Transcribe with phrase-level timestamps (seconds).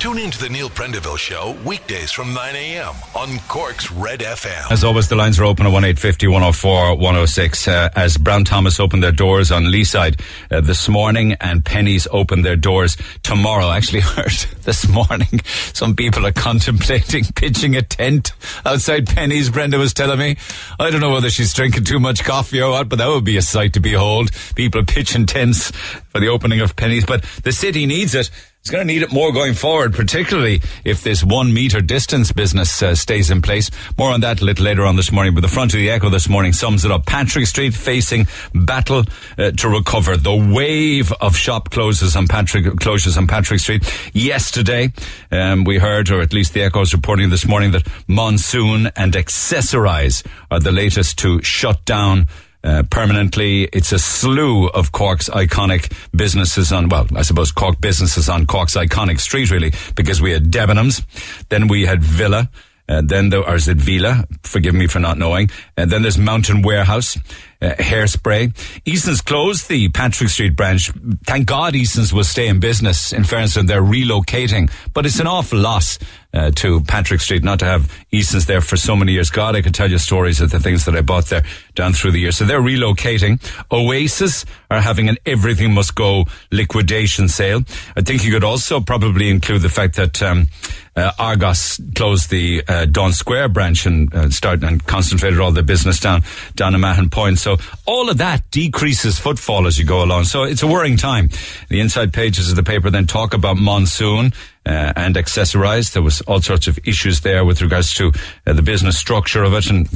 [0.00, 2.94] Tune in to the Neil Prendeville Show weekdays from 9 a.m.
[3.14, 4.72] on Cork's Red FM.
[4.72, 7.68] As always, the lines are open at 1850 104 106.
[7.68, 10.18] Uh, as Brown Thomas opened their doors on Leeside
[10.50, 13.70] uh, this morning and Penneys opened their doors tomorrow.
[13.70, 14.32] Actually heard
[14.62, 15.38] this morning
[15.74, 18.32] some people are contemplating pitching a tent
[18.64, 19.52] outside Penneys.
[19.52, 20.38] Brenda was telling me.
[20.78, 23.36] I don't know whether she's drinking too much coffee or what, but that would be
[23.36, 24.30] a sight to behold.
[24.54, 25.72] People pitching tents
[26.08, 27.06] for the opening of Penneys.
[27.06, 28.30] But the city needs it.
[28.60, 32.82] It's going to need it more going forward, particularly if this one meter distance business
[32.82, 33.70] uh, stays in place.
[33.96, 35.34] More on that a little later on this morning.
[35.34, 37.06] But the front of the Echo this morning sums it up.
[37.06, 39.04] Patrick Street facing battle
[39.38, 40.18] uh, to recover.
[40.18, 44.92] The wave of shop closes on Patrick closures on Patrick Street yesterday.
[45.32, 49.14] Um, we heard, or at least the Echo is reporting this morning, that Monsoon and
[49.14, 52.26] Accessorize are the latest to shut down
[52.64, 53.64] uh, permanently.
[53.64, 58.76] It's a slew of Cork's iconic businesses on, well, I suppose Cork businesses on Cork's
[58.76, 61.04] iconic street, really, because we had Debenhams,
[61.48, 62.50] then we had Villa,
[62.90, 64.24] uh, then there, or is it Villa?
[64.42, 65.48] Forgive me for not knowing.
[65.76, 67.16] And then there's Mountain Warehouse,
[67.62, 68.52] uh, Hairspray.
[68.84, 70.90] Easton's closed the Patrick Street branch.
[71.24, 73.12] Thank God Easton's will stay in business.
[73.12, 74.72] In fairness, and they're relocating.
[74.92, 76.00] But it's an awful loss
[76.32, 79.30] uh, to Patrick Street not to have Easton's there for so many years.
[79.30, 82.12] God, I could tell you stories of the things that I bought there down through
[82.12, 82.36] the years.
[82.36, 83.40] So they're relocating.
[83.72, 87.62] Oasis are having an everything must go liquidation sale.
[87.96, 90.48] I think you could also probably include the fact that um,
[90.96, 95.62] uh, Argos closed the uh, Daunt Square branch and uh, started and concentrated all their
[95.62, 96.22] business down
[96.56, 97.38] down in Mahon Point.
[97.38, 100.24] So all of that decreases footfall as you go along.
[100.24, 101.30] So it's a worrying time.
[101.68, 104.32] The inside pages of the paper then talk about monsoon.
[104.66, 105.94] Uh, and accessorized.
[105.94, 108.12] There was all sorts of issues there with regards to
[108.46, 109.88] uh, the business structure of it and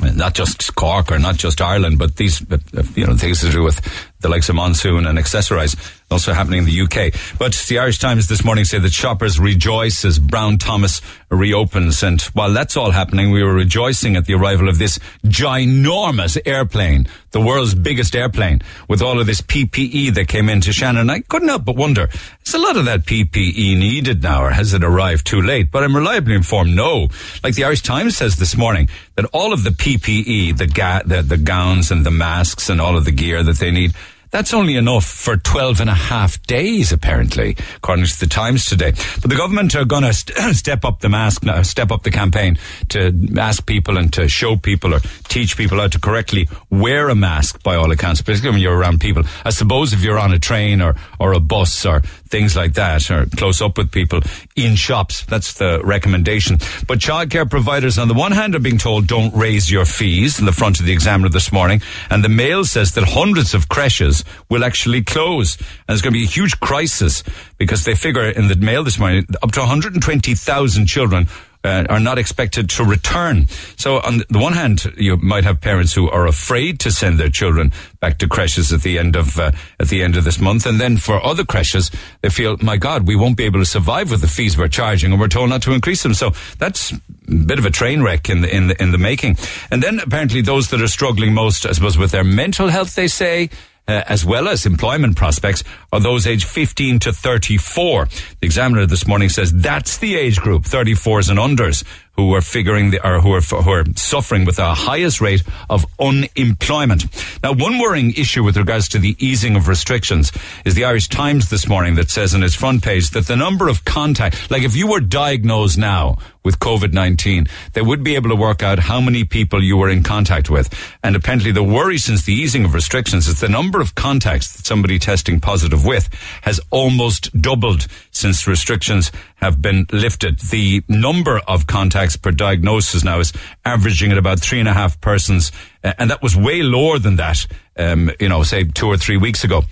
[0.00, 2.58] not just Cork or not just Ireland, but these, uh,
[2.94, 3.80] you know, things to do with
[4.20, 5.76] the likes of Monsoon and Accessorize
[6.10, 7.14] also happening in the UK.
[7.38, 12.02] But the Irish Times this morning say that shoppers rejoice as Brown Thomas reopens.
[12.02, 17.06] And while that's all happening, we were rejoicing at the arrival of this ginormous airplane,
[17.30, 21.10] the world's biggest airplane, with all of this PPE that came into Shannon.
[21.10, 22.08] I couldn't help but wonder,
[22.44, 25.70] is a lot of that PPE needed now or has it arrived too late?
[25.70, 27.08] But I'm reliably informed no.
[27.44, 31.22] Like the Irish Times says this morning, that all of the PPE, the, ga- the,
[31.22, 33.92] the gowns and the masks and all of the gear that they need,
[34.30, 38.92] that's only enough for 12 and a half days, apparently, according to the Times today.
[39.20, 42.10] But the government are going to st- step up the mask, uh, step up the
[42.10, 42.58] campaign
[42.90, 47.14] to ask people and to show people or teach people how to correctly wear a
[47.14, 49.24] mask by all accounts, particularly when you're around people.
[49.44, 53.10] I suppose if you're on a train or, or a bus or things like that,
[53.10, 54.20] or close up with people
[54.56, 56.58] in shops, that's the recommendation.
[56.86, 60.46] But childcare providers, on the one hand, are being told don't raise your fees in
[60.46, 61.82] the front of the Examiner this morning.
[62.08, 65.56] And the Mail says that hundreds of creches will actually close.
[65.56, 67.22] And there's going to be a huge crisis
[67.58, 71.28] because they figure in the Mail this morning up to 120,000 children
[71.64, 73.46] uh, are not expected to return.
[73.76, 77.28] So on the one hand, you might have parents who are afraid to send their
[77.28, 80.66] children back to creches at the end of uh, at the end of this month,
[80.66, 81.90] and then for other creches,
[82.22, 85.12] they feel, my God, we won't be able to survive with the fees we're charging,
[85.12, 86.14] and we're told not to increase them.
[86.14, 89.36] So that's a bit of a train wreck in the in the in the making.
[89.70, 93.08] And then apparently those that are struggling most, I suppose, with their mental health, they
[93.08, 93.50] say
[93.90, 98.06] uh, as well as employment prospects are those aged 15 to 34.
[98.06, 102.90] The examiner this morning says that's the age group, 34s and unders, who are figuring
[102.90, 107.04] the, or who are, who are suffering with the highest rate of unemployment.
[107.42, 110.32] Now, one worrying issue with regards to the easing of restrictions
[110.64, 113.68] is the Irish Times this morning that says on its front page that the number
[113.68, 118.36] of contact, like if you were diagnosed now with COVID-19, they would be able to
[118.36, 120.72] work out how many people you were in contact with.
[121.02, 124.66] And apparently the worry since the easing of restrictions is the number of contacts that
[124.66, 126.08] somebody testing positive with
[126.42, 130.38] has almost doubled since restrictions have been lifted.
[130.40, 133.32] The number of contacts per diagnosis now is
[133.64, 135.52] averaging at about three and a half persons.
[135.82, 137.46] And that was way lower than that,
[137.76, 139.62] um, you know, say two or three weeks ago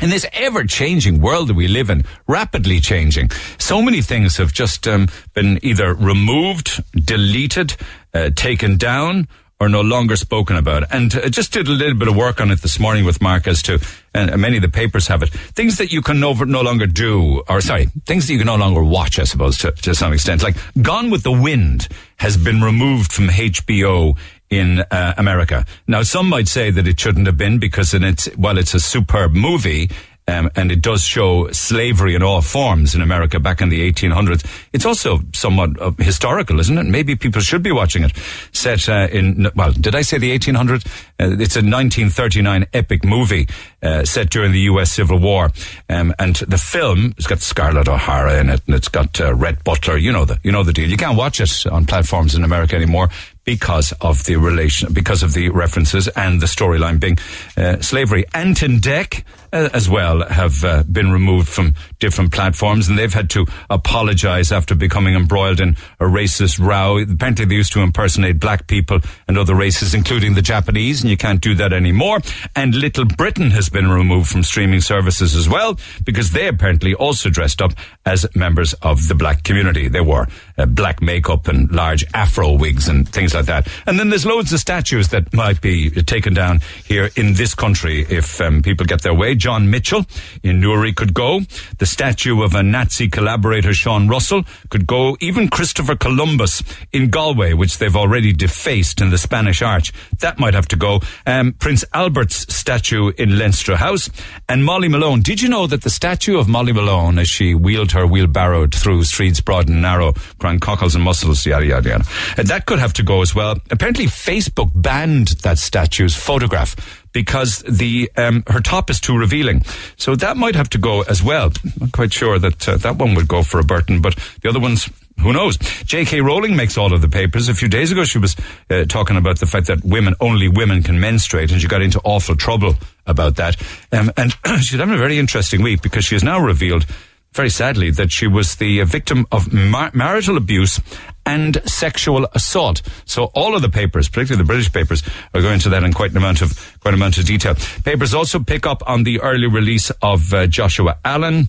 [0.00, 4.52] in this ever changing world that we live in, rapidly changing, so many things have
[4.52, 7.76] just um, been either removed, deleted,
[8.14, 9.28] uh, taken down,
[9.60, 10.84] or no longer spoken about.
[10.90, 13.46] And uh, just did a little bit of work on it this morning with Mark
[13.46, 13.78] as to,
[14.14, 17.42] and many of the papers have it, things that you can no, no longer do,
[17.48, 20.42] or sorry, things that you can no longer watch, I suppose, to, to some extent.
[20.42, 24.16] Like Gone with the Wind has been removed from HBO
[24.48, 25.64] in uh, America.
[25.86, 28.80] Now, some might say that it shouldn't have been because in its, while it's a
[28.80, 29.90] superb movie,
[30.30, 34.46] um, and it does show slavery in all forms in America back in the 1800s.
[34.72, 36.86] It's also somewhat uh, historical, isn't it?
[36.86, 38.12] Maybe people should be watching it.
[38.52, 40.86] Set uh, in, well, did I say the 1800s?
[41.18, 43.48] Uh, it's a 1939 epic movie
[43.82, 44.92] uh, set during the U.S.
[44.92, 45.50] Civil War,
[45.88, 49.64] um, and the film has got Scarlett O'Hara in it, and it's got uh, Rhett
[49.64, 49.96] Butler.
[49.96, 50.88] You know the you know the deal.
[50.88, 53.08] You can't watch it on platforms in America anymore
[53.44, 57.18] because of the relation, because of the references and the storyline being
[57.56, 58.24] uh, slavery.
[58.34, 63.12] Ant and Dec uh, as well have uh, been removed from different platforms, and they've
[63.12, 66.98] had to apologise after becoming embroiled in a racist row.
[66.98, 71.16] Apparently, they used to impersonate black people and other races, including the Japanese, and you
[71.16, 72.20] can't do that anymore.
[72.54, 77.30] And Little Britain has been removed from streaming services as well because they apparently also
[77.30, 77.72] dressed up
[78.06, 79.88] as members of the black community.
[79.88, 80.28] They wore
[80.60, 83.66] uh, black makeup and large afro wigs and things like that.
[83.86, 88.06] And then there's loads of statues that might be taken down here in this country
[88.08, 89.34] if um, people get their way.
[89.34, 90.04] John Mitchell
[90.42, 91.40] in Newry could go.
[91.78, 95.16] The statue of a Nazi collaborator, Sean Russell, could go.
[95.20, 100.54] Even Christopher Columbus in Galway, which they've already defaced in the Spanish Arch, that might
[100.54, 101.00] have to go.
[101.26, 104.10] Um, Prince Albert's statue in Leinster House.
[104.48, 105.20] And Molly Malone.
[105.20, 109.04] Did you know that the statue of Molly Malone, as she wheeled her wheelbarrowed through
[109.04, 110.12] streets broad and narrow,
[110.58, 112.04] cockles and mussels, yada, yada, yada,
[112.38, 113.56] uh, that could have to go as well.
[113.70, 116.74] Apparently, Facebook banned that statue's photograph
[117.12, 119.62] because the um, her top is too revealing.
[119.96, 121.52] So that might have to go as well.
[121.80, 124.60] I'm quite sure that uh, that one would go for a Burton, but the other
[124.60, 124.88] ones.
[125.20, 125.58] Who knows?
[125.58, 126.22] J.K.
[126.22, 127.50] Rowling makes all of the papers.
[127.50, 128.34] A few days ago, she was
[128.70, 132.00] uh, talking about the fact that women, only women can menstruate, and she got into
[132.04, 132.76] awful trouble
[133.06, 133.60] about that.
[133.92, 136.86] Um, and she's having a very interesting week because she has now revealed
[137.32, 140.80] very sadly, that she was the victim of mar- marital abuse
[141.24, 142.82] and sexual assault.
[143.04, 145.02] So all of the papers, particularly the British papers,
[145.34, 147.54] are going into that in quite an amount of quite an amount of detail.
[147.84, 151.48] Papers also pick up on the early release of uh, Joshua Allen.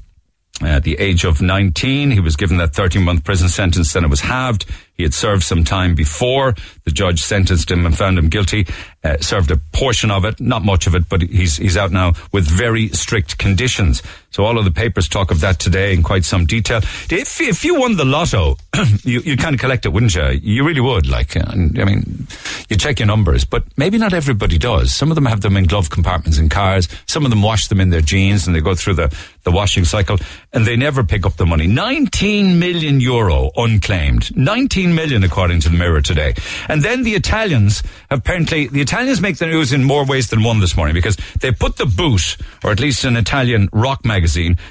[0.61, 4.09] At the age of 19, he was given that 13 month prison sentence, then it
[4.09, 4.65] was halved.
[4.93, 6.53] He had served some time before.
[6.83, 8.67] The judge sentenced him and found him guilty.
[9.03, 12.13] Uh, served a portion of it, not much of it, but he's he's out now
[12.31, 14.03] with very strict conditions.
[14.31, 16.79] So all of the papers talk of that today in quite some detail.
[17.09, 18.57] If if you won the lotto,
[19.03, 20.23] you you kind of collect it, wouldn't you?
[20.41, 21.07] You really would.
[21.07, 22.27] Like, uh, I mean,
[22.69, 24.93] you check your numbers, but maybe not everybody does.
[24.93, 26.87] Some of them have them in glove compartments in cars.
[27.07, 29.85] Some of them wash them in their jeans and they go through the the washing
[29.85, 30.17] cycle,
[30.53, 31.67] and they never pick up the money.
[31.67, 34.35] 19 million euro unclaimed.
[34.37, 36.35] 19 million according to the Mirror today.
[36.67, 40.59] And then the Italians apparently, the Italians make the news in more ways than one
[40.59, 44.20] this morning because they put the boot, or at least an Italian rock magazine,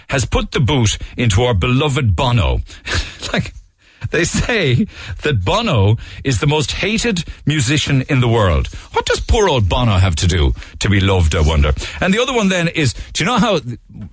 [0.09, 2.61] has put the boot into our beloved Bono.
[3.33, 3.53] like,
[4.11, 4.87] they say
[5.23, 8.69] that Bono is the most hated musician in the world.
[8.93, 11.73] What does poor old Bono have to do to be loved, I wonder?
[12.01, 13.61] And the other one then is, do you know how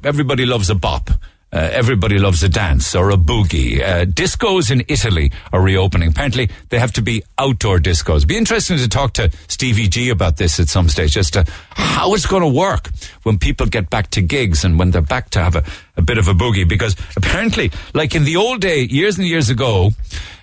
[0.04, 1.10] everybody loves a bop?
[1.54, 3.82] Uh, everybody loves a dance or a boogie.
[3.82, 6.10] Uh, discos in Italy are reopening.
[6.10, 8.28] Apparently, they have to be outdoor discos.
[8.28, 12.14] Be interesting to talk to Stevie G about this at some stage as to how
[12.14, 12.90] it's going to work
[13.24, 15.64] when people get back to gigs and when they're back to have a,
[15.96, 16.68] a bit of a boogie.
[16.68, 19.92] Because apparently, like in the old day, years and years ago,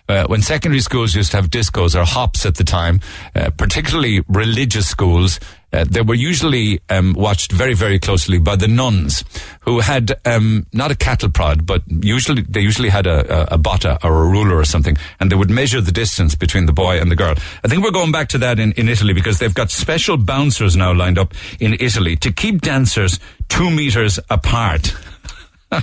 [0.08, 3.00] uh, when secondary schools used to have discos or hops at the time,
[3.34, 5.38] uh, particularly religious schools,
[5.74, 9.24] uh, they were usually um, watched very, very closely by the nuns,
[9.60, 13.58] who had um, not a cattle prod, but usually they usually had a, a, a
[13.58, 17.00] botta or a ruler or something, and they would measure the distance between the boy
[17.00, 17.34] and the girl.
[17.64, 20.76] I think we're going back to that in, in Italy because they've got special bouncers
[20.76, 23.18] now lined up in Italy to keep dancers
[23.48, 24.94] two meters apart.
[25.72, 25.82] I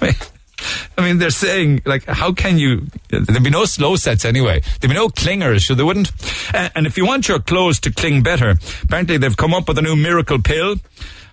[0.00, 0.14] mean,
[0.96, 2.86] I mean, they're saying, like, how can you?
[3.08, 4.62] There'd be no slow sets anyway.
[4.80, 6.12] There'd be no clingers, so they wouldn't.
[6.52, 9.82] And if you want your clothes to cling better, apparently they've come up with a
[9.82, 10.76] new miracle pill.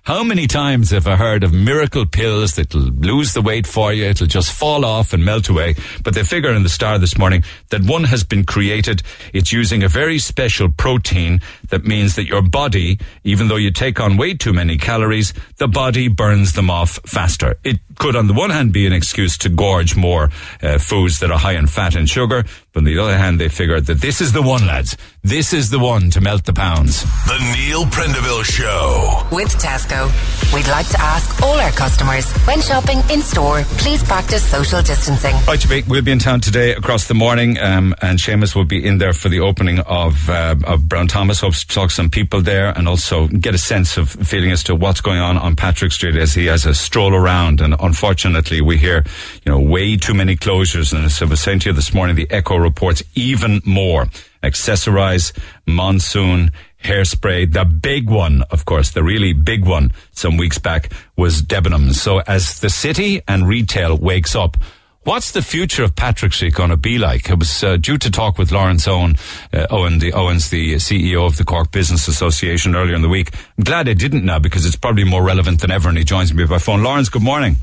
[0.04, 4.06] How many times have I heard of miracle pills that'll lose the weight for you?
[4.06, 5.76] It'll just fall off and melt away.
[6.02, 9.04] But they figure in the star this morning that one has been created.
[9.32, 14.00] It's using a very special protein that means that your body, even though you take
[14.00, 17.54] on way too many calories, the body burns them off faster.
[17.62, 20.30] It could, on the one hand, be an excuse to gorge more
[20.60, 22.42] uh, foods that are high in fat and sugar.
[22.72, 24.96] But on the other hand, they figured that this is the one, lads.
[25.22, 27.02] This is the one to melt the pounds.
[27.26, 29.22] The Neil Prendeville Show.
[29.30, 30.08] With Tesco,
[30.54, 35.34] we'd like to ask all our customers when shopping in store, please practice social distancing.
[35.46, 38.84] Right, Jimmy, we'll be in town today across the morning, um, and Seamus will be
[38.84, 41.40] in there for the opening of uh, of Brown Thomas.
[41.40, 44.64] Hopes to talk to some people there and also get a sense of feeling as
[44.64, 47.60] to what's going on on Patrick Street as he has a stroll around.
[47.60, 49.04] And unfortunately, we hear
[49.44, 50.92] you know way too many closures.
[50.92, 54.06] And as I was saying to you this morning, the Echo reports even more.
[54.42, 55.32] Accessorize,
[55.66, 56.50] Monsoon,
[56.82, 57.52] hairspray.
[57.52, 61.94] The big one, of course, the really big one some weeks back was Debenhams.
[61.94, 64.56] So as the city and retail wakes up,
[65.04, 67.28] What's the future of Patrick Street going to be like?
[67.28, 69.16] I was uh, due to talk with Lawrence Owen,
[69.52, 73.34] uh, Owen, the Owens, the CEO of the Cork Business Association earlier in the week.
[73.58, 76.32] I'm glad I didn't now because it's probably more relevant than ever, and he joins
[76.32, 76.84] me by phone.
[76.84, 77.56] Lawrence, good morning.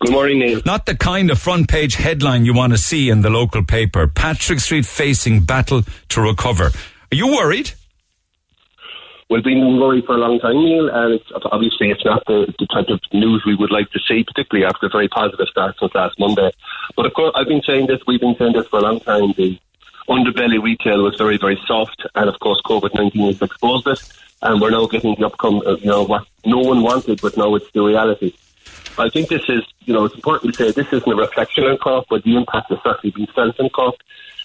[0.00, 0.62] Good morning, Neil.
[0.64, 4.06] Not the kind of front page headline you want to see in the local paper.
[4.06, 6.70] Patrick Street facing battle to recover.
[7.12, 7.72] Are you worried?
[9.28, 12.66] We've been worried for a long time, Neil, and it's, obviously it's not the, the
[12.68, 15.94] type of news we would like to see, particularly after a very positive start since
[15.94, 16.50] last Monday.
[16.96, 19.34] But of course, I've been saying this, we've been saying this for a long time.
[19.36, 19.58] The
[20.08, 24.00] underbelly retail was very, very soft, and of course, COVID 19 has exposed it,
[24.40, 27.54] and we're now getting the upcome, uh, you know, what no one wanted, but now
[27.54, 28.32] it's the reality.
[28.98, 31.78] I think this is, you know, it's important to say this isn't a reflection on
[31.78, 33.96] Cork, but the impact has certainly been felt in Cork.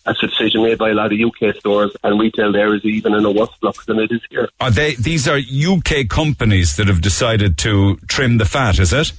[0.06, 3.16] That's a decision made by a lot of UK stores, and retail there is even
[3.16, 4.48] in a worse flux than it is here.
[4.60, 4.94] Are they?
[4.96, 9.12] These are UK companies that have decided to trim the fat, is it?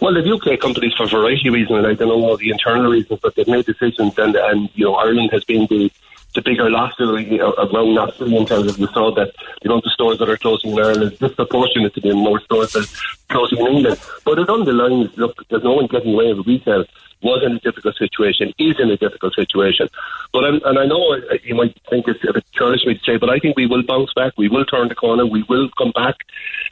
[0.00, 2.50] Well, the UK companies, for a variety of reasons, and I don't know all the
[2.50, 5.90] internal reasons, but they've made decisions, and and you know Ireland has been the
[6.36, 9.92] the bigger loss of around nationally in terms of you saw that the amount of
[9.92, 13.58] stores that are closing in Ireland is disproportionate to the more stores that are closing
[13.58, 13.98] in England.
[14.24, 16.84] But it underlines, look, there's no one getting away with retail
[17.22, 19.88] was in a difficult situation, is in a difficult situation.
[20.32, 23.16] But I'm, and I know you might think it's a bit churlish me to say,
[23.16, 24.34] but I think we will bounce back.
[24.36, 25.26] We will turn the corner.
[25.26, 26.16] We will come back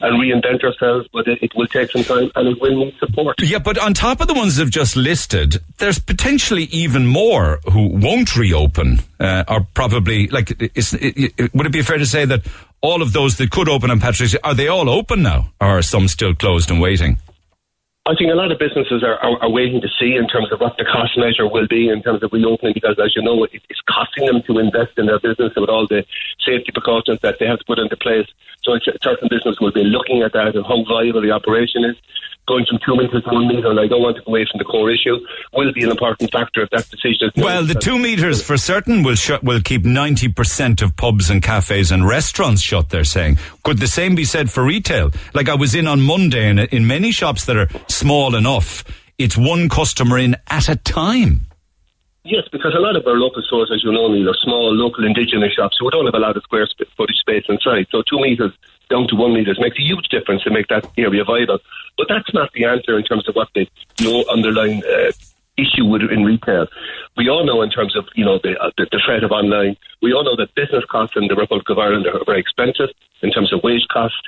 [0.01, 1.07] and reinvent ourselves.
[1.11, 3.41] But it, it will take some time, and it will need support.
[3.41, 7.87] Yeah, but on top of the ones they've just listed, there's potentially even more who
[7.87, 10.51] won't reopen, uh, or probably like.
[10.51, 12.45] It, it, would it be fair to say that
[12.81, 15.81] all of those that could open on Patrick's are they all open now, or are
[15.81, 17.17] some still closed and waiting?
[18.07, 20.59] I think a lot of businesses are, are, are, waiting to see in terms of
[20.59, 23.49] what the cost measure will be in terms of reopening because, as you know, it,
[23.67, 26.05] it's costing them to invest in their business with all the
[26.45, 28.27] safety precautions that they have to put into place.
[28.61, 31.97] So certain businesses will be looking at that and how viable the operation is
[32.47, 34.59] going from two metres to one metre, and I don't want to go away from
[34.59, 35.17] the core issue,
[35.53, 39.03] will be an important factor if that decision is Well, the two metres for certain
[39.03, 43.37] will shut, will keep 90% of pubs and cafes and restaurants shut, they're saying.
[43.63, 45.11] Could the same be said for retail?
[45.33, 48.83] Like I was in on Monday, and in many shops that are small enough,
[49.17, 51.47] it's one customer in at a time.
[52.23, 55.53] Yes, because a lot of our local stores, as you know, are small local indigenous
[55.53, 57.85] shops who don't have a lot of square footage space inside.
[57.91, 58.51] So two metres
[58.89, 61.59] down to one metres makes a huge difference to make that area viable.
[61.97, 63.67] But that's not the answer in terms of what the
[64.29, 65.11] underlying uh,
[65.55, 66.67] issue would in retail.
[67.15, 69.77] We all know in terms of you know the, uh, the, the threat of online.
[70.01, 72.89] We all know that business costs in the Republic of Ireland are very expensive
[73.21, 74.21] in terms of wage cost,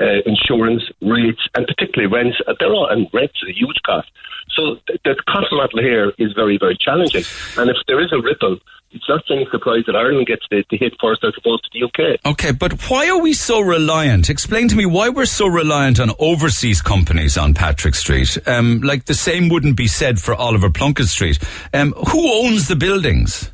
[0.00, 2.38] uh, insurance rates, and particularly rents.
[2.46, 4.10] Uh, they're all and rents are a huge cost.
[4.56, 7.24] So the, the cost model here is very very challenging.
[7.56, 8.58] And if there is a ripple
[8.94, 11.84] it's not any surprise that Ireland gets the, the, hit first as opposed to the
[11.84, 12.20] UK.
[12.24, 14.30] Okay, but why are we so reliant?
[14.30, 18.38] Explain to me why we're so reliant on overseas companies on Patrick Street.
[18.46, 21.40] Um, like the same wouldn't be said for Oliver Plunkett Street.
[21.72, 23.50] Um, who owns the buildings?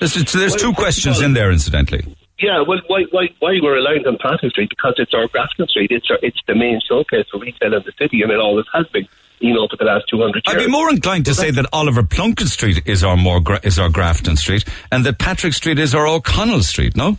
[0.00, 2.16] There's, there's well, two questions in there, incidentally.
[2.38, 4.70] Yeah, well, why, why, why we're reliant on Patrick Street?
[4.70, 5.90] Because it's our Grafton Street.
[5.92, 8.86] It's our, it's the main showcase for retail in the city, and it always has
[8.88, 9.06] been
[9.42, 10.42] you know, for the last 200 years.
[10.46, 13.88] I'd be more inclined to say that Oliver Plunkett Street is our more is our
[13.88, 16.96] Grafton Street, and that Patrick Street is our O'Connell Street.
[16.96, 17.18] No.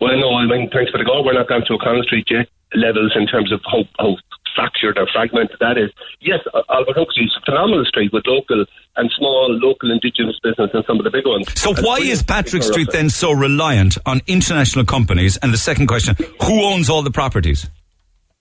[0.00, 0.34] Well, no.
[0.34, 1.24] I mean, thanks for the call.
[1.24, 4.16] We're not down to O'Connell Street yet levels in terms of how, how
[4.54, 5.90] fractured or fragmented that is.
[6.20, 8.64] Yes, uh, Oliver Plunkett is a phenomenal street with local
[8.96, 11.46] and small local indigenous business and some of the big ones.
[11.60, 15.36] So why is Patrick Street then so reliant on international companies?
[15.38, 17.68] And the second question, who owns all the properties?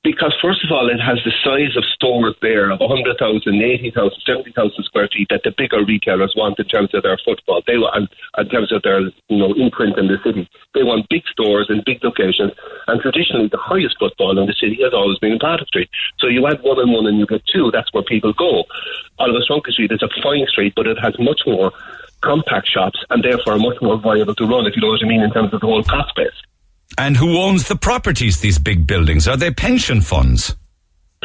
[0.04, 3.22] Because first of all, it has the size of stores there of 100,000,
[3.62, 7.62] 80,000, 70,000 square feet that the bigger retailers want in terms of their footfall.
[7.68, 10.50] They want, in terms of their, you know, imprint in the city.
[10.74, 12.52] They want big stores in big locations.
[12.88, 15.90] And traditionally, the highest footfall in the city has always been in Patrick Street.
[16.18, 17.70] So you add one and one and you get two.
[17.70, 18.64] That's where people go.
[19.20, 21.72] Oliver Plunkett Street is a fine street, but it has much more
[22.22, 25.22] compact shops and therefore much more viable to run, if you know what I mean,
[25.22, 26.34] in terms of the whole cost base.
[26.98, 29.28] And who owns the properties, these big buildings?
[29.28, 30.56] Are they pension funds?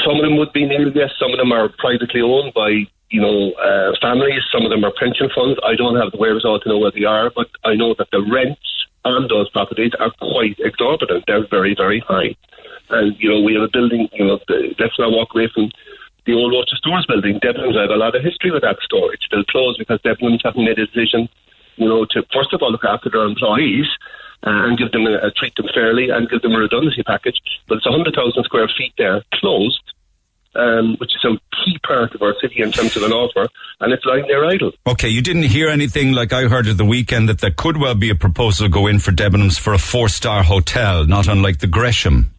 [0.05, 1.11] Some of them would be nil, yes.
[1.19, 4.43] Some of them are privately owned by, you know, uh, families.
[4.53, 5.59] Some of them are pension funds.
[5.65, 8.23] I don't have the wherewithal to know what they are, but I know that the
[8.23, 8.61] rents
[9.05, 11.25] on those properties are quite exorbitant.
[11.27, 12.37] They're very, very high.
[12.91, 15.71] And, you know, we have a building, you know, the, let's not walk away from
[16.27, 17.41] the old Roches Stores building.
[17.41, 19.15] Debenhams have a lot of history with that store.
[19.15, 21.29] It's still closed because Debenhams haven't made a decision,
[21.77, 23.87] you know, to first of all look after their employees
[24.45, 27.39] uh, and give them a, a, treat them fairly and give them a redundancy package.
[27.69, 29.81] But it's 100,000 square feet there, closed,
[30.55, 33.49] um, which is a key part of our city in terms of an offer,
[33.81, 34.73] and it's lying there idle.
[34.87, 37.95] Okay, you didn't hear anything like I heard at the weekend that there could well
[37.95, 42.33] be a proposal go in for Debenhams for a four-star hotel, not unlike the Gresham.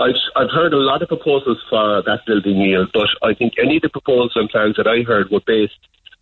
[0.00, 3.76] I've, I've heard a lot of proposals for that building, Neil, but I think any
[3.76, 5.74] of the proposals and plans that I heard were based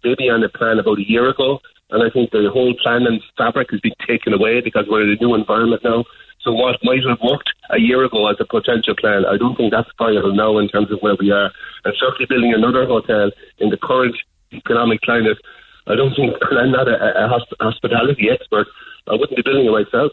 [0.03, 3.23] maybe on a plan about a year ago, and I think the whole plan and
[3.39, 6.05] fabric has been taken away because we're in a new environment now.
[6.41, 9.73] So what might have worked a year ago as a potential plan, I don't think
[9.73, 11.51] that's viable now in terms of where we are.
[11.85, 14.17] And certainly building another hotel in the current
[14.53, 15.39] economic climate,
[15.87, 17.29] I don't think, I'm not a, a
[17.61, 18.67] hospitality expert,
[19.09, 20.13] I wouldn't be building it myself.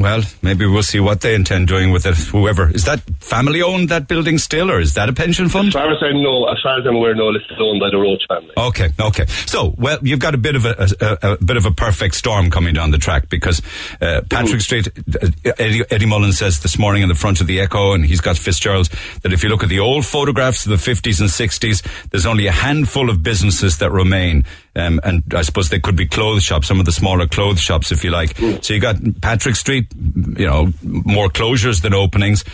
[0.00, 2.16] Well, maybe we'll see what they intend doing with it.
[2.16, 5.68] Whoever is that family owned that building still, or is that a pension fund?
[5.68, 7.98] As far as I know, as far as I'm aware, no, it's owned by the
[7.98, 8.54] Roche family.
[8.56, 9.26] Okay, okay.
[9.26, 12.50] So, well, you've got a bit of a, a, a bit of a perfect storm
[12.50, 13.60] coming down the track because
[14.00, 14.88] uh, Patrick Street.
[14.88, 15.28] Uh,
[15.58, 18.38] Eddie, Eddie Mullen says this morning in the front of the Echo, and he's got
[18.38, 18.88] Fitzgerald's
[19.20, 22.46] that if you look at the old photographs of the 50s and 60s, there's only
[22.46, 24.46] a handful of businesses that remain.
[24.76, 27.90] Um, and I suppose they could be clothes shops, some of the smaller clothes shops,
[27.90, 28.34] if you like.
[28.34, 28.64] Mm.
[28.64, 32.44] So you got Patrick Street, you know, more closures than openings.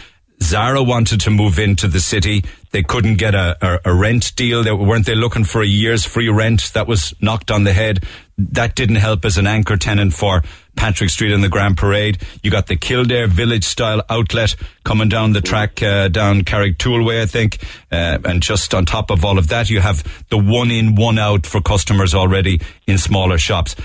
[0.42, 2.44] Zara wanted to move into the city.
[2.70, 4.62] They couldn't get a, a, a, rent deal.
[4.62, 6.72] They, weren't they looking for a year's free rent?
[6.74, 8.04] That was knocked on the head.
[8.36, 10.42] That didn't help as an anchor tenant for
[10.76, 12.18] Patrick Street and the Grand Parade.
[12.42, 14.54] You got the Kildare Village style outlet
[14.84, 17.58] coming down the track, uh, down Carrigtwohill I think.
[17.90, 21.18] Uh, and just on top of all of that, you have the one in, one
[21.18, 23.76] out for customers already in smaller shops.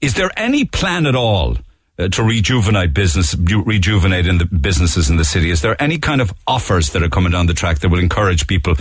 [0.00, 1.56] Is there any plan at all
[1.98, 5.50] uh, to rejuvenate business, rejuvenate in the businesses in the city?
[5.50, 8.46] Is there any kind of offers that are coming down the track that will encourage
[8.46, 8.74] people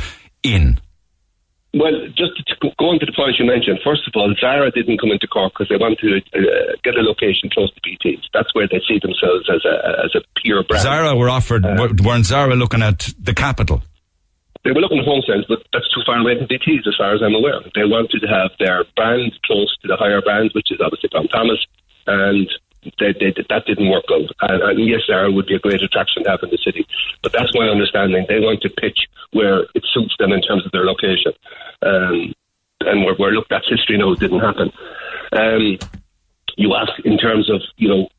[0.43, 0.79] in?
[1.73, 4.99] Well, just to go on to the point you mentioned, first of all, Zara didn't
[4.99, 8.23] come into Cork because they wanted to uh, get a location close to BT's.
[8.33, 9.75] That's where they see themselves as a
[10.07, 10.83] as a pure brand.
[10.83, 13.83] Zara were offered, uh, weren't Zara looking at the capital?
[14.63, 17.21] They were looking at HomeSense, but that's too far away from BT's as far as
[17.21, 17.61] I'm aware.
[17.75, 21.27] They wanted to have their brand close to the higher brands, which is obviously Tom
[21.27, 21.59] Thomas
[22.07, 22.47] and
[22.99, 24.29] they, they, that didn't work out.
[24.49, 26.87] And, and yes, Zara would be a great attraction to have in the city,
[27.23, 28.25] but that's my understanding.
[28.27, 28.99] They want to pitch
[29.31, 31.33] where it suits them in terms of their location.
[31.81, 32.33] Um,
[32.81, 34.11] and we're, we're look, that's history now.
[34.11, 34.71] It didn't happen.
[35.31, 35.77] Um,
[36.57, 38.09] you ask in terms of you know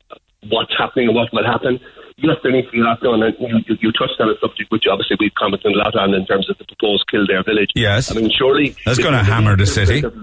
[0.49, 1.79] what's happening and what will happen.
[2.17, 4.37] Yes, there needs to be a lot done, and you, you, you touched on a
[4.41, 7.69] subject which obviously we've commented a lot on in terms of the proposed Kildare village.
[7.75, 10.03] Yes, I mean surely that's going to hammer the city.
[10.03, 10.13] Of,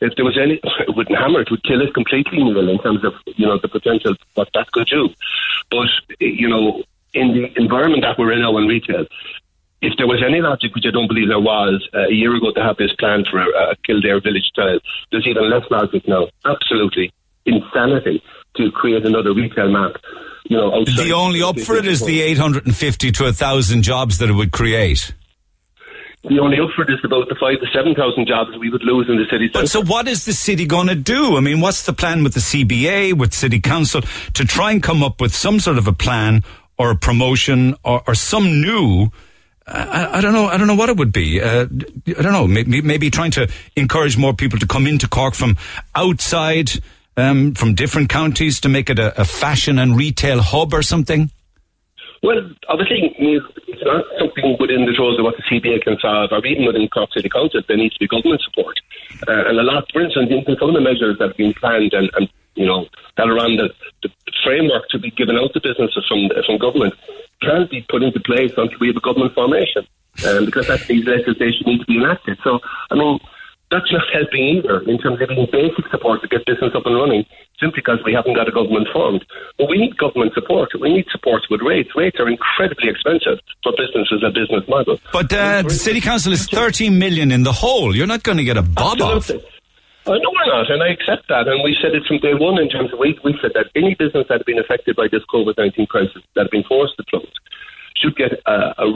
[0.00, 3.04] if there was any, it wouldn't hammer it, would kill it completely, Neil, in terms
[3.04, 5.08] of, you know, the potential, what that could do.
[5.70, 5.88] But,
[6.20, 6.82] you know,
[7.14, 9.06] in the environment that we're in now in retail,
[9.80, 12.52] if there was any logic, which I don't believe there was uh, a year ago
[12.52, 14.80] to have this plan for a, a Kildare village style,
[15.12, 16.26] there's even less logic now.
[16.44, 17.12] Absolutely
[17.46, 18.22] insanity
[18.56, 19.96] to create another retail map.
[20.44, 24.32] You know, the only up for it is the 850 to 1,000 jobs that it
[24.32, 25.12] would create
[26.24, 29.16] the only upward is about the five to seven thousand jobs we would lose in
[29.16, 29.48] the city.
[29.52, 31.36] But so, what is the city going to do?
[31.36, 34.02] I mean, what's the plan with the CBA, with City Council,
[34.34, 36.42] to try and come up with some sort of a plan
[36.76, 39.10] or a promotion or, or some new?
[39.66, 40.46] I, I, don't know.
[40.46, 41.42] I don't know what it would be.
[41.42, 41.66] Uh,
[42.06, 42.46] I don't know.
[42.46, 45.56] Maybe, maybe, trying to encourage more people to come into Cork from
[45.94, 46.70] outside,
[47.16, 51.30] um, from different counties, to make it a, a fashion and retail hub or something.
[52.22, 56.44] Well, obviously, it's not something within the roles of what the CBA can solve, or
[56.44, 57.62] even within Cork City Council.
[57.66, 58.76] There needs to be government support.
[59.26, 61.92] Uh, and a lot, for instance, in some of the measures that have been planned
[61.94, 63.70] and, and you know, that are on the,
[64.02, 64.10] the
[64.42, 66.94] framework to be given out to businesses from, from government
[67.40, 69.86] can't be put into place until we have a government formation.
[70.26, 72.38] Um, because that these legislation need to be enacted.
[72.42, 72.58] So,
[72.90, 73.20] I mean,
[73.70, 76.96] that's not helping either in terms of giving basic support to get business up and
[76.96, 77.24] running
[77.60, 79.24] simply because we haven't got a government formed.
[79.58, 80.70] But we need government support.
[80.80, 81.90] We need support with rates.
[81.94, 85.00] Rates are incredibly expensive for businesses and business models.
[85.12, 87.94] But uh, the City Council is 13 million in the hole.
[87.94, 89.44] You're not going to get a bob Absolutely.
[89.44, 89.58] off.
[90.06, 91.48] Uh, no, we're not, and I accept that.
[91.48, 93.94] And we said it from day one in terms of we, we said that any
[93.94, 97.04] business that had been affected by this COVID 19 crisis that had been forced to
[97.10, 97.28] close
[97.94, 98.90] should get a, a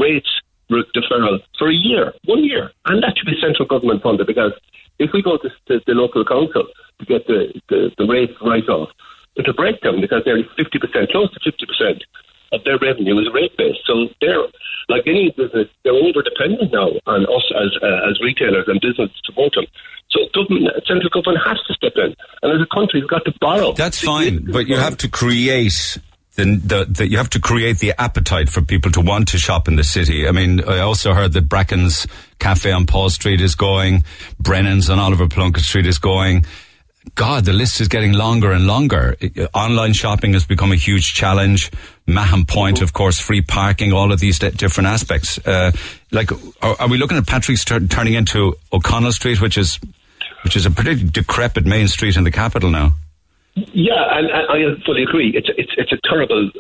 [0.70, 4.53] rates deferral for a year, one year, and that should be central government funded because
[4.98, 6.66] if we go to, to the local council
[6.98, 8.90] to get the, the, the rates right off,
[9.37, 12.01] it's a breakdown because nearly 50%, close to 50%
[12.53, 13.81] of their revenue is rate based.
[13.87, 14.44] So they're,
[14.88, 19.09] like any business, they're over dependent now on us as, uh, as retailers and business
[19.09, 19.64] to support them.
[20.11, 22.14] So government, central government has to step in.
[22.42, 23.72] And as a country, we've got to borrow.
[23.72, 25.98] That's fine, but you have to create
[26.37, 29.77] the, the, you have to create the appetite for people to want to shop in
[29.77, 30.27] the city.
[30.27, 32.07] I mean, I also heard that Bracken's
[32.38, 34.05] Cafe on Paul Street is going,
[34.40, 36.47] Brennan's on Oliver Plunkett Street is going.
[37.14, 39.16] God, the list is getting longer and longer.
[39.55, 41.71] Online shopping has become a huge challenge.
[42.07, 45.38] Mahon Point, of course, free parking, all of these different aspects.
[45.45, 45.73] Uh,
[46.12, 46.31] like,
[46.62, 49.81] are, are, we looking at Patrick Street turning into O'Connell Street, which is
[50.45, 52.95] which is a pretty decrepit main street in the capital now?
[53.55, 55.33] Yeah, and, and I fully agree.
[55.37, 56.51] It's it's it's a terrible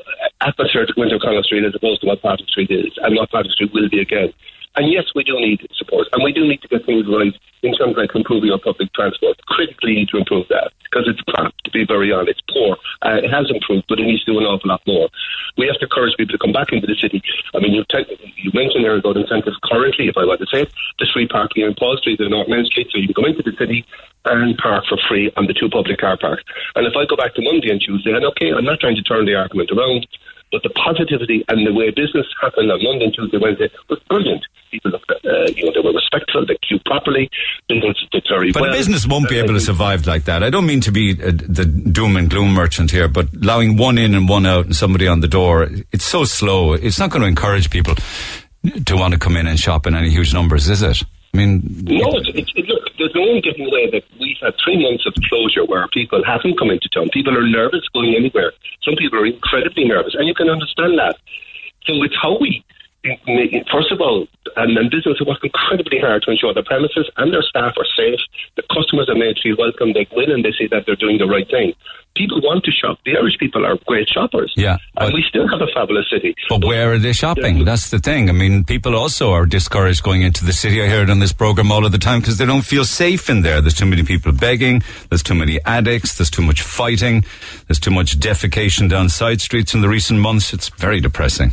[0.42, 3.30] atmosphere to go into O'Connell Street as opposed to what Patrick Street is, and what
[3.30, 4.32] Patrick Street will be again.
[4.74, 7.74] And yes, we do need support, and we do need to get things right in
[7.74, 9.36] terms of improving our public transport.
[9.46, 12.40] Critically need to improve that because it's crap, to be very honest.
[12.40, 12.76] It's poor.
[13.04, 15.08] Uh, it has improved, but it needs to do an awful lot more.
[15.56, 17.20] We have to encourage people to come back into the city.
[17.54, 20.62] I mean, you, te- you mentioned there about incentives currently, if I want to say
[20.64, 23.28] it, the free parking in Paul Street and North Main Street, so you can come
[23.28, 23.84] into the city
[24.24, 26.44] and park for free on the two public car parks.
[26.76, 29.02] And if I go back to Monday and Tuesday, and okay, I'm not trying to
[29.02, 30.06] turn the argument around,
[30.52, 34.44] but the positivity and the way business happened on Monday and Tuesday, Wednesday was brilliant.
[34.70, 35.16] People looked uh,
[35.56, 37.30] you know, they were respectful, they queued properly,
[37.68, 38.70] business did very but well.
[38.70, 40.42] But a business won't be able to survive like that.
[40.42, 43.98] I don't mean to be uh, the doom and gloom merchant here, but allowing one
[43.98, 46.74] in and one out and somebody on the door, it's so slow.
[46.74, 47.94] It's not going to encourage people
[48.84, 51.02] to want to come in and shop in any huge numbers, is it?
[51.34, 54.54] I mean, no, it's, it's, it, look, there's no one getting away that we've had
[54.62, 57.10] three months of closure where people haven't come into town.
[57.12, 58.52] People are nervous going anywhere.
[58.86, 61.18] Some people are incredibly nervous, and you can understand that.
[61.82, 62.64] So it's how we,
[63.70, 67.32] first of all, and, and business have worked incredibly hard to ensure the premises and
[67.32, 68.20] their staff are safe.
[68.56, 69.92] The customers are made to feel welcome.
[69.92, 71.74] They go in and they see that they're doing the right thing
[72.14, 72.98] people want to shop.
[73.04, 74.52] The Irish people are great shoppers.
[74.56, 74.78] Yeah.
[74.96, 76.34] And we still have a fabulous city.
[76.48, 77.64] But where are they shopping?
[77.64, 78.28] That's the thing.
[78.28, 80.82] I mean, people also are discouraged going into the city.
[80.82, 83.30] I hear it on this program all of the time because they don't feel safe
[83.30, 83.60] in there.
[83.60, 84.82] There's too many people begging.
[85.08, 86.16] There's too many addicts.
[86.16, 87.24] There's too much fighting.
[87.68, 90.52] There's too much defecation down side streets in the recent months.
[90.52, 91.52] It's very depressing.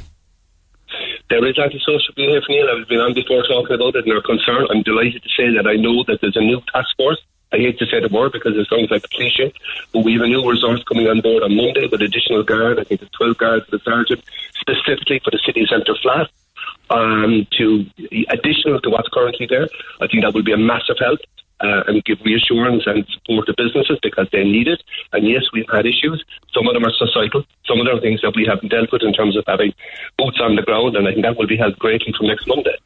[1.29, 2.67] There is antisocial behaviour, Neil.
[2.69, 4.67] I've been on before talking about it and are concerned.
[4.71, 7.79] I'm delighted to say that I know that there's a new task force I hate
[7.79, 9.51] to say the word because it sounds like a cliche,
[9.91, 12.79] but we have a new resource coming on board on Monday with additional guard.
[12.79, 14.23] I think it's 12 guards the sergeant,
[14.59, 16.29] specifically for the city centre flat,
[16.91, 17.85] um, to
[18.29, 19.67] additional to what's currently there.
[19.99, 21.19] I think that will be a massive help.
[21.60, 24.82] Uh, and give reassurance and support to businesses because they need it.
[25.12, 26.24] And yes, we've had issues.
[26.56, 27.43] Some of them are societal.
[27.67, 29.74] Some of them are things that we haven't dealt with in terms of having
[30.17, 30.95] boots on the ground.
[30.95, 32.80] And I think that will be helped greatly from next Monday.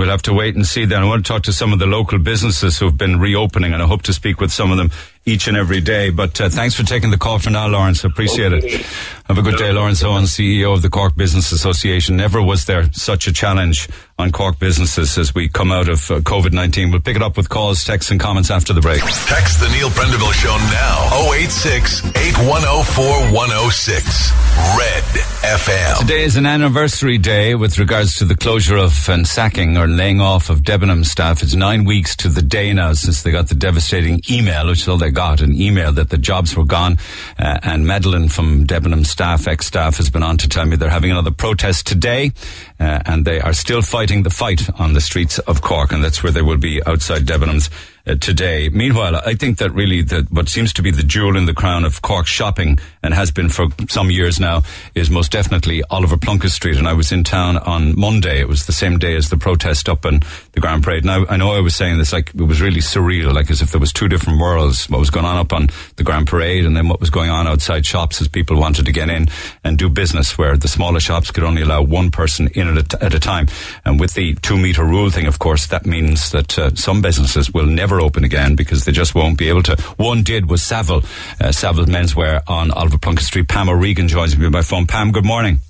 [0.00, 1.02] We'll have to wait and see then.
[1.02, 3.86] I want to talk to some of the local businesses who've been reopening and I
[3.86, 4.90] hope to speak with some of them
[5.26, 6.08] each and every day.
[6.08, 8.02] But uh, thanks for taking the call for now, Lawrence.
[8.02, 8.66] Appreciate okay.
[8.66, 8.86] it.
[9.26, 12.16] Have a good day, Lawrence Owen, CEO of the Cork Business Association.
[12.16, 16.20] Never was there such a challenge on Cork businesses as we come out of uh,
[16.20, 16.90] COVID 19.
[16.90, 19.00] We'll pick it up with calls, texts, and comments after the break.
[19.00, 23.04] Text the Neil Prendeville Show now 086 8104
[23.34, 24.32] 106.
[24.76, 25.04] Red
[25.40, 25.98] FM.
[26.00, 30.20] Today is an anniversary day with regards to the closure of and sacking or laying
[30.20, 31.42] off of Debenham staff.
[31.42, 34.88] It's nine weeks to the day now since they got the devastating email, which is
[34.88, 36.98] all they got, an email that the jobs were gone.
[37.38, 41.10] Uh, and Madeline from Debenham staff, ex-staff, has been on to tell me they're having
[41.10, 42.32] another protest today.
[42.78, 45.92] Uh, and they are still fighting the fight on the streets of Cork.
[45.92, 47.70] And that's where they will be outside Debenhams
[48.06, 48.68] uh, today.
[48.68, 51.84] Meanwhile, I think that really the, what seems to be the jewel in the crown
[51.84, 54.62] of Cork shopping and has been for some years now
[54.94, 56.76] is most definitely Oliver Plunkett Street.
[56.76, 58.40] And I was in town on Monday.
[58.40, 60.20] It was the same day as the protest up in
[60.52, 61.04] the Grand Parade.
[61.04, 63.70] Now, I know I was saying this like it was really surreal, like as if
[63.70, 64.88] there was two different worlds.
[64.88, 67.46] What was going on up on the Grand Parade and then what was going on
[67.46, 69.28] outside shops as people wanted to get in
[69.64, 73.04] and do business where the smaller shops could only allow one person in at a,
[73.04, 73.46] at a time.
[73.84, 77.52] And with the two meter rule thing, of course, that means that uh, some businesses
[77.52, 79.76] will never open again because they just won't be able to.
[79.96, 81.02] One did was Savile,
[81.40, 83.48] uh, Savile Menswear on Oliver Plunkett Street.
[83.48, 84.86] Pam O'Regan joins me by phone.
[84.86, 85.60] Pam, good morning.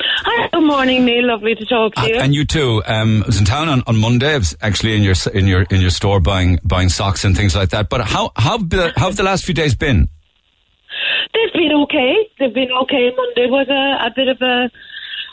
[0.00, 1.26] Hi, good morning, Neil.
[1.26, 2.16] Lovely to talk to you.
[2.16, 2.82] Uh, and you too.
[2.86, 4.34] Um, I was in town on, on Monday.
[4.34, 7.54] I was actually in your in your in your store buying buying socks and things
[7.54, 7.88] like that.
[7.88, 10.08] But how how how have the last few days been?
[11.32, 12.14] They've been okay.
[12.38, 13.10] They've been okay.
[13.16, 14.70] Monday was a, a bit of a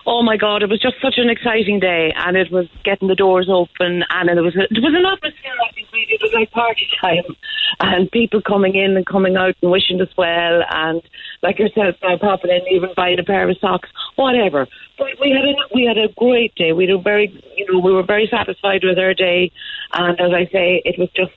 [0.05, 3.15] oh my god, it was just such an exciting day, and it was getting the
[3.15, 5.51] doors open, and it was a, it was an atmosphere.
[5.69, 7.35] I think it was like party time,
[7.79, 11.01] and people coming in and coming out and wishing us well, and
[11.41, 14.67] like yourself now popping in, even buying a pair of socks, whatever.
[14.97, 16.71] But we had a we had a great day.
[16.71, 19.51] We were very, you know, we were very satisfied with our day,
[19.93, 21.33] and as I say, it was just,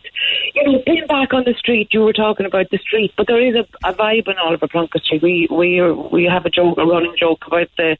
[0.54, 1.88] you know, being back on the street.
[1.92, 5.04] You were talking about the street, but there is a, a vibe in Oliver Plunkett
[5.04, 5.22] Street.
[5.22, 5.80] We we
[6.12, 7.96] we have a joke, a running joke about the,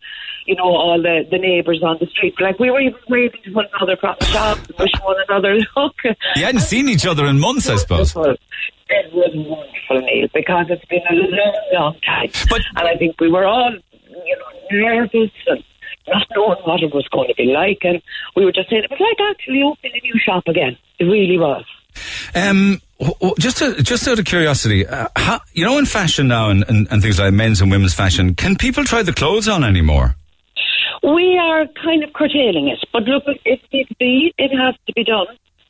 [0.47, 2.35] you know, all the the neighbours on the street.
[2.41, 5.95] Like we were even waving to one another across the shop, wishing one another luck.
[6.37, 8.15] You hadn't seen each other in months, I suppose.
[8.89, 12.31] It was wonderful, Neil, because it's been a long, long time.
[12.49, 15.65] But, and I think we were all, you know, nervous and
[16.07, 17.79] not knowing what it was going to be like.
[17.83, 18.01] And
[18.37, 20.77] we were just saying it was like actually opening a new shop again.
[21.01, 21.65] It really was.
[22.35, 22.81] Um,
[23.39, 26.87] just to, just out of curiosity, uh, how, you know, in fashion now and, and,
[26.91, 30.15] and things like men's and women's fashion, can people try the clothes on anymore?
[31.07, 35.05] We are kind of curtailing it, but look, if it be, it has to be
[35.05, 35.27] done.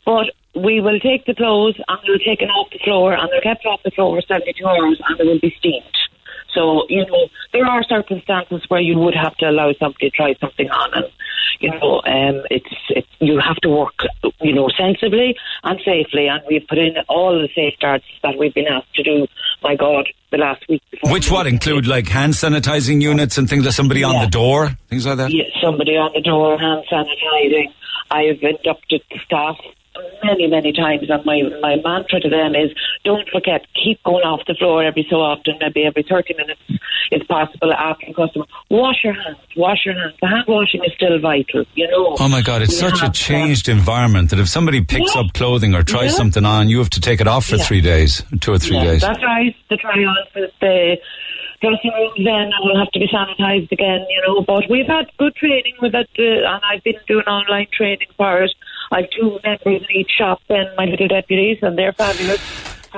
[0.07, 3.66] But we will take the clothes and they're taken off the floor and they're kept
[3.66, 5.85] off the floor for 72 hours and they will be steamed.
[6.55, 10.35] So, you know, there are circumstances where you would have to allow somebody to try
[10.40, 11.12] something on and,
[11.61, 13.99] you know, um, it's, it's, you have to work,
[14.40, 18.68] you know, sensibly and safely and we've put in all the safeguards that we've been
[18.68, 19.27] asked to do,
[19.62, 20.82] my God, the last week.
[20.90, 21.12] before.
[21.12, 25.06] Which what include like hand sanitizing units and things like somebody on the door, things
[25.06, 25.30] like that.
[25.32, 27.72] Yeah, somebody on the door, hand sanitizing.
[28.10, 29.56] I've inducted the staff
[30.24, 32.70] many, many times, and my, my mantra to them is
[33.04, 36.61] don't forget, keep going off the floor every so often, maybe every 30 minutes
[37.11, 38.46] if possible after a customer.
[38.70, 40.14] Wash your hands, wash your hands.
[40.20, 42.16] The hand washing is still vital, you know.
[42.18, 45.22] Oh my God, it's We such a changed environment that if somebody picks Yeah.
[45.22, 46.18] up clothing or tries Yeah.
[46.18, 47.62] something on, you have to take it off for Yeah.
[47.64, 49.02] three days, two or three days.
[49.02, 49.54] That's right.
[49.70, 50.96] The try on for the
[51.62, 54.42] dressing rooms then will have to be sanitised again, you know.
[54.42, 58.42] But we've had good training with it, uh, and I've been doing online training for
[58.42, 58.52] it.
[58.90, 62.40] I've two members in each shop, and my little deputies, and they're fabulous.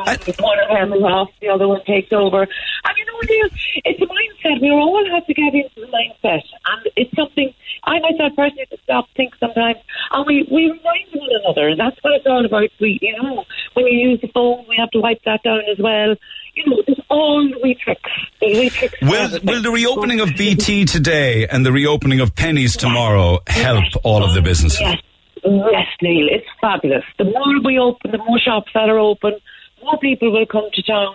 [0.07, 2.43] If one of them is off, the other one takes over.
[2.43, 3.53] And you know what it is?
[3.85, 4.61] It's a mindset.
[4.61, 6.43] We all have to get into the mindset.
[6.67, 7.53] And it's something
[7.85, 9.79] I myself personally have to stop, think sometimes.
[10.13, 11.69] And we, we remind one another.
[11.69, 12.71] And that's what it's all about.
[12.81, 15.79] We, you know, when you use the phone, we have to wipe that down as
[15.79, 16.15] well.
[16.55, 18.11] You know, there's all the wee tricks.
[18.41, 18.95] The wee tricks.
[19.03, 24.25] Will, will the reopening of BT today and the reopening of Penneys tomorrow help all
[24.25, 24.81] of the businesses?
[24.81, 25.01] Yes,
[25.45, 27.05] yes, Neil, it's fabulous.
[27.19, 29.35] The more we open, the more shops that are open,
[29.83, 31.15] more people will come to town,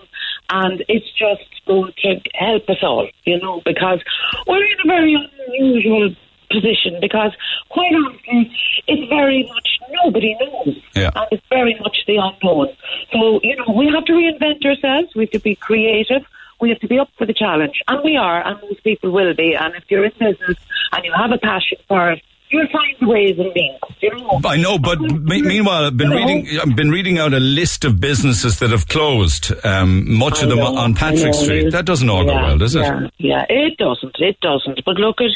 [0.50, 4.00] and it's just going to help us all, you know, because
[4.48, 5.16] we're in a very
[5.48, 6.16] unusual
[6.52, 7.32] position because
[7.70, 8.52] quite honestly
[8.88, 11.10] it's very much nobody knows Yeah.
[11.16, 12.68] and it's very much the unknown
[13.12, 16.24] so you know we have to reinvent ourselves we have to be creative
[16.62, 19.34] we have to be up for the challenge and we are and most people will
[19.34, 20.58] be and if you're in business
[20.92, 22.22] and you have a passion for it
[22.54, 26.16] you'll find ways and means you know I know, but me- meanwhile, I've been No.
[26.16, 26.48] reading.
[26.62, 29.52] I've been reading out a list of businesses that have closed.
[29.66, 31.44] Um, much I of them know, on Patrick know.
[31.44, 31.72] Street.
[31.72, 32.82] That doesn't all go well, does it?
[32.82, 34.16] Yeah, yeah, it doesn't.
[34.20, 34.84] It doesn't.
[34.86, 35.32] But look at,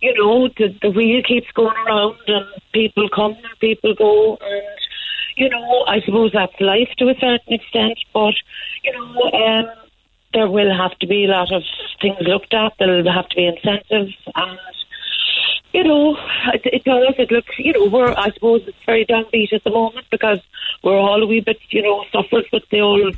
[0.00, 4.62] you know, the, the wheel keeps going around and people come and people go and,
[5.36, 7.98] you know, I suppose that's life to a certain extent.
[8.14, 8.34] But,
[8.84, 9.66] you know, um,
[10.32, 11.62] there will have to be a lot of
[12.00, 12.72] things looked at.
[12.78, 14.58] There'll have to be incentives and,
[15.72, 16.16] you know,
[16.52, 17.14] it, it does.
[17.18, 20.40] It looks, you know, we're, I suppose it's very downbeat at the moment because
[20.82, 23.16] we're all a wee bit, you know, suffered with the old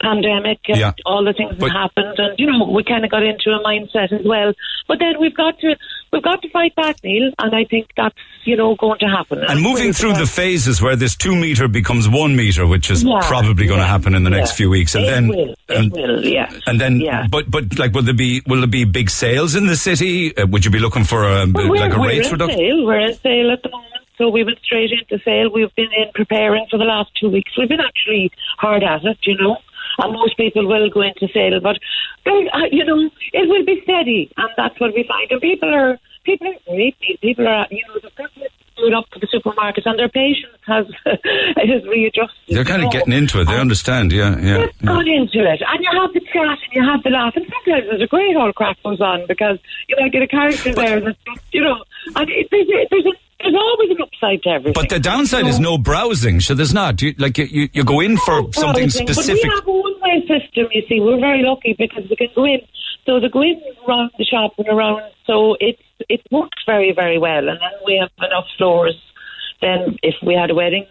[0.00, 0.92] pandemic and Yeah.
[1.06, 2.18] all the things But- that happened.
[2.18, 4.52] And, you know, we kind of got into a mindset as well.
[4.88, 5.76] But then we've got to,
[6.12, 7.30] we've got to fight back, Neil.
[7.38, 9.40] And I think that's, you know, going to happen.
[9.46, 13.20] And moving through the phases where this two meter becomes one meter, which is Yeah,
[13.22, 15.58] probably going to yeah, happen in the next few weeks, and It then will, it
[15.68, 16.50] and, will, yeah.
[16.66, 17.26] and then, Yeah.
[17.30, 20.36] but but like, will there be will there be big sales in the city?
[20.36, 22.58] Uh, would you be looking for a Well, like a rates reduction?
[22.58, 22.84] sale.
[22.84, 23.89] We're in sale at the moment.
[24.20, 25.48] So we went straight into sale.
[25.48, 27.56] We've been in preparing for the last two weeks.
[27.56, 29.56] We've been actually hard at it, you know.
[29.96, 31.76] And most people will go into sale, but
[32.26, 35.30] uh, you know it will be steady, and that's what we find.
[35.32, 36.96] And people are people are great.
[37.22, 40.86] People are you know they've got to up to the supermarkets, and their patience has
[41.56, 42.48] has readjusted.
[42.48, 43.46] They're kind of getting into it.
[43.46, 44.12] They And- understand.
[44.12, 44.58] Yeah, yeah.
[44.58, 44.86] They've yeah.
[44.86, 47.88] gone into it, and you have the chat and you have the laugh, and sometimes
[47.88, 51.18] there's a great old crack goes on because you might get a character there that's
[51.52, 51.82] you know,
[52.16, 54.72] and it, there's, a, there's, a, there's always an upside to everything.
[54.74, 56.40] But the downside is no browsing.
[56.40, 57.00] So there's not.
[57.02, 59.42] You, like you, you, go in for No something browsing, specific.
[59.42, 60.66] But we have a one-way system.
[60.72, 62.60] You see, we're very lucky because we can go in.
[63.06, 65.02] So they go in around the shop and around.
[65.26, 69.00] So it's it works very very well, and then we have enough floors.
[69.60, 70.86] Then if we had a wedding,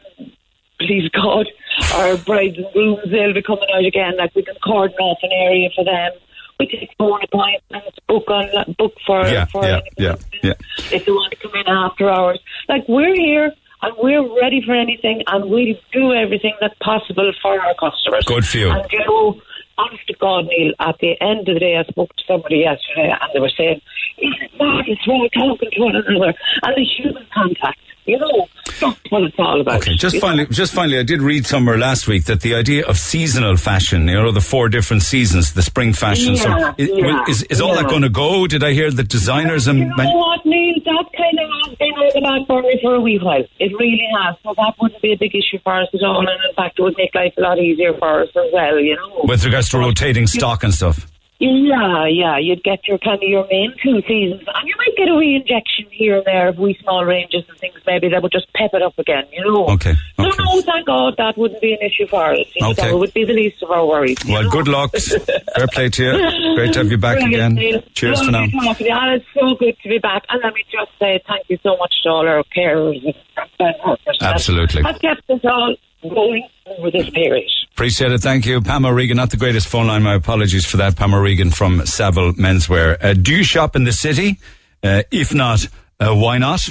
[0.80, 1.48] please God,
[1.96, 4.18] our brides and grooms they'll be coming out again.
[4.18, 6.12] Like we can cordon off an area for them.
[6.60, 10.54] We take phone appointments, book on book for Yeah, for yeah, yeah, yeah.
[10.92, 12.40] if they want to come in after hours.
[12.68, 17.58] Like we're here and we're ready for anything and we'll do everything that's possible for
[17.60, 18.26] our customers.
[18.26, 18.72] Good for you.
[18.72, 19.42] And you know,
[19.78, 23.10] honest to God, Neil, at the end of the day, I spoke to somebody yesterday
[23.10, 23.80] and they were saying,
[24.18, 28.48] isn't it marvellous we're talking to one another and the human contact, you know,
[28.80, 29.82] that's what it's all about.
[29.82, 30.28] Okay, just you know?
[30.28, 34.08] finally, just finally, I did read somewhere last week that the idea of seasonal fashion,
[34.08, 37.62] you know, the four different seasons, the spring fashion, so Yeah, is, yeah, is, is
[37.62, 38.48] all that going to go?
[38.48, 40.76] Did I hear that designers and You know what, Neil?
[40.86, 43.44] That kind of has been on the back burner for a wee while.
[43.60, 44.36] It really has.
[44.44, 46.20] So that wouldn't be a big issue for us at all.
[46.20, 48.96] And in fact, it would make life a lot easier for us as well, you
[48.96, 49.22] know.
[49.26, 51.06] with regards to rotating stock and stuff?
[51.42, 55.08] Yeah, yeah, you'd get your kind of your main two seasons, and you might get
[55.08, 57.76] a re-injection here and there of wee small ranges and things.
[57.88, 59.68] Maybe that would just pep it up again, you know.
[59.68, 60.44] Okay, No, okay.
[60.44, 62.40] no, thank God that wouldn't be an issue for us.
[62.56, 62.90] You know, Okay.
[62.92, 64.18] That would be the least of our worries.
[64.28, 64.50] Well, know.
[64.50, 64.92] good luck.
[64.92, 66.12] Fair play to you.
[66.56, 67.84] Great to have you back Brilliant, again.
[67.94, 68.46] Cheers for now.
[68.46, 68.52] To
[68.84, 70.24] you, and it's so good to be back.
[70.30, 73.88] And let me just say thank you so much to all our carers and frontline
[73.88, 74.18] workers.
[74.20, 74.84] that Absolutely.
[74.84, 77.50] Have kept us all going over this period.
[77.74, 78.22] Appreciate it.
[78.22, 78.62] Thank you.
[78.62, 80.04] Pam O'Regan, not the greatest phone line.
[80.04, 80.96] My apologies for that.
[80.96, 82.98] Pam O'Regan from Savile Menswear.
[83.02, 84.38] Uh, do you shop in the city?
[84.84, 85.66] Uh, if not,
[86.00, 86.70] uh, why not?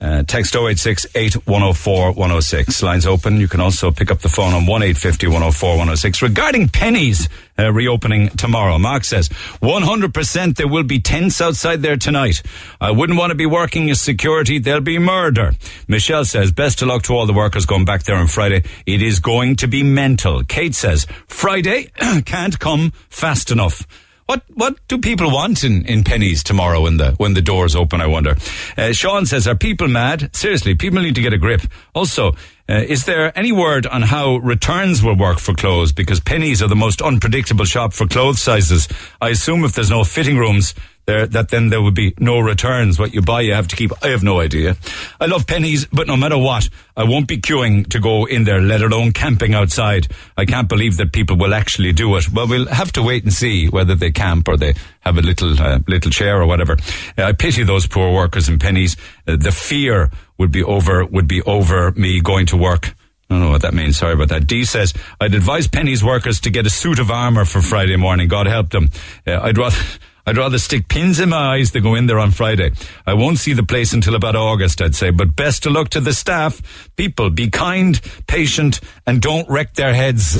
[0.00, 2.82] Uh, text 086 8104 106.
[2.84, 3.40] Lines open.
[3.40, 6.22] You can also pick up the phone on 1 104 106.
[6.22, 12.42] Regarding Penneys uh, reopening tomorrow, Mark says 100% there will be tents outside there tonight.
[12.80, 14.60] I wouldn't want to be working as security.
[14.60, 15.54] There'll be murder.
[15.88, 18.62] Michelle says best of luck to all the workers going back there on Friday.
[18.86, 20.44] It is going to be mental.
[20.44, 21.90] Kate says Friday
[22.24, 23.84] can't come fast enough.
[24.28, 28.02] What what do people want in, in Penneys tomorrow when the when the doors open?
[28.02, 28.36] I wonder.
[28.76, 30.36] Uh, Sean says, "Are people mad?
[30.36, 31.62] Seriously, people need to get a grip."
[31.94, 32.34] Also,
[32.68, 35.92] uh, is there any word on how returns will work for clothes?
[35.92, 38.88] Because Penneys are the most unpredictable shop for clothes sizes.
[39.22, 40.74] I assume if there's no fitting rooms.
[41.06, 42.98] There, that then there would be no returns.
[42.98, 43.92] What you buy, you have to keep.
[44.02, 44.76] I have no idea.
[45.18, 48.60] I love Penneys, but no matter what, I won't be queuing to go in there,
[48.60, 50.08] let alone camping outside.
[50.36, 52.30] I can't believe that people will actually do it.
[52.30, 55.58] Well, we'll have to wait and see whether they camp or they have a little
[55.58, 56.76] uh, little chair or whatever.
[57.16, 58.98] Uh, I pity those poor workers in Penneys.
[59.26, 62.94] Uh, the fear would be over would be over me going to work.
[63.30, 63.98] I don't know what that means.
[63.98, 64.46] Sorry about that.
[64.46, 68.26] D says, I'd advise Penneys workers to get a suit of armour for Friday morning.
[68.26, 68.88] God help them.
[69.26, 69.76] Uh, I'd rather,
[70.26, 72.70] I'd rather stick pins in my eyes than go in there on Friday.
[73.06, 75.10] I won't see the place until about August, I'd say.
[75.10, 76.90] But best of luck to the staff.
[76.96, 80.34] People, be kind, patient, and don't wreck their heads.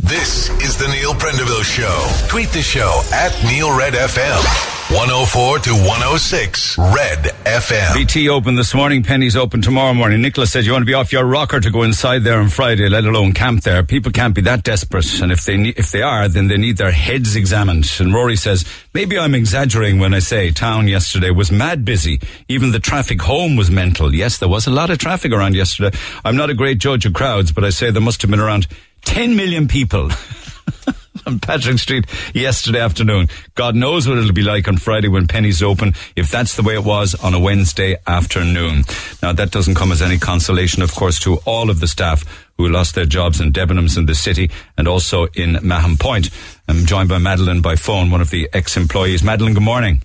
[0.00, 2.28] This is the Neil Prendeville Show.
[2.28, 4.75] Tweet the show at Neil Red FM.
[4.88, 7.92] 104 to 106 Red FM.
[7.92, 10.22] BT open this morning, Penneys open tomorrow morning.
[10.22, 12.88] Nicholas said you want to be off your rocker to go inside there on Friday,
[12.88, 13.82] let alone camp there.
[13.82, 16.76] People can't be that desperate, and if they ne- if they are, then they need
[16.76, 17.90] their heads examined.
[17.98, 22.20] And Rory says maybe I'm exaggerating when I say town yesterday was mad busy.
[22.46, 24.14] Even the traffic home was mental.
[24.14, 25.98] Yes, there was a lot of traffic around yesterday.
[26.24, 28.68] I'm not a great judge of crowds, but I say there must have been around
[29.04, 30.10] 10 million people.
[31.26, 33.28] on Patrick Street yesterday afternoon.
[33.54, 36.74] God knows what it'll be like on Friday when Penneys open, if that's the way
[36.74, 38.84] it was on a Wednesday afternoon.
[39.22, 42.24] Now, that doesn't come as any consolation, of course, to all of the staff
[42.56, 46.30] who lost their jobs in Debenhams in the city and also in Mahon Point.
[46.68, 49.22] I'm joined by Madeline by phone, one of the ex-employees.
[49.22, 50.02] Madeline, good morning.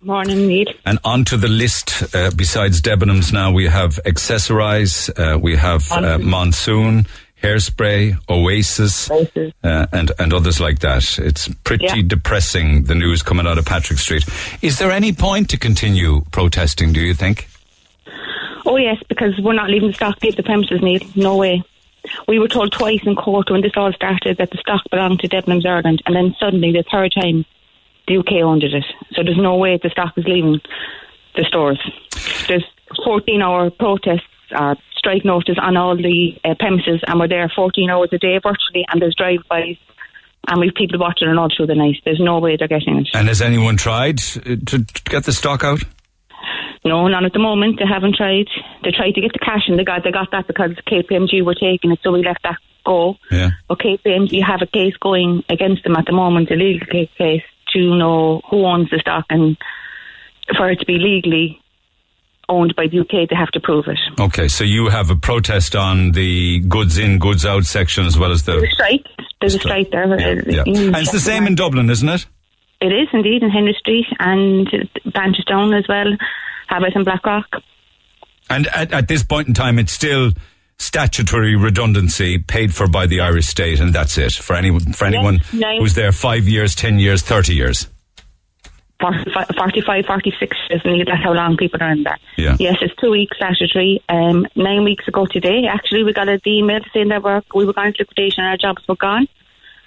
[0.00, 0.66] Morning, Neil.
[0.84, 6.18] And onto the list, uh, besides Debenhams now, we have Accessorize, uh, we have uh,
[6.18, 7.06] Monsoon,
[7.42, 9.52] Hairspray, Oasis, Oasis.
[9.64, 11.18] Uh, and, and others like that.
[11.18, 12.02] It's pretty Yeah.
[12.06, 14.24] depressing, the news coming out of Patrick Street.
[14.62, 17.48] Is there any point to continue protesting, do you think?
[18.64, 21.00] Oh yes, because we're not leaving the stock leave the premises, Neil.
[21.16, 21.62] No way.
[22.28, 25.28] We were told twice in court when this all started that the stock belonged to
[25.28, 27.44] Debenhams Ireland, and then suddenly the third time
[28.08, 28.84] the UK owned it.
[29.12, 30.60] So there's no way the stock is leaving
[31.36, 31.78] the stores.
[32.48, 32.64] There's
[33.06, 34.22] 14-hour protests,
[34.54, 38.38] uh, strike notice on all the uh, premises, and we're there 14 hours a day
[38.38, 39.76] virtually, and there's drive-bys,
[40.46, 41.96] and we've people watching it all through the night.
[42.04, 43.08] There's no way they're getting it.
[43.12, 45.82] And has anyone tried uh, to get the stock out?
[46.84, 47.78] No, not at the moment.
[47.78, 48.46] They haven't tried.
[48.84, 51.54] They tried to get the cash and they got they got that because KPMG were
[51.54, 53.16] taking it, so we left that go.
[53.30, 53.50] Yeah.
[53.68, 57.42] But KPMG have a case going against them at the moment, a legal case, case
[57.74, 59.56] to know who owns the stock and
[60.56, 61.61] for it to be legally
[62.48, 63.98] owned by the UK, they have to prove it.
[64.20, 68.32] Okay, so you have a protest on the goods in, goods out section as well
[68.32, 68.52] as the.
[68.52, 68.66] There's the.
[68.66, 69.06] a strike.
[69.40, 70.50] There's a strike there.
[70.50, 70.62] Yeah.
[70.66, 72.26] And it's the same in Dublin, isn't it?
[72.80, 74.66] It is indeed in Henry Street and
[75.06, 76.16] Blanchardstown as well.
[76.68, 77.62] Habit and Blackrock.
[78.50, 80.32] And at, at this point in time, it's still
[80.78, 85.40] statutory redundancy paid for by the Irish state, and that's it for anyone for anyone
[85.52, 87.86] nine- who's there five years, ten years, thirty years.
[89.02, 92.18] 45, 45 46 years, that's how long people are in there.
[92.36, 92.56] Yeah.
[92.58, 94.02] Yes, it's two weeks statutory.
[94.08, 97.72] Um, nine weeks ago today, actually, we got an email saying that we're, we were
[97.72, 99.26] going to liquidation and our jobs were gone.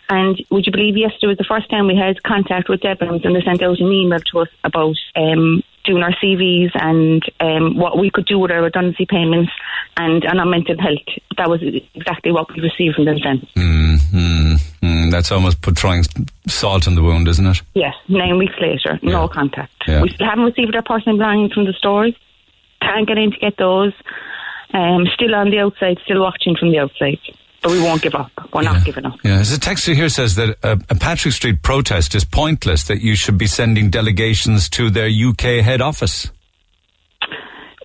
[0.10, 3.36] And would you believe yesterday was the first time we had contact with Debenhams and
[3.36, 7.98] they sent out an email to us about um, doing our CVs and um, what
[7.98, 9.52] we could do with our redundancy payments
[9.98, 11.08] and, and our mental health.
[11.38, 11.62] That was
[11.96, 13.48] exactly what we received from them then.
[13.56, 16.04] Mm, mm, that's almost put throwing
[16.48, 17.62] salt in the wound, isn't it?
[17.74, 19.72] Yes, nine weeks later, no contact.
[19.88, 20.02] Yeah.
[20.02, 22.14] We still haven't received our personal belongings from the stores.
[22.82, 23.94] Can't get in to get those.
[24.74, 27.20] Um, still on the outside, still watching from the outside.
[27.62, 28.32] But we won't give up.
[28.54, 28.74] We're Yeah.
[28.74, 29.16] not giving up.
[29.24, 33.02] Yeah, as a texter here says that a, a Patrick Street protest is pointless, that
[33.02, 36.30] you should be sending delegations to their UK head office.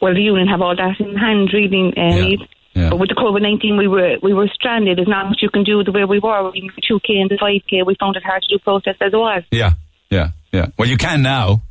[0.02, 1.92] Well, the union have all that in hand, really.
[1.96, 2.36] Uh, Yeah.
[2.80, 2.90] Yeah.
[2.90, 4.96] But with the COVID nineteen, we were we were stranded.
[4.96, 6.50] There's not much you can do the way we were.
[6.50, 7.82] We the two k and the five k.
[7.82, 9.42] We found it hard to do protests as it was.
[9.50, 9.72] Yeah,
[10.08, 10.66] yeah, yeah.
[10.78, 11.62] Well, you can now.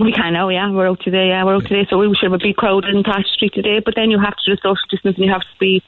[0.00, 0.70] We can now, yeah.
[0.70, 1.44] We're out today, yeah.
[1.44, 3.78] We're out today, so we should have a big crowd in Patrick Street today.
[3.84, 5.82] But then you have to do social distance, and you have to be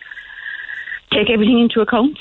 [1.11, 2.19] take everything into account.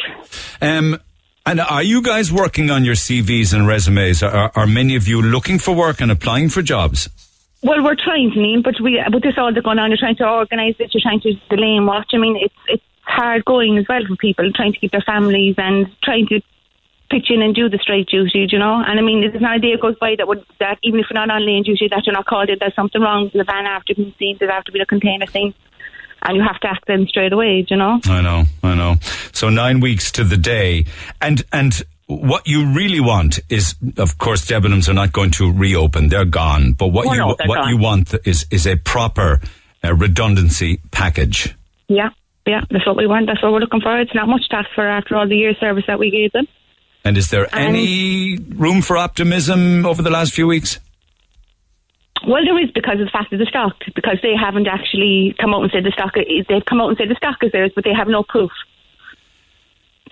[0.61, 0.97] Um,
[1.45, 4.23] and are you guys working on your CVs and resumes?
[4.23, 7.09] Are, are many of you looking for work and applying for jobs?
[7.63, 10.27] Well, we're trying to, but we with this all that's going on, you're trying to
[10.27, 12.11] organise it, you're trying to delay and watch.
[12.13, 15.55] I mean, it's it's hard going as well for people trying to keep their families
[15.57, 16.41] and trying to
[17.09, 18.83] pitch in and do the straight duty, you know.
[18.85, 21.19] And I mean, there's not a day goes by that would that even if you're
[21.19, 23.95] not on lane duty, that you're not called in, there's something wrong the van after
[23.95, 25.53] being seen, there's after been a container thing,
[26.23, 27.99] and you have to act then straight away, you know.
[28.05, 28.95] I know, I know.
[29.33, 30.85] So nine weeks to the day,
[31.21, 36.09] and and what you really want is, of course, Debenhams are not going to reopen;
[36.09, 36.73] they're gone.
[36.73, 37.69] But what Oh, you no, what gone.
[37.69, 39.39] you want is is a proper
[39.83, 41.55] uh, redundancy package.
[41.87, 42.09] Yeah,
[42.45, 43.27] yeah, that's what we want.
[43.27, 43.99] That's what we're looking for.
[43.99, 46.47] It's not much to ask for after all the years service that we gave them.
[47.03, 50.79] And is there And- any room for optimism over the last few weeks?
[52.27, 55.53] Well, there is because of the fact of the stock, because they haven't actually come
[55.53, 56.13] out and said the stock.
[56.17, 58.51] is- They've come out and said the stock is theirs, but they have no proof.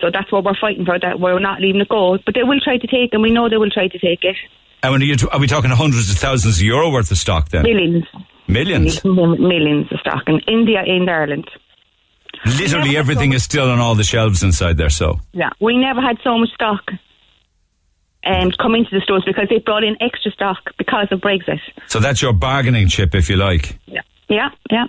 [0.00, 0.98] So that's what we're fighting for.
[0.98, 3.48] That we're not leaving it go, but they will try to take, and we know
[3.48, 4.36] they will try to take it.
[4.82, 7.16] And when are, you t- are we talking hundreds of thousands of euro worth of
[7.16, 7.62] stock then?
[7.62, 8.04] Millions,
[8.48, 9.02] Millions.
[9.04, 11.48] millions of stock in India and Ireland.
[12.44, 14.90] Literally everything so- is still on all the shelves inside there.
[14.90, 16.82] So Yeah, we never had so much stock.
[18.26, 21.60] Um, come into the stores because they brought in extra stock because of Brexit.
[21.86, 23.78] so that's your bargaining chip, if you like.
[23.86, 24.86] Yeah, yeah, yeah.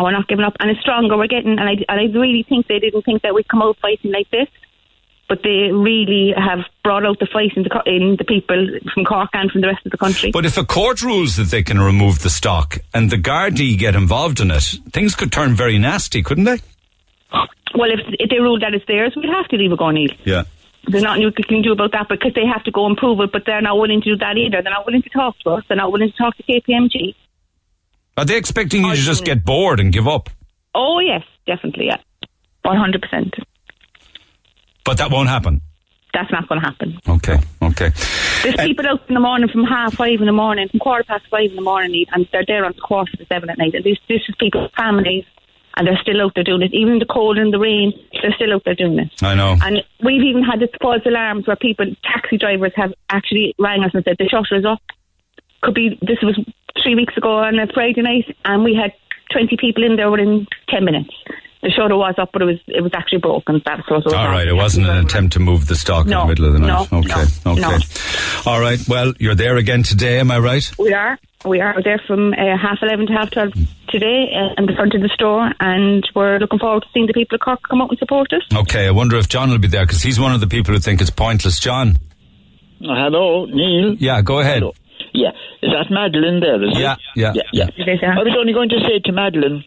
[0.00, 0.56] And we're not giving up.
[0.58, 1.58] And it's stronger we're getting.
[1.58, 4.30] And I, and I really think they didn't think that we'd come out fighting like
[4.30, 4.48] this.
[5.28, 9.28] But they really have brought out the fight in the, in the people from Cork
[9.34, 10.30] and from the rest of the country.
[10.32, 13.94] But if a court rules that they can remove the stock and the Gardaí get
[13.94, 16.60] involved in it, things could turn very nasty, couldn't they?
[17.74, 20.10] well, if, if they rule that it's theirs, we'd have to leave it go, Neil.
[20.24, 20.44] Yeah.
[20.88, 23.32] There's nothing you can do about that because they have to go and prove it,
[23.32, 24.62] but they're not willing to do that either.
[24.62, 25.64] They're not willing to talk to us.
[25.68, 27.14] They're not willing to talk to KPMG.
[28.20, 30.28] Are they expecting you I to just get bored and give up?
[30.74, 31.96] Oh, yes, definitely, yeah.
[32.66, 33.32] 100%.
[34.84, 35.62] But that won't happen.
[36.12, 36.98] That's not going to happen.
[37.08, 37.88] Okay, okay.
[38.42, 41.04] There's Uh, people out in the morning from half five in the morning, from quarter
[41.04, 43.72] past five in the morning, and they're there until quarter to seven at night.
[43.74, 45.24] And this, this is people's families,
[45.78, 46.74] and they're still out there doing it.
[46.74, 49.08] Even in the cold and the rain, they're still out there doing it.
[49.22, 49.56] I know.
[49.62, 53.92] And we've even had this false alarms where people, taxi drivers, have actually rang us
[53.94, 54.82] and said the shutter is up.
[55.62, 56.38] Could be this was
[56.82, 58.92] three weeks ago on a Friday night, and we had
[59.32, 61.10] twenty people in there within ten minutes.
[61.62, 63.60] The shutter was up, but it was it was actually broken.
[63.64, 64.14] That's what it was.
[64.14, 66.58] All right, it wasn't an attempt to move the stock in the middle of the
[66.58, 66.90] night.
[66.90, 67.60] no, okay, no, okay.
[67.60, 67.78] no.
[68.46, 70.70] All right, well, you're there again today, am I right?
[70.78, 71.18] We are.
[71.44, 73.52] We are there from uh, half eleven to half twelve
[73.88, 77.12] today uh, in the front of the store, and we're looking forward to seeing the
[77.12, 78.42] people of Cork come out and support us.
[78.54, 80.80] Okay, I wonder if John will be there because he's one of the people who
[80.80, 81.58] think it's pointless.
[81.60, 81.98] John?
[82.80, 83.94] Hello, Neil.
[83.98, 84.60] Yeah, go ahead.
[84.60, 84.72] Hello.
[85.12, 85.30] Yeah,
[85.62, 86.62] is that Madeline there?
[86.64, 87.32] Yeah, yeah.
[87.34, 87.66] yeah, yeah.
[87.76, 88.14] Yeah.
[88.18, 89.64] I was only going to say to Madeline,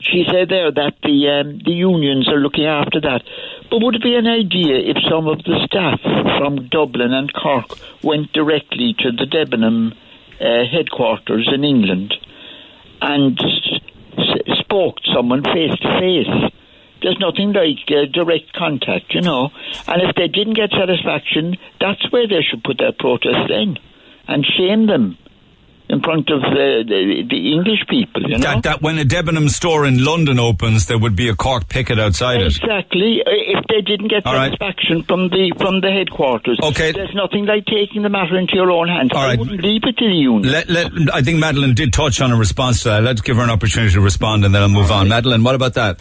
[0.00, 3.22] she said there that the um, the unions are looking after that.
[3.70, 6.00] But would it be an idea if some of the staff
[6.38, 9.92] from Dublin and Cork went directly to the Debenham
[10.40, 12.12] uh, headquarters in England
[13.00, 16.52] and s- spoke to someone face to face?
[17.02, 19.50] There's nothing like uh, direct contact, you know.
[19.86, 23.78] And if they didn't get satisfaction, that's where they should put their protest in
[24.28, 25.18] and shame them
[25.86, 28.54] in front of the, the, the English people, you know.
[28.54, 32.00] That, that when a Debenham store in London opens, there would be a cork picket
[32.00, 32.56] outside it.
[32.56, 33.20] Exactly.
[33.26, 34.50] If they didn't get All right.
[34.52, 36.92] satisfaction from the from the headquarters, Okay.
[36.92, 39.10] there's nothing like taking the matter into your own hands.
[39.12, 39.38] All I right.
[39.38, 40.50] wouldn't leave it to the union.
[40.50, 43.02] Let, let, I think Madeline did touch on a response to that.
[43.02, 45.08] Let's give her an opportunity to respond and then I'll move on.
[45.08, 46.00] Madeline, what about that?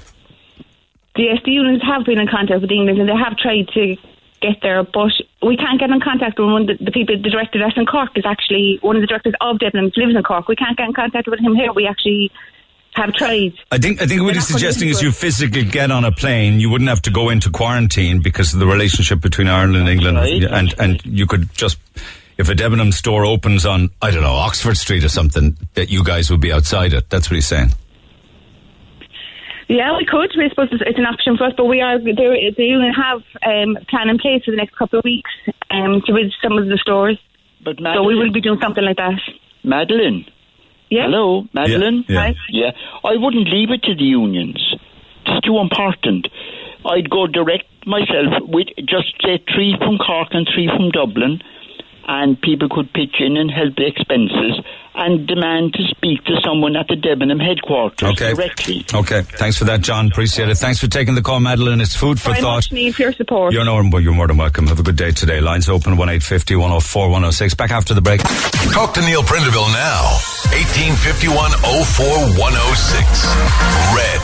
[1.17, 3.95] Yes, the unions have been in contact with England, and they have tried to
[4.41, 5.11] get there, but
[5.45, 7.15] we can't get in contact with one of the, the people.
[7.21, 10.23] The director that's in Cork is actually one of the directors of Debenhams lives in
[10.23, 10.47] Cork.
[10.47, 11.71] We can't get in contact with him here.
[11.73, 12.31] We actually
[12.95, 13.53] have tried.
[13.71, 16.59] I think I think what They're he's suggesting is you physically get on a plane.
[16.59, 20.17] You wouldn't have to go into quarantine because of the relationship between Ireland and England,
[20.17, 21.77] right, and and you could just.
[22.35, 26.03] If a Debenham store opens on, I don't know, Oxford Street or something, that you
[26.03, 27.07] guys would be outside it.
[27.11, 27.73] That's what he's saying.
[29.69, 30.31] Yeah, we could.
[30.39, 31.97] I suppose it's, it's an option for us, but we are.
[31.99, 32.13] The,
[32.57, 35.31] the union have um, a plan in place for the next couple of weeks
[35.71, 37.17] um, to visit some of the stores.
[37.63, 39.19] but So we will be doing something like that.
[39.63, 40.25] Madeline,
[40.89, 41.03] Yeah.
[41.03, 42.03] hello, Madeline.
[42.09, 42.17] Yeah.
[42.19, 42.35] Right.
[42.49, 42.71] Yeah,
[43.03, 44.75] I wouldn't leave it to the unions.
[45.25, 46.27] It's too important.
[46.85, 51.39] I'd go direct myself with just say three from Cork and three from Dublin,
[52.07, 54.59] and people could pitch in and help the expenses
[54.95, 58.33] and demand to speak to someone at the Debenham headquarters Okay.
[58.33, 58.85] directly.
[58.93, 59.21] Okay.
[59.23, 60.07] Thanks for that, John.
[60.07, 60.55] Appreciate it.
[60.57, 61.81] Thanks for taking the call, Madeline.
[61.81, 62.55] It's food for Very thought.
[62.55, 63.53] much need for your support.
[63.53, 64.67] You're, no, you're more than welcome.
[64.67, 65.41] Have a good day today.
[65.41, 67.53] Lines open 1850 104 106.
[67.55, 68.21] Back after the break.
[68.71, 70.17] Talk to Neil Prendeville now.
[70.53, 71.51] 1851
[71.85, 72.05] 04
[72.37, 73.25] 106.
[73.95, 74.21] Red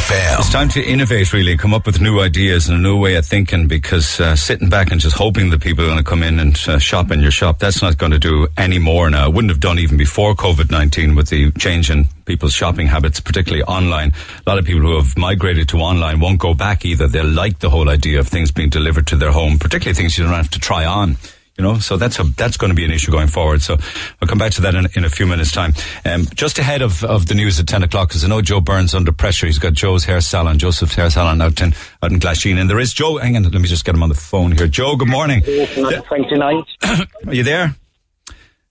[0.00, 0.38] FM.
[0.40, 3.24] It's time to innovate, really, come up with new ideas and a new way of
[3.26, 6.38] thinking because uh, sitting back and just hoping that people are going to come in
[6.40, 9.28] and uh, shop in your shop, that's not going to do any more now.
[9.28, 13.20] It wouldn't have done even before COVID 19 with the change in people's shopping habits,
[13.20, 14.12] particularly online.
[14.46, 17.08] A lot of people who have migrated to online won't go back either.
[17.08, 20.24] They'll like the whole idea of things being delivered to their home, particularly things you
[20.24, 21.16] don't have to try on.
[21.56, 23.62] You know, so that's a, that's going to be an issue going forward.
[23.62, 23.76] So
[24.22, 25.72] I'll come back to that in, in a few minutes' time.
[26.04, 28.94] Um, just ahead of, of the news at ten o'clock, because I know Joe Burns
[28.94, 29.46] under pressure.
[29.46, 32.78] He's got Joe's hair salon, Joseph's hair salon out in out in Glasheen, and there
[32.78, 33.18] is Joe.
[33.18, 34.68] Hang on, let me just get him on the phone here.
[34.68, 35.42] Joe, good morning.
[35.44, 37.08] Yeah, 29th.
[37.26, 37.74] Are you there?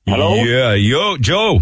[0.07, 0.35] Hello?
[0.35, 1.59] Yeah, yo, Joe.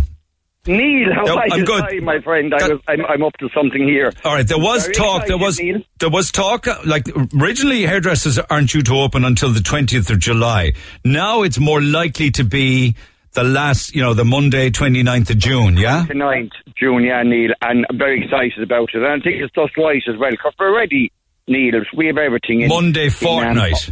[0.67, 1.65] Neil, how No, are I'm you?
[1.65, 1.79] good.
[1.79, 2.53] Sorry, my friend.
[2.53, 4.11] I was, I'm, I'm up to something here.
[4.23, 5.25] All right, there was Very talk.
[5.27, 5.81] There was Neil.
[5.99, 6.65] there was talk.
[6.85, 7.05] Like
[7.39, 10.73] originally, hairdressers aren't due to open until the twentieth of July.
[11.03, 12.95] Now it's more likely to be
[13.33, 15.75] the last, you know, the Monday 29th of June.
[15.77, 16.05] Yeah.
[16.07, 19.03] 29th June, yeah, Neil, and I'm very excited about it.
[19.03, 21.11] And I think it's just right as well, because we're ready,
[21.47, 21.81] Neil.
[21.97, 22.69] We have everything in.
[22.69, 23.89] Monday in, um, fortnight.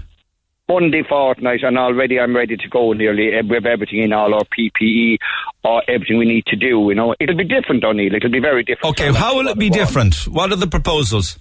[0.73, 3.31] Monday fortnight, and already I'm ready to go nearly.
[3.35, 5.17] have everything in, all our PPE,
[5.63, 7.13] or everything we need to do, you know.
[7.19, 8.15] It'll be different, Neil.
[8.15, 8.99] It'll be very different.
[8.99, 10.27] Okay, how will it be different?
[10.27, 11.37] What are the proposals?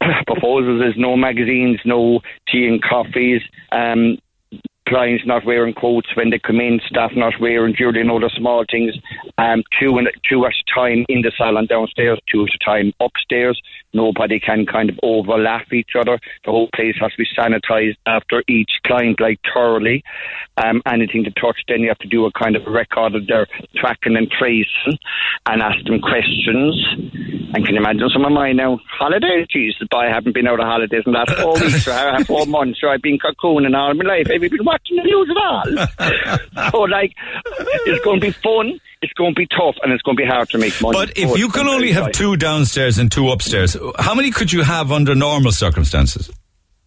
[0.26, 3.40] proposals is no magazines, no tea and coffees,
[3.72, 4.18] um,
[4.88, 8.64] clients not wearing coats when they come in, staff not wearing jewelry and other small
[8.70, 8.94] things,
[9.38, 12.92] um, two, in, two at a time in the salon downstairs, two at a time
[13.00, 13.60] upstairs.
[13.96, 16.18] Nobody can kind of overlap each other.
[16.44, 20.04] The whole place has to be sanitised after each client, like thoroughly.
[20.58, 23.46] Um, anything to touch, then you have to do a kind of record of their
[23.76, 24.98] tracking and tracing
[25.46, 26.76] and ask them questions.
[27.54, 28.78] And can you imagine some of my now?
[28.98, 32.24] Holidays, Jesus, boy, I haven't been out of holidays in the last four weeks or
[32.24, 34.26] four months, or I've been cocooning all my life.
[34.28, 36.70] Have you been watching the news at all?
[36.70, 37.14] so, like,
[37.86, 40.28] it's going to be fun, it's going to be tough, and it's going to be
[40.28, 40.96] hard to make money.
[40.98, 44.62] But if you can only have two downstairs and two upstairs, how many could you
[44.62, 46.30] have under normal circumstances?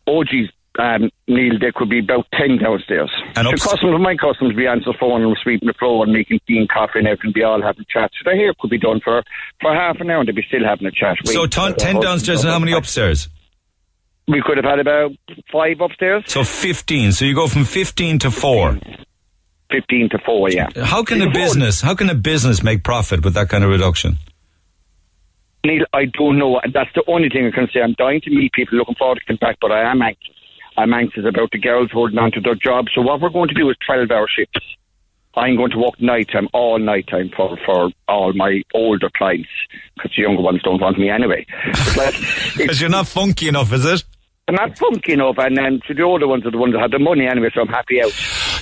[0.06, 0.50] Oh, geez.
[0.78, 3.12] Um, Neil, there could be about 10 downstairs.
[3.36, 6.40] And the customers, my customers, be answering the phone and sweeping the floor and making
[6.48, 8.14] tea and coffee and everything, be all having chats.
[8.24, 9.24] So the hair could be done for,
[9.60, 11.18] for half an hour and they'd be still having a chat.
[11.26, 13.28] So ton, 10 downstairs and how many upstairs?
[14.28, 15.12] We could have had about
[15.52, 17.12] five upstairs, So 15.
[17.14, 18.78] So you go from 15 to 4.
[19.72, 20.68] 15 to 4, yeah.
[20.84, 24.18] How can a business, how can a business make profit with that kind of reduction?
[25.66, 26.62] Neil, I don't know.
[26.74, 27.82] That's the only thing I can say.
[27.82, 30.36] I'm dying to meet people looking forward to come back, but I am anxious.
[30.78, 32.90] I'm anxious about the girls holding on to their jobs.
[32.96, 34.66] So what we're going to do is 12 hour shifts.
[35.36, 39.50] I'm going to work night time, all night time for, for all my older clients,
[39.96, 41.46] because the younger ones don't want me anyway.
[42.58, 44.04] Because you're not funky enough, is it?
[44.48, 46.90] I'm not funky enough, and then so the older ones are the ones that have
[46.90, 48.12] the money anyway, so I'm happy out.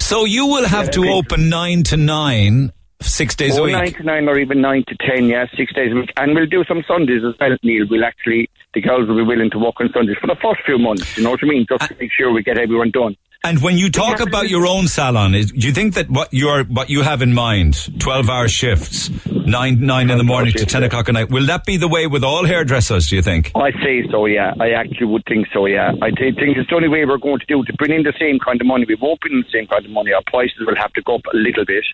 [0.08, 3.74] So you will have to open 9 to 9, six days a Oh, week.
[3.74, 6.12] nine to nine or even nine to ten, yeah, six days a week.
[6.16, 7.86] And we'll do some Sundays as well, Neil.
[7.90, 10.78] We'll actually, the girls will be willing to work on Sundays for the first few
[10.80, 11.66] months, you know what I mean?
[11.70, 13.18] Just to make sure we get everyone done.
[13.44, 16.64] And when you talk about your own salon, is, do you think that what you're
[16.66, 20.84] what you have in mind, twelve hour shifts, nine nine in the morning to ten
[20.84, 23.10] o'clock at night, will that be the way with all hairdressers?
[23.10, 23.52] Do you think?
[23.56, 24.54] I say so, yeah.
[24.60, 25.94] I actually would think so, yeah.
[26.02, 28.14] I thi- think it's the only way we're going to do to bring in the
[28.20, 28.86] same kind of money.
[28.88, 30.12] We won't bring in the same kind of money.
[30.14, 31.86] Our prices will have to go up a little bit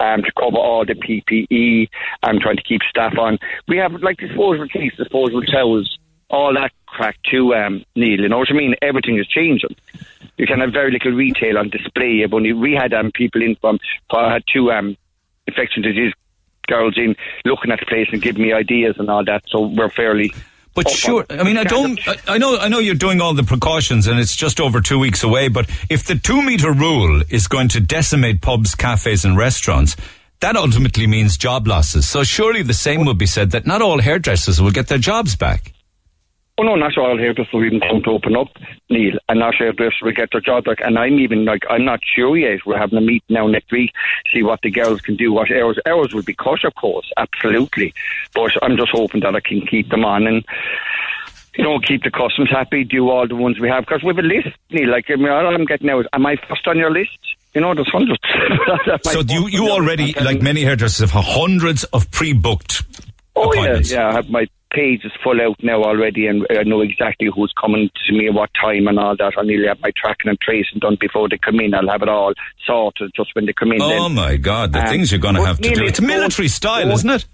[0.00, 1.88] um, to cover all the PPE
[2.22, 3.38] and trying to keep staff on.
[3.68, 5.98] We have like disposable case, disposable towels,
[6.30, 8.20] all that crack too, um, Neil.
[8.20, 8.74] You know what I mean?
[8.82, 9.76] Everything is changing.
[10.36, 12.24] You can have very little retail on display.
[12.26, 13.78] But we had um, people in from,
[14.10, 14.96] I had two um,
[15.46, 16.12] infection disease
[16.66, 19.42] girls in looking at the place and giving me ideas and all that.
[19.48, 20.32] So we're fairly
[20.74, 21.24] But sure.
[21.30, 21.98] I mean, I don't.
[22.06, 22.56] I, I know.
[22.58, 25.48] I know you're doing all the precautions, and it's just over two weeks away.
[25.48, 29.96] But if the two meter rule is going to decimate pubs, cafes, and restaurants.
[30.40, 32.06] That ultimately means job losses.
[32.06, 35.34] So surely the same will be said that not all hairdressers will get their jobs
[35.34, 35.72] back.
[36.58, 38.48] Oh no, not all hairdressers will even come to open up,
[38.90, 40.78] Neil, and not hairdressers will get their job back.
[40.80, 42.60] And I'm even like, I'm not sure yet.
[42.66, 43.92] We're having a meeting now next week,
[44.32, 45.78] see what the girls can do, what hours.
[45.86, 47.94] Hours will be cut, of course, absolutely.
[48.34, 50.44] But I'm just hoping that I can keep them on and.
[51.54, 53.84] You know, keep the customers happy, do all the ones we have.
[53.84, 54.88] Because we have a list, Neil.
[54.88, 57.18] Like, I mean, all I'm getting now is, am I first on your list?
[57.52, 58.22] You know, there's hundreds.
[59.02, 62.84] So do you, you already, like many hairdressers, have hundreds of pre-booked
[63.38, 64.08] Oh yeah, yeah.
[64.08, 67.90] I have my page is full out now already, and I know exactly who's coming
[68.06, 69.32] to me at what time and all that.
[69.36, 71.74] I'll nearly have my tracking and tracing done before they come in.
[71.74, 72.34] I'll have it all
[72.66, 73.80] sorted just when they come in.
[73.82, 74.14] Oh then.
[74.14, 75.84] my God, the Um, things you're going to have to do.
[75.84, 77.24] It's military style, going- isn't it?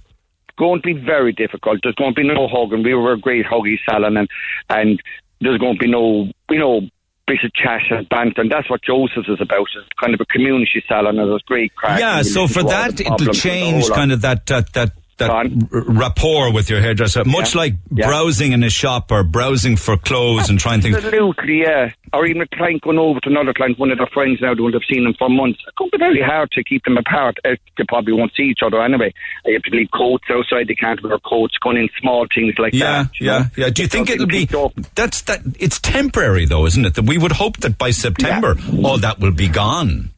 [0.56, 1.80] going to be very difficult.
[1.82, 2.84] There's going to be no hugging.
[2.84, 4.28] We were a great huggy salon, and
[4.70, 5.02] and
[5.40, 6.80] there's going to be no, you know,
[7.26, 9.66] bit of chat and banter, and that's what Joseph's is about.
[9.76, 11.98] It's kind of a community salon, and there's great crack.
[11.98, 15.30] Yeah, so for that, it'll problems and the change kind of that that that that
[15.30, 17.60] r- rapport with your hairdresser, much Yeah.
[17.60, 18.06] like Yeah.
[18.06, 20.96] browsing in a shop or browsing for clothes and trying things.
[20.96, 21.90] Absolutely, yeah.
[22.12, 24.60] Or even a client going over to another client, one of their friends now, they
[24.62, 25.60] won't have seen them for months.
[25.66, 27.38] It's going to be very hard to keep them apart.
[27.44, 29.12] Uh, They probably won't see each other anyway.
[29.44, 30.68] They have to leave coats outside.
[30.68, 31.56] They can't wear coats.
[31.62, 33.20] Going in small things like Yeah, that.
[33.20, 33.44] you yeah, know.
[33.56, 33.70] yeah.
[33.70, 34.48] Do you think it'll be
[34.94, 35.40] that's that?
[35.58, 36.94] It's temporary though, isn't it?
[36.94, 40.10] That we would hope that by September all that will be gone.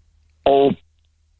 [0.44, 0.72] Oh,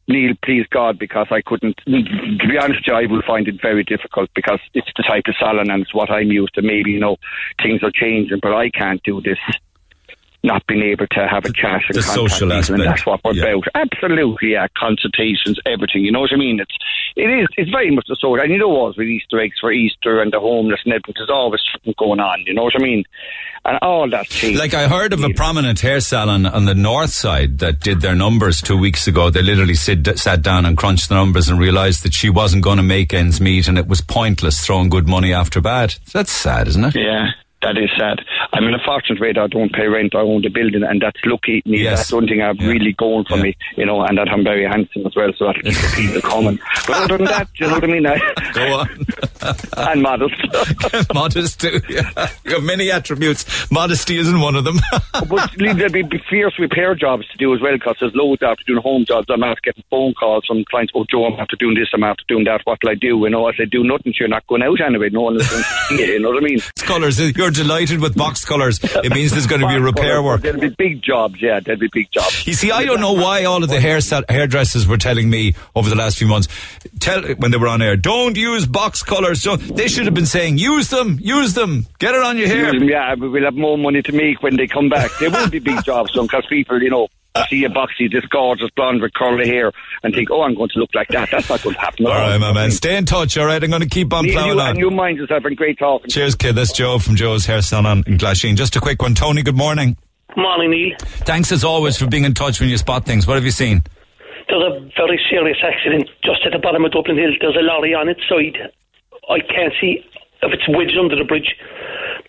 [0.07, 1.77] Neil, please God, because I couldn't.
[1.85, 5.35] To be honest, you, I will find it very difficult because it's the type of
[5.37, 6.61] salon and it's what I'm used to.
[6.61, 7.17] Maybe you know
[7.61, 9.37] things are changing, but I can't do this.
[10.47, 13.19] Not being able to have a chat and the contact social aspect, and that's what
[13.23, 13.43] we're yeah.
[13.43, 13.65] about.
[13.75, 14.67] Absolutely, yeah.
[14.77, 16.05] Consultations, everything.
[16.05, 16.59] You know what I mean?
[16.61, 16.75] It's
[17.17, 17.47] it is.
[17.57, 18.41] It's very much the sort.
[18.41, 18.95] And you know what?
[18.95, 22.43] With Easter eggs for Easter and the homeless and everything, there's always something going on.
[22.45, 23.03] You know what I mean?
[23.65, 24.59] And all that changed.
[24.59, 28.15] Like I heard of a prominent hair salon on the north side that did their
[28.15, 29.29] numbers two weeks ago.
[29.29, 32.77] They literally sit, sat down and crunched the numbers and realised that she wasn't going
[32.77, 35.95] to make ends meet, and it was pointless throwing good money after bad.
[36.13, 36.95] That's sad, isn't it?
[36.95, 37.31] Yeah,
[37.61, 38.21] that is sad.
[38.53, 40.13] I'm in a fortunate way that I don't pay rent.
[40.15, 41.61] I own the building, and that's lucky.
[41.65, 41.81] Neil.
[41.81, 41.99] Yes.
[41.99, 42.67] That's one thing I've Yeah.
[42.69, 43.43] really going for Yeah.
[43.43, 46.21] me, you know, and that I'm very handsome as well, so that keeps the people
[46.29, 46.59] coming.
[46.85, 48.05] But other than that, you know what I mean?
[48.05, 48.17] I,
[48.53, 49.05] Go on.
[49.77, 50.35] and modest.
[51.13, 51.81] Modest too.
[51.89, 52.09] Yeah.
[52.45, 53.45] You have many attributes.
[53.71, 54.77] Modesty isn't one of them.
[55.27, 58.81] but there'll be fierce repair jobs to do as well, because there's loads after doing
[58.81, 59.27] home jobs.
[59.29, 62.23] I'm after getting phone calls from clients, oh, Joe, I'm after doing this, I'm after
[62.27, 62.61] doing that.
[62.65, 63.07] What'll I do?
[63.19, 65.09] You know, I said, do nothing, so you're not going out anyway.
[65.09, 66.59] No one is going to see you, you know what I mean?
[66.87, 67.19] colours.
[67.19, 68.79] You're delighted with box colours.
[68.83, 70.41] It means there's going to be repair work.
[70.41, 72.45] There'll be big jobs, yeah, there'll be big jobs.
[72.45, 75.89] You see, I don't know why all of the hair hairdressers were telling me over
[75.89, 76.47] the last few months,
[76.99, 79.41] tell when they were on air, don't use box colours.
[79.41, 82.75] So they should have been saying, use them, use them, get it on your hair.
[82.75, 85.11] Yeah, we'll have more money to make when they come back.
[85.19, 87.07] There will be big jobs, because people, you know,
[87.49, 89.71] see a boxy, this gorgeous blonde with curly hair,
[90.03, 91.29] and think, oh, I'm going to look like that.
[91.31, 92.05] That's not going to happen.
[92.07, 93.37] at All right, my man, stay in touch.
[93.37, 94.69] All right, I'm going to keep on You, plowing you, on.
[94.71, 96.09] and you mind yourself, and great talking.
[96.09, 96.55] Cheers, kid.
[96.55, 98.55] That's Joe from Joe's Hair Salon in Glasheen.
[98.55, 99.43] Just a quick one, Tony.
[99.43, 99.97] Good morning.
[100.35, 100.95] Morning, Neil.
[100.99, 103.25] Thanks as always for being in touch when you spot things.
[103.25, 103.81] What have you seen?
[104.47, 107.31] There's a very serious accident just at the bottom of Dublin Hill.
[107.41, 108.71] There's a lorry on its side.
[109.29, 110.05] I can't see
[110.41, 111.55] if it's wedged under the bridge,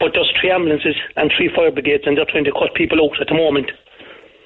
[0.01, 3.21] but there's three ambulances and three fire brigades, and they're trying to cut people out
[3.21, 3.71] at the moment.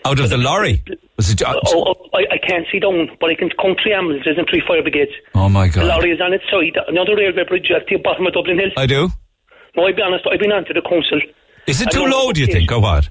[0.05, 0.83] Out of the lorry?
[1.17, 1.43] Was it?
[1.43, 4.47] Uh, oh, oh, I, I can't see down, but I can count three ambulances and
[4.51, 5.13] three fire brigades.
[5.35, 5.87] Oh my The God!
[5.87, 6.75] lorry is on its side.
[6.89, 8.71] Another railway bridge at the bottom of Dublin Hill.
[8.77, 9.09] I do.
[9.77, 11.21] No, I'll be honest, I've been on to the council.
[11.67, 12.33] Is it I too low?
[12.33, 13.09] Do you think, or what?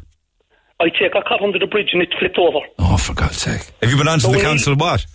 [0.79, 2.59] I take a cut under the bridge and it flipped over.
[2.79, 3.71] Oh, for God's sake!
[3.81, 4.75] Have you been on to So the we- council?
[4.75, 5.05] What?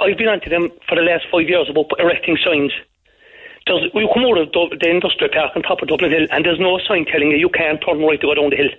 [0.00, 2.70] I've been on to them for the last five years about erecting signs.
[3.66, 4.48] There's, we come out of
[4.78, 7.50] the industrial park on top of Dublin Hill, and there's no sign telling you you
[7.50, 8.70] can't turn right to go down the hill.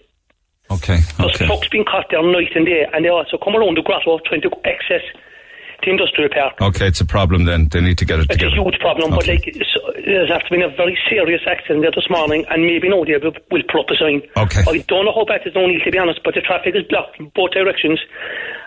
[0.72, 1.46] Okay, There's okay.
[1.48, 4.42] trucks being caught there night and day, and they also come around the grotto trying
[4.42, 5.02] to access
[5.82, 6.62] the industrial park.
[6.62, 7.70] Okay, it's a problem then.
[7.72, 9.34] They need to get it It's a huge problem, but Okay.
[9.40, 9.74] like it's,
[10.06, 13.34] there's after been a very serious accident there this morning, and maybe now they will
[13.50, 14.22] will put up a sign.
[14.38, 14.62] Okay.
[14.68, 17.18] I don't know how bad it's only to be honest, but the traffic is blocked
[17.20, 18.00] in both directions,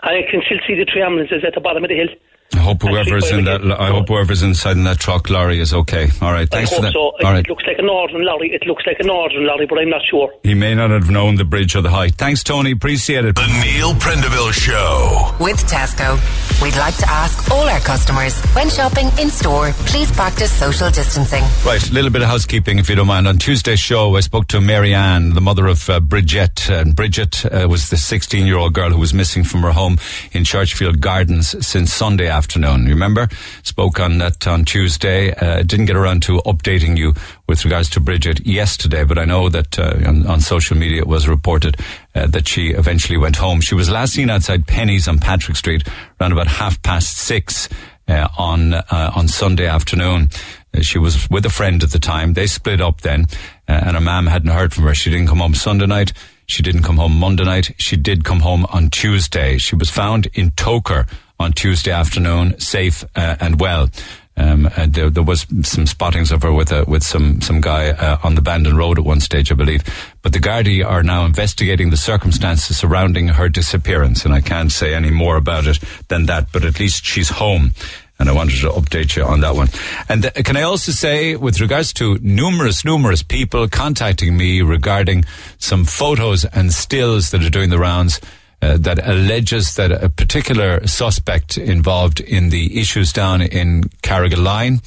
[0.03, 2.09] and I can still see the three ambulances at the bottom of the hill.
[2.55, 3.61] I hope whoever's in that.
[3.79, 6.09] I hope whoever's inside in that truck lorry is okay.
[6.21, 6.93] All right, thanks I for that.
[6.93, 6.99] so.
[6.99, 7.49] All it, right.
[7.49, 8.51] looks like a northern lorry.
[8.53, 10.31] It looks like a northern lorry, but I'm not sure.
[10.43, 12.15] He may not have known the bridge or the height.
[12.15, 12.71] Thanks, Tony.
[12.71, 13.35] Appreciate it.
[13.35, 15.35] The Neil Prendeville Show.
[15.39, 16.17] With Tesco,
[16.61, 21.43] we'd like to ask all our customers when shopping in store, please practice social distancing.
[21.65, 23.27] Right, a little bit of housekeeping, if you don't mind.
[23.27, 27.45] On Tuesday's show, I spoke to Mary Ann, the mother of uh, Bridget, and Bridget
[27.45, 29.97] uh, was the 16-year-old girl who was missing from her home
[30.31, 32.42] in Churchfield Gardens since Sunday afternoon.
[32.85, 33.27] You remember?
[33.63, 35.33] Spoke on that on Tuesday.
[35.33, 37.13] Uh, didn't get around to updating you
[37.47, 41.07] with regards to Bridget yesterday, but I know that uh, on, on social media it
[41.07, 41.77] was reported
[42.15, 43.61] uh, that she eventually went home.
[43.61, 45.87] She was last seen outside Penneys on Patrick Street
[46.19, 47.69] around about half past six
[48.07, 50.29] uh, on uh, on Sunday afternoon.
[50.75, 52.33] Uh, she was with a friend at the time.
[52.33, 53.27] They split up then,
[53.67, 54.95] uh, and her mum hadn't heard from her.
[54.95, 56.13] She didn't come home Sunday night.
[56.45, 57.73] She didn't come home Monday night.
[57.77, 59.57] She did come home on Tuesday.
[59.57, 61.07] She was found in Togher
[61.39, 63.89] on Tuesday afternoon, safe uh, and well.
[64.35, 67.89] Um, and there, there was some spottings of her with a, with some some guy
[67.89, 69.83] uh, on the Bandon Road at one stage, I believe.
[70.23, 74.95] But the Gardaí are now investigating the circumstances surrounding her disappearance, and I can't say
[74.95, 75.77] any more about it
[76.07, 76.51] than that.
[76.51, 77.73] But at least she's home.
[78.19, 79.69] and I wanted to update you on that one.
[80.07, 85.25] And th- can I also say, with regards to numerous, numerous people contacting me regarding
[85.57, 88.19] some photos and stills that are doing the rounds.
[88.63, 94.79] Uh, that alleges that a particular suspect involved in the issues down in Carrigaline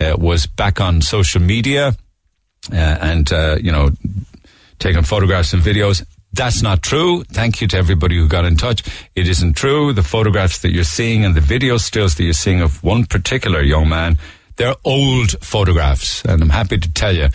[0.00, 1.96] uh, was back on social media
[2.72, 3.90] uh, and, uh, you know,
[4.78, 6.04] taking photographs and videos.
[6.32, 7.24] That's not true.
[7.24, 8.84] Thank you to everybody who got in touch.
[9.16, 9.92] It isn't true.
[9.92, 13.62] The photographs that you're seeing and the video stills that you're seeing of one particular
[13.62, 14.16] young man,
[14.58, 16.24] they're old photographs.
[16.24, 17.30] And I'm happy to tell you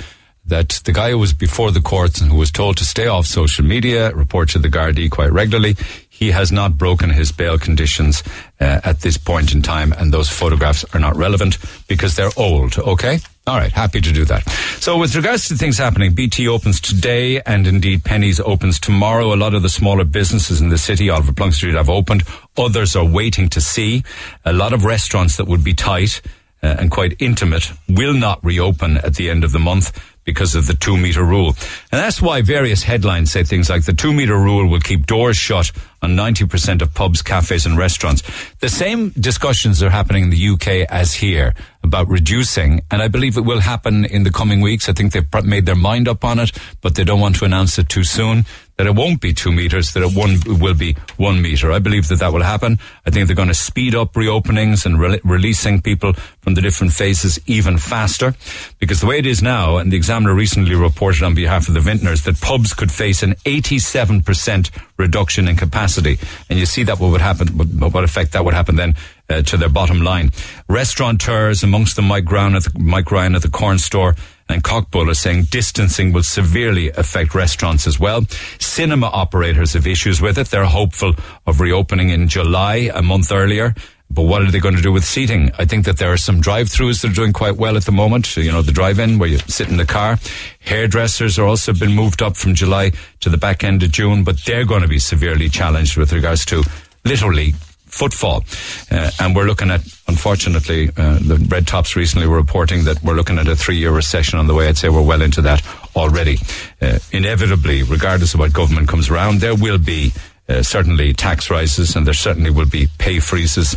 [0.50, 3.26] that the guy who was before the courts and who was told to stay off
[3.26, 5.76] social media, report to the Gardaí quite regularly,
[6.10, 8.24] he has not broken his bail conditions
[8.60, 12.78] uh, at this point in time, and those photographs are not relevant because they're old.
[12.78, 13.20] Okay.
[13.47, 14.47] All right, happy to do that.
[14.80, 19.34] So, with regards to things happening, BT opens today, and indeed Penneys opens tomorrow.
[19.34, 22.24] A lot of the smaller businesses in the city, Oliver Plunkett Street, have opened.
[22.58, 24.04] Others are waiting to see.
[24.45, 26.22] A lot of restaurants that would be tight
[26.62, 29.97] uh, and quite intimate will not reopen at the end of the month
[30.30, 31.55] because of the two meter rule.
[31.91, 35.38] And that's why various headlines say things like the two meter rule will keep doors
[35.38, 35.71] shut
[36.01, 38.21] on 90% of pubs, cafes and restaurants.
[38.59, 43.38] The same discussions are happening in the UK as here about reducing, and I believe
[43.38, 44.88] it will happen in the coming weeks.
[44.88, 46.51] I think they've made their mind up on it,
[46.82, 48.45] but they don't want to announce it too soon
[48.80, 51.69] that it won't be two meters, that it one will be one meter.
[51.69, 52.80] I believe that that will happen.
[53.05, 56.93] I think they're going to speed up reopenings and re- releasing people from the different
[56.93, 58.36] phases even faster.
[58.80, 61.82] Because the way it is now, and the Examiner recently reported on behalf of the
[61.82, 66.17] vintners that pubs could face an 87% reduction in capacity.
[66.49, 68.95] And you see that what would happen, what, what effect that would happen then
[69.30, 70.32] uh, to their bottom line.
[70.69, 74.15] Restaurateurs, amongst them Mike Ryan at the, Mike Ryan at the Corn Store,
[74.50, 78.26] and Cockbull are saying distancing will severely affect restaurants as well.
[78.60, 80.47] Cinema operators have issues with it.
[80.47, 81.14] They're hopeful
[81.45, 83.76] of reopening in July, a month earlier.
[84.12, 85.52] But what are they going to do with seating?
[85.60, 88.36] I think that there are some drive-throughs that are doing quite well at the moment.
[88.36, 90.18] You know, the drive-in where you sit in the car.
[90.62, 94.43] Hairdressers are also been moved up from July to the back end of June, but
[94.45, 96.64] they're going to be severely challenged with regards to
[97.06, 97.54] literally
[98.00, 98.45] footfall.
[98.89, 103.14] Uh, and we're looking at, unfortunately, uh, the Red Tops recently were reporting that we're
[103.14, 104.70] looking at a three year recession on the way.
[104.70, 105.62] I'd say we're well into that
[105.95, 106.38] already.
[106.82, 110.14] Uh, inevitably, regardless of what government comes around, there will be
[110.47, 113.76] uh, certainly tax rises and there certainly will be pay freezes,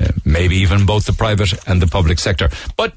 [0.00, 2.48] uh, maybe even both the private and the public sector.
[2.76, 2.94] But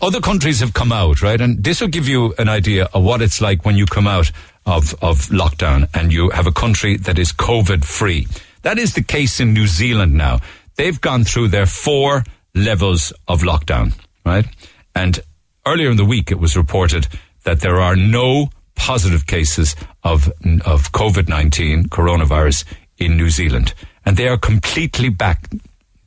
[0.00, 1.40] other countries have come out, right?
[1.40, 4.30] And this will give you an idea of what it's like when you come out
[4.66, 8.26] of, of lockdown and you have a country that is COVID free.
[8.66, 10.40] That is the case in New Zealand now.
[10.74, 13.92] They've gone through their four levels of lockdown,
[14.24, 14.44] right?
[14.92, 15.20] And
[15.64, 17.06] earlier in the week, it was reported
[17.44, 20.26] that there are no positive cases of,
[20.64, 22.64] of COVID-19, coronavirus
[22.98, 23.72] in New Zealand.
[24.04, 25.48] And they are completely back.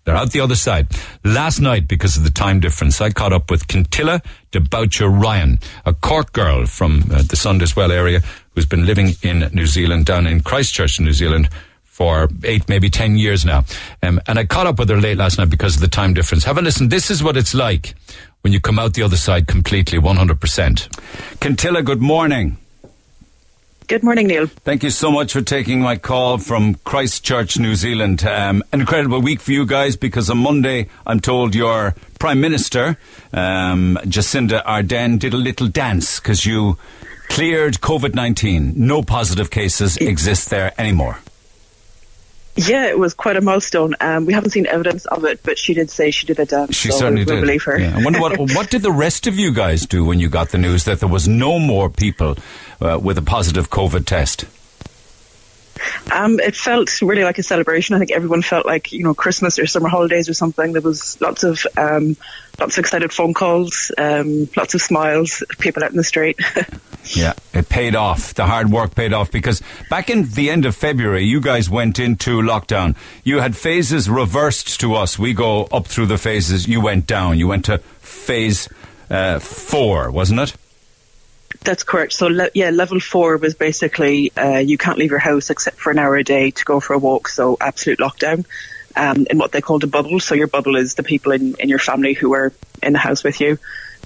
[0.03, 0.88] They're out the other side.
[1.24, 5.60] Last night, because of the time difference, I caught up with Kintilla de Boucher Ryan,
[5.86, 8.20] a Cork girl from uh, the Sunday's Well area
[8.53, 11.47] who's been living in New Zealand, down in Christchurch, New Zealand,
[12.00, 13.66] for eight, maybe ten years now.
[14.02, 16.45] Um, and I caught up with her late last night because of the time difference.
[16.45, 16.88] Have a listen.
[16.88, 17.93] This is what it's like
[18.39, 20.38] when you come out the other side completely, 100%.
[21.39, 22.58] Kintilla, good morning.
[23.88, 24.47] Good morning, Neil.
[24.47, 28.24] Thank you so much for taking my call from Christchurch, New Zealand.
[28.24, 32.97] Um, an incredible week for you guys because on Monday, I'm told your Prime Minister,
[33.34, 36.78] um, Jacinda Ardern, did a little dance because you
[37.28, 38.74] cleared COVID 19.
[38.78, 41.20] No positive cases exist there anymore.
[42.68, 43.95] Yeah, it was quite a milestone.
[44.01, 46.76] Um, we haven't seen evidence of it, but she did say she did a dance.
[46.76, 47.36] She so certainly we, did.
[47.36, 47.80] We believe her.
[47.80, 47.97] Yeah.
[47.97, 50.57] I wonder what what did the rest of you guys do when you got the
[50.57, 52.38] news that there was no more people
[52.82, 54.45] uh, with a positive COVID test?
[56.11, 57.95] Um, it felt really like a celebration.
[57.95, 60.73] I think everyone felt like you know Christmas or summer holidays or something.
[60.73, 62.15] There was lots of um,
[62.59, 66.39] lots of excited phone calls, um, lots of smiles, people out in the street.
[67.05, 68.34] yeah, it paid off.
[68.34, 71.99] The hard work paid off because back in the end of February, you guys went
[71.99, 72.95] into lockdown.
[73.23, 75.17] You had phases reversed to us.
[75.17, 76.67] We go up through the phases.
[76.67, 77.39] You went down.
[77.39, 78.67] You went to phase
[79.09, 80.55] uh, four, wasn't it?
[81.62, 82.14] That's correct.
[82.14, 85.91] So le- yeah, level four was basically uh, you can't leave your house except for
[85.91, 87.28] an hour a day to go for a walk.
[87.28, 88.45] So absolute lockdown.
[88.95, 90.20] Um, in what they called a bubble.
[90.20, 92.51] So your bubble is the people in, in your family who are
[92.82, 93.60] in the house with you.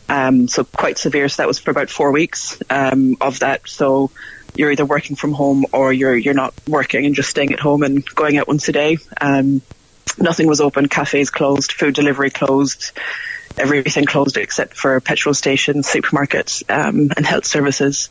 [0.10, 1.30] Um, so quite severe.
[1.30, 3.68] So that was for about four weeks um, of that.
[3.68, 4.12] So
[4.56, 7.84] you're either working from home or you're you're not working and just staying at home
[7.84, 8.98] and going out once a day.
[9.20, 9.62] Um,
[10.20, 10.88] nothing was open.
[10.90, 11.72] Cafes closed.
[11.72, 12.92] Food delivery closed.
[13.58, 18.10] Everything closed except for petrol stations, supermarkets, um, and health services.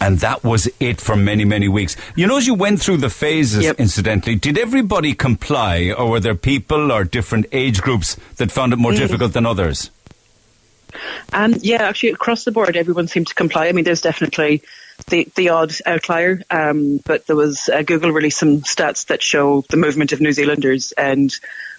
[0.00, 1.96] And that was it for many, many weeks.
[2.16, 3.80] You know, as you went through the phases, Yep.
[3.80, 8.76] incidentally, did everybody comply, or were there people or different age groups that found it
[8.76, 8.98] more Mm.
[8.98, 9.90] difficult than others?
[11.32, 13.68] Um, yeah, actually, across the board, everyone seemed to comply.
[13.68, 14.62] I mean, there's definitely
[15.08, 19.64] the, the odd outlier, um, but there was uh, Google released some stats that show
[19.70, 21.32] the movement of New Zealanders, and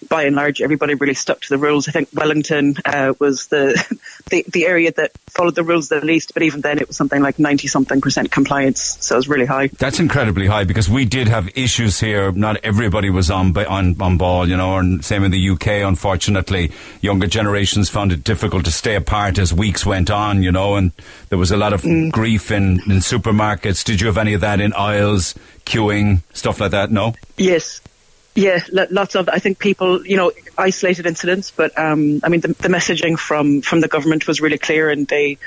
[0.09, 1.87] by and large, everybody really stuck to the rules.
[1.87, 3.73] I think Wellington uh, was the,
[4.29, 7.21] the the area that followed the rules the least, but even then, it was something
[7.21, 9.67] like ninety something percent compliance, so it was really high.
[9.67, 12.31] That's incredibly high because we did have issues here.
[12.31, 15.67] Not everybody was on on, on ball, you know, and same in the UK.
[15.67, 16.71] Unfortunately,
[17.01, 20.91] younger generations found it difficult to stay apart as weeks went on, you know, and
[21.29, 21.81] there was a lot of
[22.11, 23.83] grief in, in supermarkets.
[23.83, 25.35] Did you have any of that in aisles,
[25.65, 26.91] queuing, stuff like that?
[26.91, 27.13] No.
[27.37, 27.81] Yes.
[28.33, 29.27] Yeah, lots of.
[29.27, 33.61] I think people, you know, isolated incidents, but um, I mean, the, the messaging from
[33.61, 35.37] from the government was really clear, and they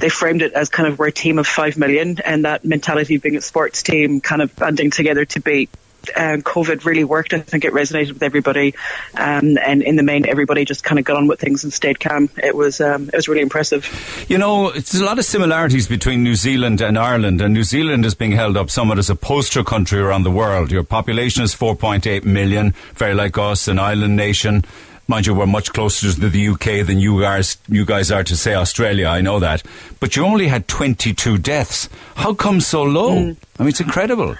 [0.00, 3.14] they framed it as kind of we're a team of five million, and that mentality
[3.14, 5.70] of being a sports team, kind of banding together to beat
[6.16, 7.32] um, COVID really worked.
[7.32, 8.74] I think it resonated with everybody,
[9.14, 12.00] um, and in the main, everybody just kind of got on with things and stayed
[12.00, 12.28] calm.
[12.42, 14.26] It was um, it was really impressive.
[14.28, 18.04] You know, it's a lot of similarities between New Zealand and Ireland, and New Zealand
[18.04, 20.70] is being held up somewhat as a poster country around the world.
[20.70, 24.64] Your population is 4.8 million, very like us, an island nation.
[25.08, 28.36] Mind you, we're much closer to the UK than you guys, you guys are to,
[28.36, 29.06] say, Australia.
[29.06, 29.62] I know that.
[30.00, 31.88] But you only had 22 deaths.
[32.16, 33.12] How come so low?
[33.12, 33.22] I
[33.60, 34.34] mean, it's incredible.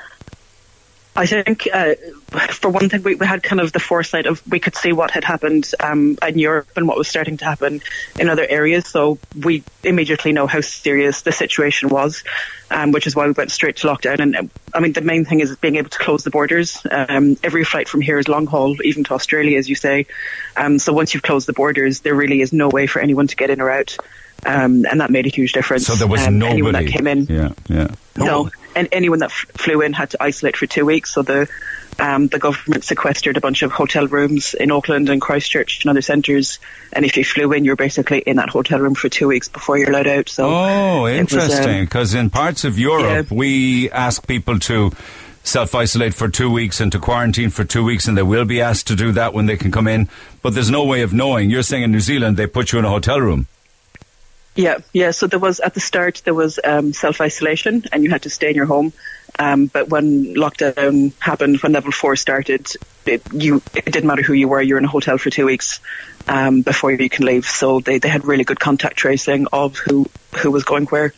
[1.16, 1.94] I think, uh,
[2.50, 5.10] for one thing, we, we had kind of the foresight of we could see what
[5.10, 7.80] had happened um, in Europe and what was starting to happen
[8.18, 8.86] in other areas.
[8.86, 12.22] So we immediately know how serious the situation was,
[12.70, 14.20] um, which is why we went straight to lockdown.
[14.20, 16.84] And I mean, the main thing is being able to close the borders.
[16.90, 20.06] Um, every flight from here is long haul, even to Australia, as you say.
[20.56, 23.36] Um, so once you've closed the borders, there really is no way for anyone to
[23.36, 23.96] get in or out.
[24.44, 25.86] Um, and that made a huge difference.
[25.86, 26.52] So there was um, nobody.
[26.52, 27.88] Anyone that came in, Yeah, yeah.
[28.16, 31.14] no, and anyone that f- flew in had to isolate for two weeks.
[31.14, 31.48] So the
[31.98, 36.02] um, the government sequestered a bunch of hotel rooms in Auckland and Christchurch and other
[36.02, 36.58] centres.
[36.92, 39.78] And if you flew in, you're basically in that hotel room for two weeks before
[39.78, 40.28] you're allowed out.
[40.28, 41.84] So Oh, um, interesting.
[41.84, 44.92] Because in parts of Europe, we ask people to
[45.42, 48.60] self isolate for two weeks and to quarantine for two weeks, and they will be
[48.60, 50.08] asked to do that when they can come in.
[50.42, 51.48] But there's no way of knowing.
[51.48, 53.46] You're saying in New Zealand, they put you in a hotel room.
[54.56, 55.10] Yeah, yeah.
[55.10, 58.30] So there was at the start there was um, self isolation, and you had to
[58.30, 58.92] stay in your home.
[59.38, 62.68] Um, but when lockdown happened, when level four started,
[63.04, 64.62] it, you it didn't matter who you were.
[64.62, 65.80] You're in a hotel for two weeks
[66.28, 67.46] um, before you can leave.
[67.46, 70.06] So they, they had really good contact tracing of who
[70.36, 71.14] who was going where.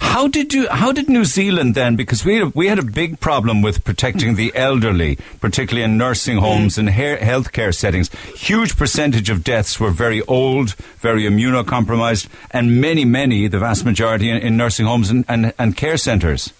[0.00, 0.68] How did you?
[0.68, 1.96] How did New Zealand then?
[1.96, 6.38] Because we had, we had a big problem with protecting the elderly, particularly in nursing
[6.38, 8.10] homes and hair, healthcare settings.
[8.34, 14.30] Huge percentage of deaths were very old, very immunocompromised, and many, many, the vast majority,
[14.30, 16.52] in, in nursing homes and, and, and care centres.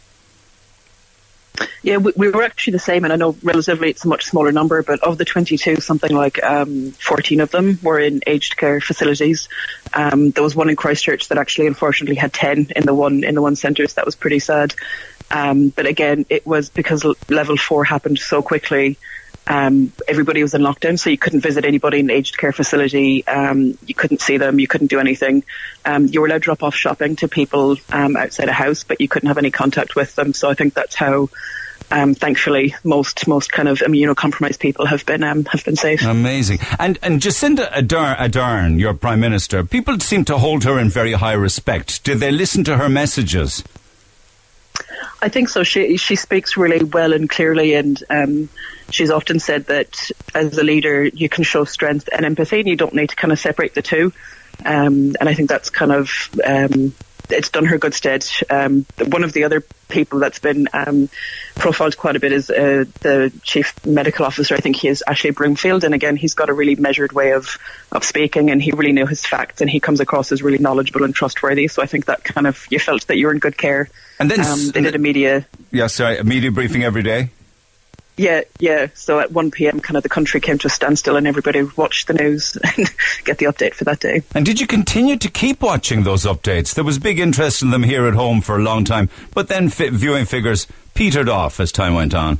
[1.82, 4.52] Yeah, we, we were actually the same, and I know relatively it's a much smaller
[4.52, 8.80] number, but of the 22, something like um, 14 of them were in aged care
[8.80, 9.48] facilities.
[9.92, 13.34] Um, there was one in Christchurch that actually, unfortunately, had 10 in the one in
[13.34, 14.74] the one centre, so that was pretty sad.
[15.30, 18.98] Um, but again, it was because level four happened so quickly.
[19.46, 23.26] Um, everybody was in lockdown, so you couldn't visit anybody in an aged care facility.
[23.26, 24.60] Um, you couldn't see them.
[24.60, 25.42] You couldn't do anything.
[25.84, 29.00] Um, you were allowed to drop off shopping to people um, outside a house, but
[29.00, 30.32] you couldn't have any contact with them.
[30.32, 31.28] So I think that's how,
[31.90, 36.02] um, thankfully, most most kind of immunocompromised people have been um, have been safe.
[36.04, 36.60] Amazing.
[36.78, 41.14] And and Jacinda Ardern, Ardern, your prime minister, people seem to hold her in very
[41.14, 42.04] high respect.
[42.04, 43.64] Did they listen to her messages?
[45.20, 45.62] I think so.
[45.62, 48.50] She she speaks really well and clearly, and um,
[48.90, 52.76] she's often said that as a leader, you can show strength and empathy, and you
[52.76, 54.12] don't need to kind of separate the two.
[54.64, 56.10] Um, and I think that's kind of
[56.44, 56.94] um,
[57.30, 58.26] it's done her good stead.
[58.50, 61.08] Um, one of the other people that's been um,
[61.54, 64.54] profiled quite a bit is uh, the chief medical officer.
[64.54, 67.58] I think he is Ashley Bloomfield, and again, he's got a really measured way of
[67.90, 71.04] of speaking, and he really knew his facts, and he comes across as really knowledgeable
[71.04, 71.68] and trustworthy.
[71.68, 73.88] So I think that kind of you felt that you were in good care.
[74.18, 77.30] And then um, they did a media Yeah, sorry, a media briefing every day.
[78.16, 78.88] Yeah, yeah.
[78.94, 82.06] So at 1 p.m., kind of the country came to a standstill and everybody watched
[82.08, 82.90] the news and
[83.24, 84.22] get the update for that day.
[84.34, 86.74] And did you continue to keep watching those updates?
[86.74, 89.68] There was big interest in them here at home for a long time, but then
[89.68, 92.38] fi- viewing figures petered off as time went on.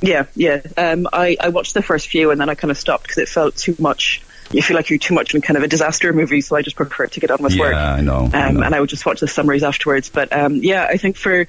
[0.00, 0.60] Yeah, yeah.
[0.76, 3.28] Um, I, I watched the first few and then I kind of stopped because it
[3.28, 4.22] felt too much.
[4.52, 6.76] You feel like you're too much in kind of a disaster movie, so I just
[6.76, 7.74] prefer to get on with Yeah, work.
[7.74, 8.62] I know, I Um, know.
[8.62, 10.08] And I would just watch the summaries afterwards.
[10.08, 11.46] But um, yeah, I think for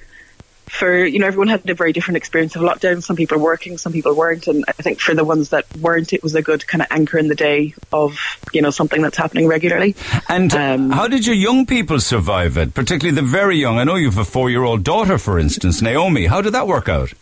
[0.70, 3.02] for you know everyone had a very different experience of lockdown.
[3.02, 6.12] Some people were working, some people weren't, and I think for the ones that weren't,
[6.12, 8.18] it was a good kind of anchor in the day of
[8.52, 9.96] you know something that's happening regularly.
[10.28, 13.78] And um, how did your young people survive it, particularly the very young?
[13.78, 16.26] I know you have a four-year-old daughter, for instance, Naomi.
[16.26, 17.12] How did that work out?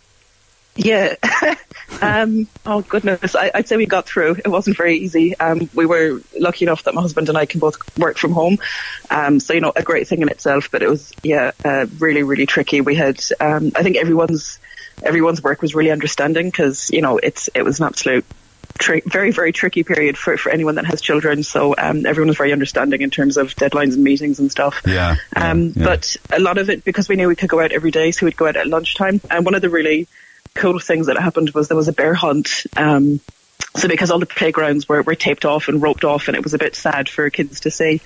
[0.79, 1.15] Yeah.
[2.01, 4.37] um, oh goodness, I, would say we got through.
[4.43, 5.37] It wasn't very easy.
[5.37, 8.57] Um, we were lucky enough that my husband and I can both work from home.
[9.09, 10.69] Um, so you know, a great thing in itself.
[10.71, 12.81] But it was yeah, uh, really really tricky.
[12.81, 14.59] We had, um, I think everyone's
[15.03, 18.25] everyone's work was really understanding because you know it's it was an absolute
[18.77, 21.43] Tri- very, very tricky period for, for anyone that has children.
[21.43, 24.81] So um, everyone was very understanding in terms of deadlines and meetings and stuff.
[24.87, 25.83] Yeah, um, yeah.
[25.83, 28.25] But a lot of it, because we knew we could go out every day, so
[28.25, 29.19] we'd go out at lunchtime.
[29.29, 30.07] And one of the really
[30.55, 32.65] cool things that happened was there was a bear hunt.
[32.75, 33.19] Um,
[33.75, 36.53] so because all the playgrounds were, were taped off and roped off and it was
[36.53, 38.01] a bit sad for kids to see,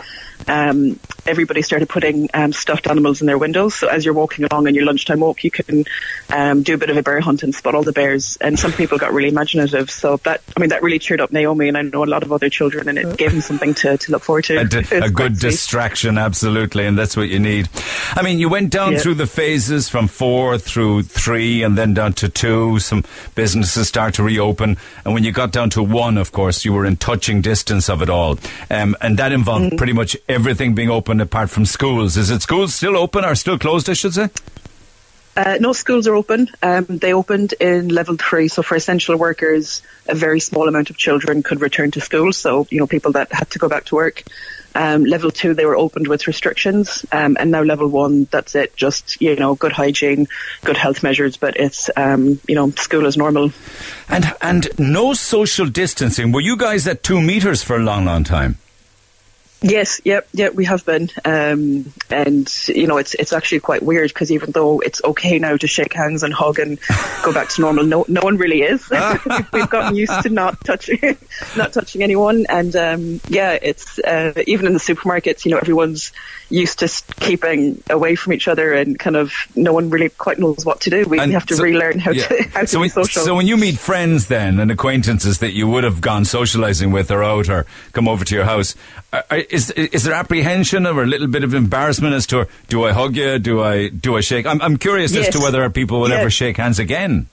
[0.47, 3.73] um, everybody started putting um, stuffed animals in their windows.
[3.75, 5.85] So as you're walking along on your lunchtime walk, you can
[6.29, 8.37] um, do a bit of a bear hunt and spot all the bears.
[8.41, 9.89] And some people got really imaginative.
[9.89, 12.31] So that, I mean, that really cheered up Naomi and I know a lot of
[12.31, 14.57] other children and it gave them something to, to look forward to.
[14.57, 16.85] A, di- a good distraction, absolutely.
[16.85, 17.69] And that's what you need.
[18.13, 18.99] I mean, you went down Yeah.
[18.99, 22.79] through the phases from four through three and then down to two.
[22.79, 24.77] Some businesses start to reopen.
[25.05, 28.01] And when you got down to one, of course, you were in touching distance of
[28.01, 28.37] it all.
[28.69, 29.77] Um, and that involved Mm-hmm.
[29.77, 32.17] pretty much everything being open apart from schools.
[32.17, 34.29] Is it schools still open or still closed, I should say?
[35.35, 36.47] Uh, no schools are open.
[36.61, 38.47] Um, they opened in level three.
[38.47, 42.33] So for essential workers, a very small amount of children could return to school.
[42.33, 44.23] So, you know, people that had to go back to work.
[44.75, 47.05] Um, level two, they were opened with restrictions.
[47.11, 48.75] Um, and now level one, that's it.
[48.75, 50.27] Just, you know, good hygiene,
[50.63, 53.51] good health measures, but it's, um, you know, school is normal.
[54.09, 56.31] And, and no social distancing.
[56.31, 58.57] Were you guys at two meters for a long, long time?
[59.63, 60.49] Yes, yep, Yeah.
[60.49, 64.79] we have been, um, and you know it's it's actually quite weird because even though
[64.79, 66.79] it's okay now to shake hands and hug and
[67.23, 68.89] go back to normal, no no one really is.
[69.53, 70.99] We've gotten used to not touching
[71.57, 76.11] not touching anyone, and um, yeah, it's uh, even in the supermarkets, you know, everyone's
[76.53, 76.87] used to
[77.19, 80.89] keeping away from each other, and kind of no one really quite knows what to
[80.91, 81.03] do.
[81.05, 82.27] We And have to so- relearn how yeah.
[82.27, 83.23] to how to so be when, social.
[83.23, 87.09] So when you meet friends then and acquaintances that you would have gone socializing with
[87.11, 88.75] or out or come over to your house,
[89.11, 92.85] are- are- is is there apprehension or a little bit of embarrassment as to do
[92.85, 93.39] I hug you?
[93.39, 94.45] Do I do I shake?
[94.45, 97.27] I'm I'm curious as to whether people will ever shake hands again.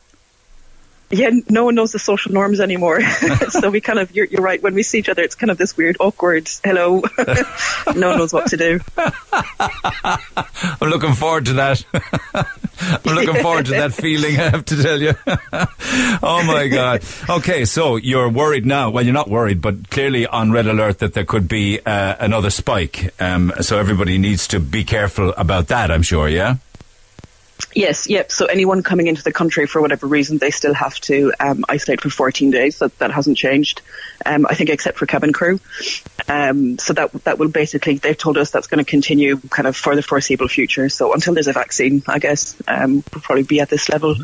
[1.12, 3.00] Yeah, no one knows the social norms anymore.
[3.48, 5.58] so we kind of, you're, you're right, when we see each other, it's kind of
[5.58, 7.02] this weird, awkward, hello.
[7.96, 8.78] no one knows what to do.
[8.96, 11.84] I'm looking forward to that.
[12.82, 15.14] I'm looking forward to that feeling, I have to tell you.
[16.22, 17.02] oh my God.
[17.28, 18.90] Okay, so you're worried now.
[18.90, 22.50] Well, you're not worried, but clearly on red alert that there could be uh, another
[22.50, 23.12] spike.
[23.20, 26.56] Um, so everybody needs to be careful about that, I'm sure, yeah?
[27.74, 28.32] Yes, yep.
[28.32, 32.00] So anyone coming into the country for whatever reason, they still have to um, isolate
[32.00, 32.78] for 14 days.
[32.78, 33.82] That that hasn't changed,
[34.26, 35.60] um, I think, except for cabin crew.
[36.28, 39.76] Um, so that that will basically they've told us that's going to continue kind of
[39.76, 40.88] for the foreseeable future.
[40.88, 44.16] So until there's a vaccine, I guess um, we'll probably be at this level.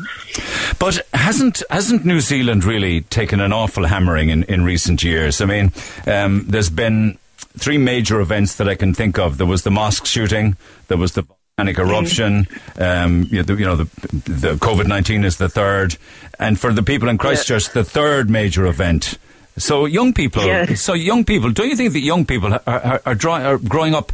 [0.79, 5.41] But hasn't hasn't New Zealand really taken an awful hammering in, in recent years?
[5.41, 5.71] I mean,
[6.05, 7.17] um, there's been
[7.57, 9.37] three major events that I can think of.
[9.37, 10.55] There was the mosque shooting.
[10.87, 11.25] There was the
[11.57, 12.47] volcanic eruption.
[12.77, 13.83] Um, you know, the, you know, the,
[14.29, 15.97] the COVID nineteen is the third,
[16.39, 19.17] and for the people in Christchurch, the third major event.
[19.57, 20.75] So young people, Yeah.
[20.75, 23.95] so young people, don't you think that young people are, are, are, dry, are growing
[23.95, 24.13] up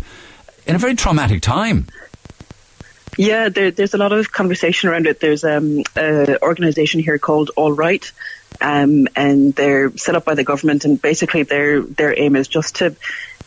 [0.65, 1.87] in a very traumatic time?
[3.17, 5.19] Yeah, there, there's a lot of conversation around it.
[5.19, 8.09] There's um, an organisation here called All Right,
[8.61, 12.77] um, and they're set up by the government, and basically their their aim is just
[12.77, 12.95] to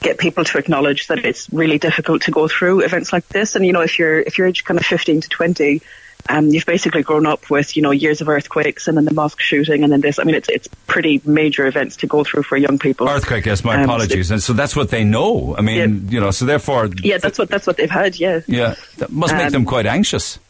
[0.01, 3.57] get people to acknowledge that it's really difficult to go through events like this.
[3.57, 5.82] And you know, if you're if you're aged kind of 15 to 20.
[6.28, 9.38] Um, you've basically grown up with, you know, years of earthquakes and then the mosque
[9.40, 10.18] shooting and then this.
[10.18, 13.09] I mean, it's it's pretty major events to go through for young people.
[13.09, 14.32] Earthquake, yes, my Um, apologies.
[14.32, 15.55] And so that's what they know.
[15.57, 18.18] I mean, you know, so therefore, yeah, that's what that's what they've had.
[18.18, 18.40] Yeah.
[18.49, 20.40] yeah, that must make Um, them quite anxious.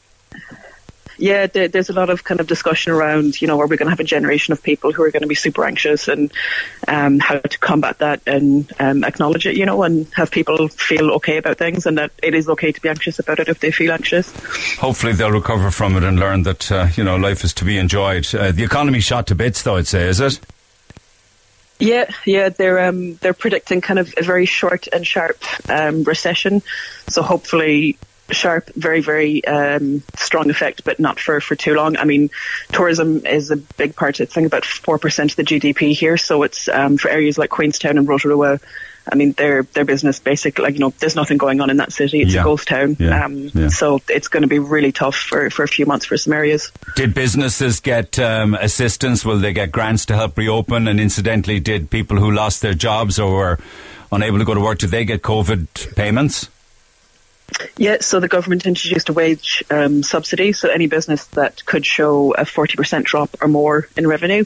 [1.19, 3.87] Yeah, there, there's a lot of kind of discussion around, you know, are we going
[3.87, 6.33] to have a generation of people who are going to be super anxious and
[6.89, 11.13] um, how to combat that and um, acknowledge it, you know, and have people feel
[11.13, 13.71] okay about things and that it is okay to be anxious about it if they
[13.71, 14.31] feel anxious.
[14.77, 17.79] Hopefully they'll recover from it and learn that, uh, you know, life is to be
[17.79, 18.27] enjoyed.
[18.35, 20.41] Uh, the economy shot to bits, though, I'd say, is it?
[21.79, 25.39] Yeah, yeah, they're um, they're predicting kind of a very short and sharp
[25.69, 26.63] um, recession.
[27.09, 27.99] So hopefully
[28.31, 31.97] sharp, very very um, strong effect, but not for for too long.
[31.97, 32.31] I mean,
[32.73, 34.21] tourism is a big part.
[34.21, 36.17] I think about four percent of the GDP here.
[36.17, 38.59] So it's um, for areas like Queenstown and Rotorua.
[39.11, 41.93] I mean, their their business basically, like you know, there's nothing going on in that
[41.93, 42.23] city.
[42.23, 42.41] It's Yeah.
[42.41, 42.97] a ghost town.
[42.99, 43.25] Yeah.
[43.25, 43.69] Um, Yeah.
[43.69, 46.73] So it's going to be really tough for, for a few months for some areas.
[46.97, 49.25] Did businesses get um, assistance?
[49.25, 50.89] Will they get grants to help reopen?
[50.89, 53.59] And incidentally, did people who lost their jobs or were
[54.11, 56.49] unable to go to work, did they get COVID payments?
[57.77, 60.53] Yeah, so the government introduced a wage um, subsidy.
[60.53, 64.45] So any business that could show a 40% drop or more in revenue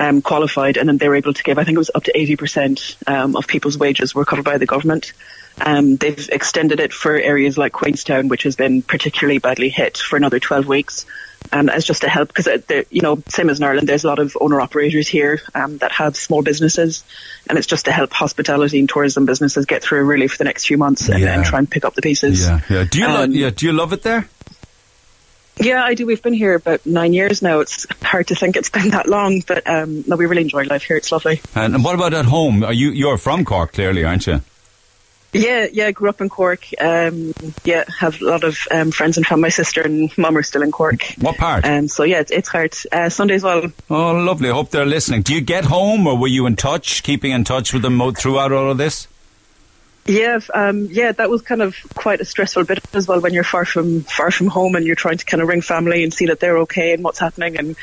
[0.00, 2.12] um, qualified, and then they were able to give, I think it was up to
[2.12, 5.12] 80% um, of people's wages were covered by the government.
[5.60, 10.16] Um, they've extended it for areas like Queenstown, which has been particularly badly hit, for
[10.16, 11.04] another 12 weeks.
[11.52, 12.46] Um, as just to help, because
[12.90, 15.90] you know, same as in Ireland, there's a lot of owner operators here um, that
[15.90, 17.02] have small businesses,
[17.48, 20.66] and it's just to help hospitality and tourism businesses get through really for the next
[20.66, 21.34] few months and, Yeah.
[21.34, 22.46] and try and pick up the pieces.
[22.46, 22.84] Yeah, yeah.
[22.84, 24.28] Do you Um, yeah, do you love it there?
[25.58, 26.06] Yeah, I do.
[26.06, 27.60] We've been here about nine years now.
[27.60, 30.84] It's hard to think it's been that long, but um, no, we really enjoy life
[30.84, 30.96] here.
[30.96, 31.40] It's lovely.
[31.54, 32.62] And, and what about at home?
[32.64, 34.40] Are you you're from Cork, clearly, aren't you?
[35.32, 35.86] Yeah, yeah.
[35.86, 36.66] I grew up in Cork.
[36.80, 37.32] Um,
[37.64, 39.42] yeah, have a lot of um, friends and family.
[39.42, 41.14] My sister and mum are still in Cork.
[41.18, 41.64] What part?
[41.64, 42.74] Um, so yeah, it's, it's hard.
[42.90, 43.72] Uh, Sunday's Well.
[43.88, 44.50] Oh, lovely.
[44.50, 45.22] I hope they're listening.
[45.22, 48.52] Do you get home, or were you in touch, keeping in touch with them throughout
[48.52, 49.06] all of this?
[50.06, 53.44] Yeah, um, yeah, that was kind of quite a stressful bit as well when you're
[53.44, 56.26] far from far from home and you're trying to kind of ring family and see
[56.26, 57.76] that they're okay and what's happening and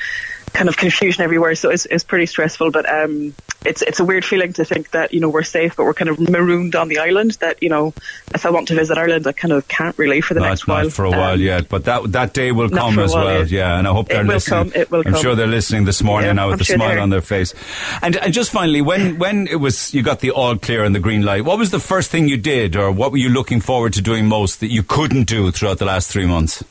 [0.57, 1.53] kind of confusion everywhere.
[1.55, 3.33] So it's, it's pretty stressful, but um,
[3.65, 6.09] it's it's a weird feeling to think that you know we're safe, but we're kind
[6.09, 7.31] of marooned on the island.
[7.41, 7.93] That you know,
[8.33, 10.67] if I want to visit Ireland, I kind of can't really for the Not, next
[10.67, 10.89] not while.
[10.89, 13.47] for a while Um, yet, but that that day will come as while, well.
[13.47, 13.57] yeah.
[13.57, 14.71] Yeah, and I hope It they're will listening.
[14.71, 15.21] come, it will I'm come.
[15.21, 17.53] sure they're listening this morning Yeah, now with I'm the sure smile on their face.
[18.01, 20.99] And and just finally, when when it was you got the all clear and the
[20.99, 23.93] green light, what was the first thing you did, or what were you looking forward
[23.93, 26.63] to doing most that you couldn't do throughout the last three months?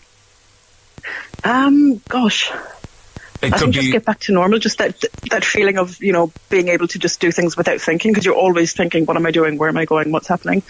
[1.44, 2.50] Um, gosh.
[3.46, 4.58] It I could think just get back to normal.
[4.58, 8.12] Just that that feeling of you know being able to just do things without thinking
[8.12, 9.56] because you're always thinking, what am I doing?
[9.56, 10.10] Where am I going?
[10.10, 10.64] What's happening?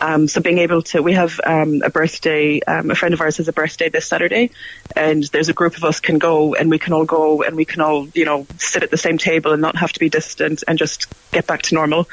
[0.00, 2.60] Um, so being able to, we have um, a birthday.
[2.60, 4.50] Um, a friend of ours has a birthday this Saturday,
[4.94, 7.64] and there's a group of us can go, and we can all go, and we
[7.64, 10.64] can all you know sit at the same table and not have to be distant,
[10.68, 12.08] and just get back to normal.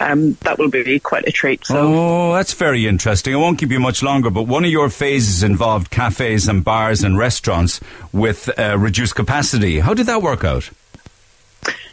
[0.00, 1.64] Um, that will be quite a treat.
[1.64, 1.76] So.
[1.78, 3.34] Oh, that's very interesting.
[3.34, 7.04] I won't keep you much longer, but one of your phases involved cafes and bars
[7.04, 7.80] and restaurants
[8.12, 9.80] with uh, reduced capacity.
[9.80, 10.70] How did that work out?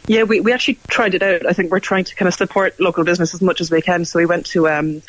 [0.08, 1.46] Yeah, we, we actually tried it out.
[1.46, 4.04] I think we're trying to kind of support local business as much as we can.
[4.04, 5.02] So we went to um,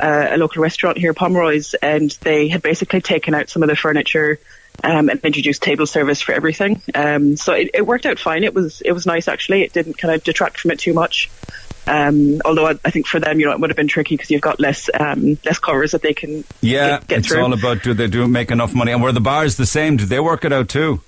[0.00, 3.76] uh, a local restaurant here, Pomeroy's, and they had basically taken out some of the
[3.76, 4.38] furniture
[4.82, 6.80] um, and introduced table service for everything.
[6.94, 8.42] Um, so it, it worked out fine.
[8.44, 9.62] It was it was nice actually.
[9.62, 11.30] It didn't kind of detract from it too much.
[11.86, 14.30] Um, although I, I think for them, you know, it would have been tricky because
[14.30, 17.42] you've got less um, less covers that they can Yeah, get, get it's through.
[17.42, 18.92] all about do they do make enough money?
[18.92, 19.96] And were the bars the same?
[19.96, 21.00] Did they work it out too?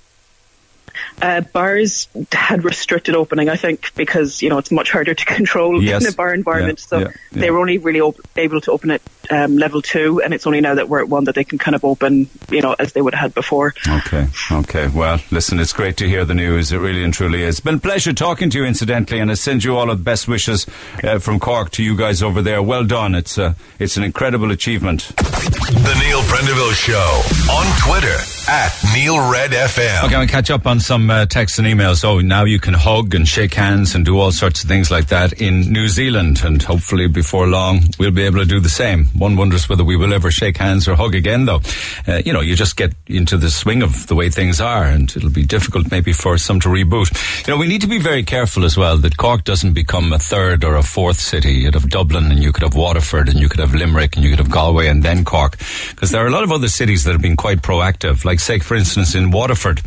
[1.21, 5.81] Uh, bars had restricted opening, I think, because you know it's much harder to control
[5.81, 6.05] Yes.
[6.05, 6.79] in a bar environment.
[6.79, 10.21] Yeah, so yeah, they were only really op- able to open at um, level two,
[10.21, 12.61] and it's only now that we're at one that they can kind of open, you
[12.61, 13.73] know, as they would have had before.
[13.87, 14.87] Okay, okay.
[14.87, 16.71] Well, listen, it's great to hear the news.
[16.71, 17.55] It really and truly is.
[17.55, 20.03] It's been a pleasure talking to you, incidentally, and I send you all of the
[20.03, 20.65] best wishes
[21.03, 22.61] uh, from Cork to you guys over there.
[22.61, 23.15] Well done.
[23.15, 25.07] It's uh, it's an incredible achievement.
[25.15, 27.21] The Neil Prendeville Show
[27.51, 28.15] on Twitter
[28.47, 30.05] at Neil Red FM.
[30.05, 32.03] Okay, we catch up on some uh, texts and emails.
[32.03, 35.07] Oh, now you can hug and shake hands and do all sorts of things like
[35.07, 39.07] that in New Zealand, and hopefully before long we'll be able to do the same.
[39.17, 41.61] One wonders whether we will ever shake hands or hug again, though.
[42.07, 45.15] Uh, you know, you just get into the swing of the way things are, and
[45.15, 47.45] it'll be difficult maybe for some to reboot.
[47.47, 50.19] You know, we need to be very careful as well that Cork doesn't become a
[50.19, 51.53] third or a fourth city.
[51.53, 54.29] You'd have Dublin, and you could have Waterford, and you could have Limerick, and you
[54.29, 55.57] could have Galway, and then Cork,
[55.89, 58.25] because there are a lot of other cities that have been quite proactive.
[58.25, 59.81] Like, say, for instance, in Waterford,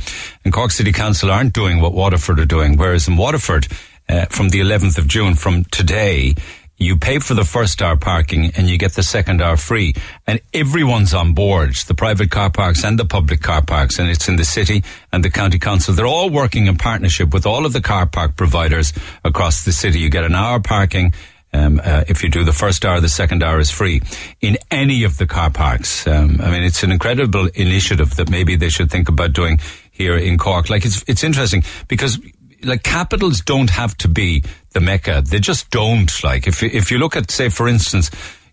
[0.45, 3.67] and Cork City Council aren't doing what Waterford are doing, whereas in Waterford,
[4.09, 6.35] uh, from the 11th of June, from today,
[6.79, 9.95] you pay for the first hour parking and you get the second hour free.
[10.27, 14.29] And everyone's on board, the private car parks and the public car parks, and it's
[14.29, 15.95] in the city and the county council.
[15.95, 18.93] They're all working in partnership with all of the car park providers
[19.25, 19.99] across the city.
[19.99, 21.13] You get an hour parking.
[21.51, 24.03] Um, uh, if you do the first hour, the second hour is free
[24.43, 26.07] in any of the car parks.
[26.07, 29.59] Um, I mean, it's an incredible initiative that maybe they should think about doing
[29.91, 30.69] here in Cork.
[30.69, 32.19] Like it's it's interesting because
[32.63, 34.45] like capitals don't have to be
[34.79, 35.23] the mecca.
[35.25, 36.13] They just don't.
[36.23, 38.11] Like if you- if you look at say for instance.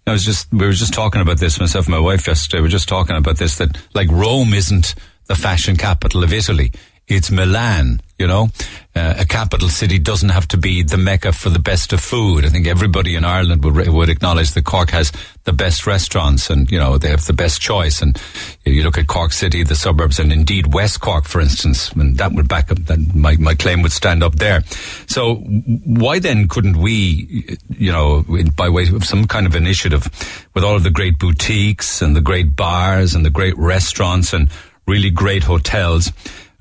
[0.07, 2.59] I was just we were just talking about this myself and my wife yesterday.
[2.59, 4.93] We were just talking about this that like Rome isn't
[5.25, 6.71] the fashion capital of Italy.
[7.07, 8.47] It's Milan You know,
[8.95, 12.45] uh, a capital city doesn't have to be the mecca for the best of food.
[12.45, 15.11] I think everybody in Ireland would would acknowledge that Cork has
[15.43, 18.01] the best restaurants, and you know they have the best choice.
[18.01, 18.19] And
[18.63, 22.31] you look at Cork City, the suburbs, and indeed West Cork, for instance, and that
[22.31, 24.63] would back up that my my claim would stand up there.
[25.07, 25.35] So
[25.83, 28.25] why then couldn't we, you know,
[28.55, 30.07] by way of some kind of initiative,
[30.55, 34.49] with all of the great boutiques and the great bars and the great restaurants and
[34.87, 36.11] really great hotels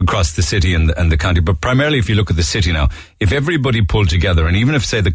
[0.01, 1.41] across the city and the, and the county.
[1.41, 2.89] But primarily, if you look at the city now,
[3.21, 5.15] if everybody pulled together, and even if, say, the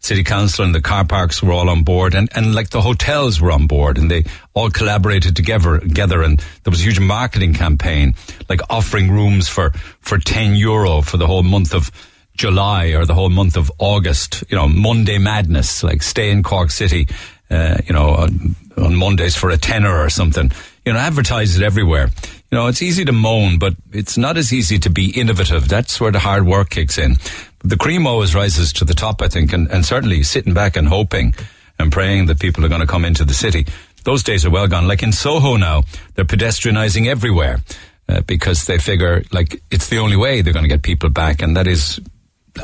[0.00, 3.40] city council and the car parks were all on board, and, and like the hotels
[3.40, 4.24] were on board, and they
[4.54, 8.14] all collaborated together, together, and there was a huge marketing campaign,
[8.48, 9.70] like offering rooms for,
[10.00, 11.90] for 10 euro for the whole month of
[12.36, 16.70] July or the whole month of August, you know, Monday madness, like stay in Cork
[16.70, 17.06] City,
[17.50, 20.50] uh, you know, on, on Mondays for a tenner or something.
[20.86, 22.08] You know, advertise it everywhere.
[22.50, 25.68] You know, it's easy to moan, but it's not as easy to be innovative.
[25.68, 27.16] That's where the hard work kicks in.
[27.62, 30.88] The cream always rises to the top, I think, and, and certainly sitting back and
[30.88, 31.34] hoping
[31.78, 33.66] and praying that people are going to come into the city.
[34.02, 34.88] Those days are well gone.
[34.88, 35.82] Like in Soho now,
[36.14, 37.60] they're pedestrianizing everywhere
[38.08, 41.42] uh, because they figure like it's the only way they're going to get people back,
[41.42, 42.00] and that is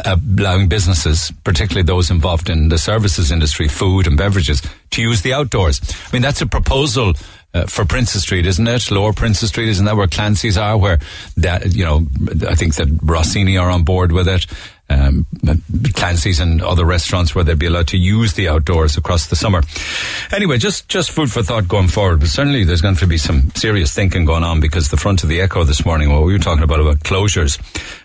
[0.04, 5.32] allowing businesses, particularly those involved in the services industry, food and beverages, to use the
[5.32, 5.80] outdoors.
[6.08, 7.14] I mean, that's a proposal
[7.54, 8.90] uh, for Princes Street, isn't it?
[8.90, 10.76] Lower Princes Street, isn't that where Clancy's are?
[10.76, 10.98] Where
[11.36, 12.06] that, you know,
[12.48, 14.46] I think that Rossini are on board with it.
[14.88, 15.26] Um,
[15.94, 19.62] Clancy's and other restaurants where they'd be allowed to use the outdoors across the summer.
[20.32, 22.20] Anyway, just just food for thought going forward.
[22.20, 25.28] But certainly, there's going to be some serious thinking going on because the front of
[25.28, 27.58] the Echo this morning, what we were talking about about closures,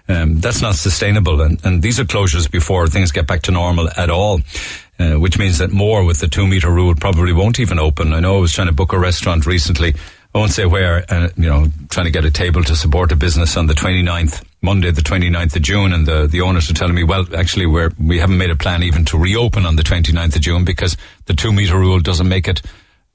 [0.08, 3.88] um, that's not sustainable, and, and these are closures before things get back to normal
[3.96, 4.40] at all.
[5.02, 8.14] Uh, which means that more with the two meter rule probably won't even open.
[8.14, 9.96] I know I was trying to book a restaurant recently.
[10.36, 13.16] I won't say where, uh, you know, trying to get a table to support a
[13.16, 15.92] business on the 29th, Monday, the 29th of June.
[15.92, 18.84] And the, the owners are telling me, well, actually, we're, we haven't made a plan
[18.84, 20.96] even to reopen on the 29th of June because
[21.26, 22.62] the two meter rule doesn't make it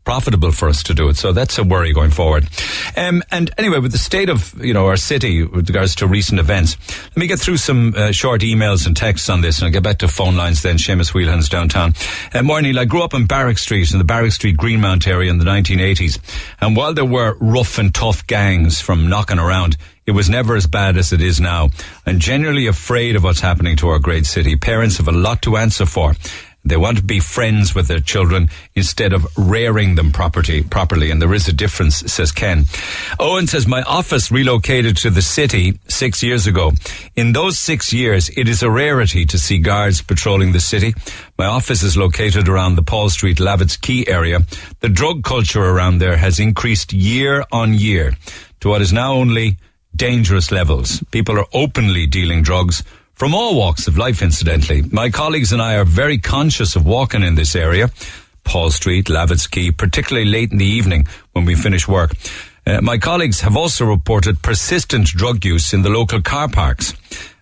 [0.07, 1.17] profitable for us to do it.
[1.17, 2.49] So that's a worry going forward.
[2.97, 6.41] Um, and anyway, with the state of you know our city with regards to recent
[6.41, 6.79] events,
[7.09, 9.83] let me get through some uh, short emails and texts on this, and I'll get
[9.83, 10.77] back to phone lines then.
[10.77, 11.93] Seamus Whelan downtown.
[12.33, 15.39] Uh, morning, I grew up in Barrack Street in the Barrack Street Greenmount area in
[15.39, 16.19] the 1980s,
[16.61, 19.77] and while there were rough and tough gangs from knocking around.
[20.07, 21.71] It was never as bad as it is now.
[22.07, 24.55] I'm genuinely afraid of what's happening to our great city.
[24.55, 26.15] Parents have a lot to answer for.
[26.67, 31.11] They want to be friends with their children instead of rearing them property, properly.
[31.11, 32.65] And there is a difference, says Ken.
[33.21, 36.73] Owen says, my office relocated to the city six years ago.
[37.15, 40.95] In those six years, it is a rarity to see guards patrolling the city.
[41.39, 44.41] My office is located around the Paul Street Lavitt's Quay area.
[44.81, 48.17] The drug culture around there has increased year on year
[48.61, 49.57] to what is now only
[49.95, 51.03] dangerous levels.
[51.11, 52.83] People are openly dealing drugs
[53.17, 54.83] from all walks of life, incidentally.
[54.83, 57.91] My colleagues and I are very conscious of walking in this area,
[58.45, 62.13] Paul Street, Lavitt's Quay, particularly late in the evening when we finish work.
[62.67, 66.93] Uh, my colleagues have also reported persistent drug use in the local car parks.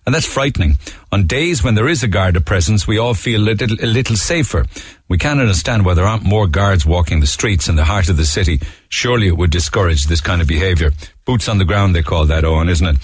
[0.05, 0.77] And that's frightening.
[1.11, 4.15] On days when there is a Garda presence, we all feel a little, a little
[4.15, 4.65] safer.
[5.09, 8.15] We can't understand why there aren't more guards walking the streets in the heart of
[8.15, 8.61] the city.
[8.87, 10.91] Surely it would discourage this kind of behaviour.
[11.25, 12.97] Boots on the ground, they call that, Owen, isn't it?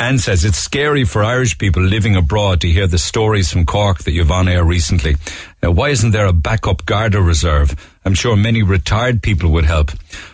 [0.00, 3.98] Anne says it's scary for Irish people living abroad to hear the stories from Cork
[4.02, 5.14] that you've on air recently.
[5.62, 7.76] Now, why isn't there a backup Garda reserve?
[8.04, 9.92] I'm sure many retired people would help.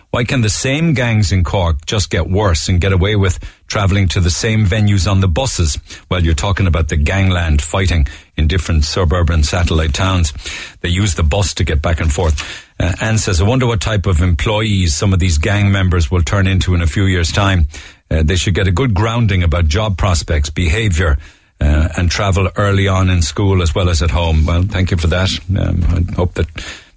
[0.09, 4.07] Why can the same gangs in Cork just get worse and get away with travelling
[4.07, 5.77] to the same venues on the buses?
[6.09, 8.07] Well, you're talking about the gangland fighting
[8.37, 10.33] in different suburban satellite towns.
[10.81, 12.64] They use the bus to get back and forth.
[12.79, 16.23] Uh, Anne says, I wonder what type of employees some of these gang members will
[16.23, 17.67] turn into in a few years' time.
[18.11, 21.17] Uh, they should get a good grounding about job prospects, behaviour,
[21.61, 24.45] uh, and travel early on in school as well as at home.
[24.45, 25.29] Well, thank you for that.
[25.57, 26.47] Um, I hope that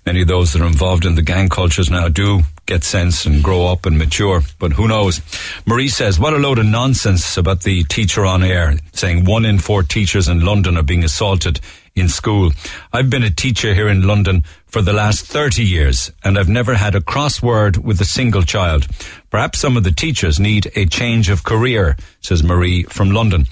[0.05, 3.43] many of those that are involved in the gang cultures now do get sense and
[3.43, 4.43] grow up and mature.
[4.59, 5.21] But who knows?
[5.65, 9.59] Marie says, what a load of nonsense about the teacher on air saying one in
[9.59, 11.61] four teachers in London are being assaulted
[12.01, 12.53] in school.
[12.93, 16.75] I've been a teacher here in London for the last 30 years and I've never
[16.75, 18.87] had a crossword with a single child.
[19.31, 23.47] Perhaps some of the teachers need a change of career, says Marie from London.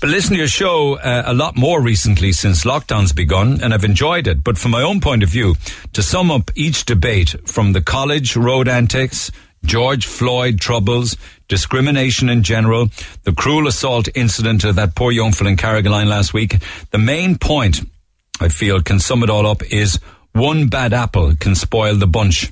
[0.00, 3.84] But listen to your show uh, a lot more recently since lockdown's begun and I've
[3.84, 4.42] enjoyed it.
[4.42, 5.56] But from my own point of view,
[5.92, 9.30] to sum up each debate from the college road antics,
[9.64, 11.16] George Floyd troubles,
[11.52, 12.88] discrimination in general,
[13.24, 16.56] the cruel assault incident of that poor young fellow in Carrigaline last week.
[16.92, 17.82] The main point,
[18.40, 20.00] I feel, can sum it all up is
[20.32, 22.50] one bad apple can spoil the bunch.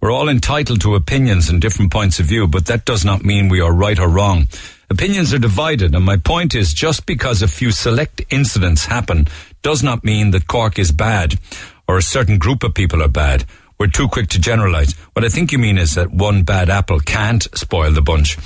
[0.00, 3.48] We're all entitled to opinions and different points of view, but that does not mean
[3.48, 4.46] we are right or wrong.
[4.88, 9.26] Opinions are divided, and my point is just because a few select incidents happen
[9.62, 11.34] does not mean that Cork is bad
[11.88, 13.46] or a certain group of people are bad.
[13.78, 14.94] We're too quick to generalize.
[15.12, 18.36] What I think you mean is that one bad apple can't spoil the bunch.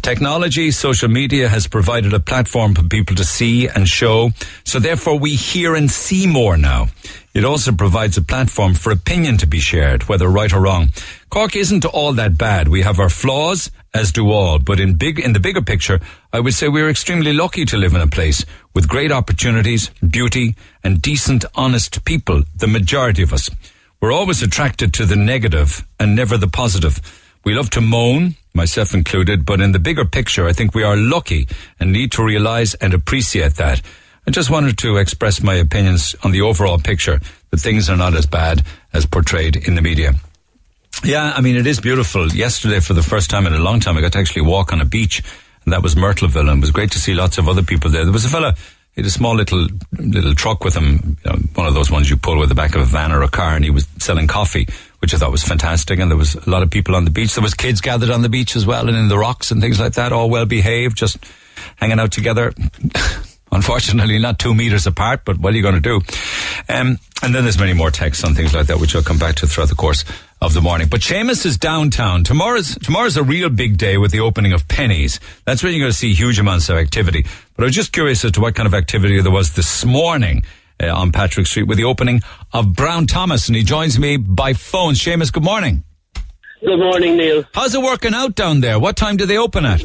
[0.00, 4.30] Technology, social media has provided a platform for people to see and show,
[4.64, 6.86] so therefore we hear and see more now.
[7.34, 10.88] It also provides a platform for opinion to be shared, whether right or wrong.
[11.28, 12.68] Cork isn't all that bad.
[12.68, 16.00] We have our flaws, as do all, but in big, in the bigger picture,
[16.32, 18.44] I would say we're extremely lucky to live in a place
[18.74, 23.50] with great opportunities, beauty, and decent, honest people, the majority of us.
[24.00, 27.00] We're always attracted to the negative and never the positive.
[27.44, 30.96] We love to moan, myself included, but in the bigger picture, I think we are
[30.96, 31.48] lucky
[31.80, 33.82] and need to realize and appreciate that.
[34.24, 37.20] I just wanted to express my opinions on the overall picture
[37.50, 38.62] that things are not as bad
[38.92, 40.12] as portrayed in the media.
[41.02, 42.28] Yeah, I mean, it is beautiful.
[42.28, 44.80] Yesterday, for the first time in a long time, I got to actually walk on
[44.80, 45.22] a beach,
[45.64, 48.04] and that was Myrtleville, and it was great to see lots of other people there.
[48.04, 48.54] There was a fella
[48.98, 52.10] he had a small little little truck with him, you know, one of those ones
[52.10, 54.26] you pull with the back of a van or a car, and he was selling
[54.26, 54.66] coffee,
[54.98, 56.00] which I thought was fantastic.
[56.00, 57.32] And there was a lot of people on the beach.
[57.36, 59.78] There was kids gathered on the beach as well, and in the rocks and things
[59.78, 61.18] like that, all well behaved, just
[61.76, 62.52] hanging out together.
[63.52, 66.00] Unfortunately, not two meters apart, but what are you going to do?
[66.68, 69.36] Um, and then there's many more texts on things like that, which I'll come back
[69.36, 70.04] to throughout the course
[70.42, 70.88] of the morning.
[70.88, 72.24] But Seamus is downtown.
[72.24, 75.20] Tomorrow's tomorrow's a real big day with the opening of Penneys.
[75.44, 77.26] That's when you're going to see huge amounts of activity.
[77.58, 80.44] But I was just curious as to what kind of activity there was this morning
[80.80, 82.20] uh, on Patrick Street with the opening
[82.52, 84.94] of Brown Thomas, and he joins me by phone.
[84.94, 85.82] Seamus, good morning.
[86.60, 87.42] Good morning, Neil.
[87.52, 88.78] How's it working out down there?
[88.78, 89.82] What time do they open at?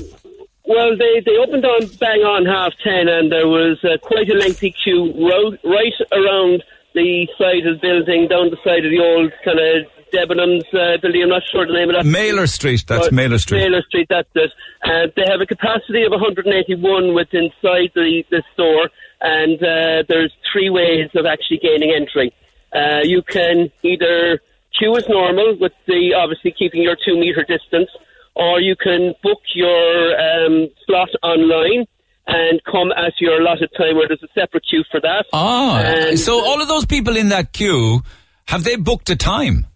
[0.67, 4.35] Well, they, they opened on bang on half ten, and there was uh, quite a
[4.35, 6.63] lengthy queue ro- right around
[6.93, 10.97] the side of the building, down the side of the old kind of Debenhams uh,
[11.01, 11.23] building.
[11.23, 12.05] I'm not sure the name of that.
[12.05, 12.85] Maylor Street.
[12.87, 13.59] That's Maylor Street.
[13.59, 14.07] Maylor Street.
[14.09, 14.51] That's it.
[14.83, 18.89] And they have a capacity of 181 within inside the, the store,
[19.21, 22.33] and uh, there's three ways of actually gaining entry.
[22.73, 24.39] Uh, you can either
[24.77, 27.89] queue as normal, with the obviously keeping your two meter distance,
[28.35, 31.85] or you can book your um, slot online
[32.25, 35.25] and come at your allotted time where there's a separate queue for that.
[35.33, 38.01] Ah, And- so all of those people in that queue,
[38.47, 39.67] have they booked a time?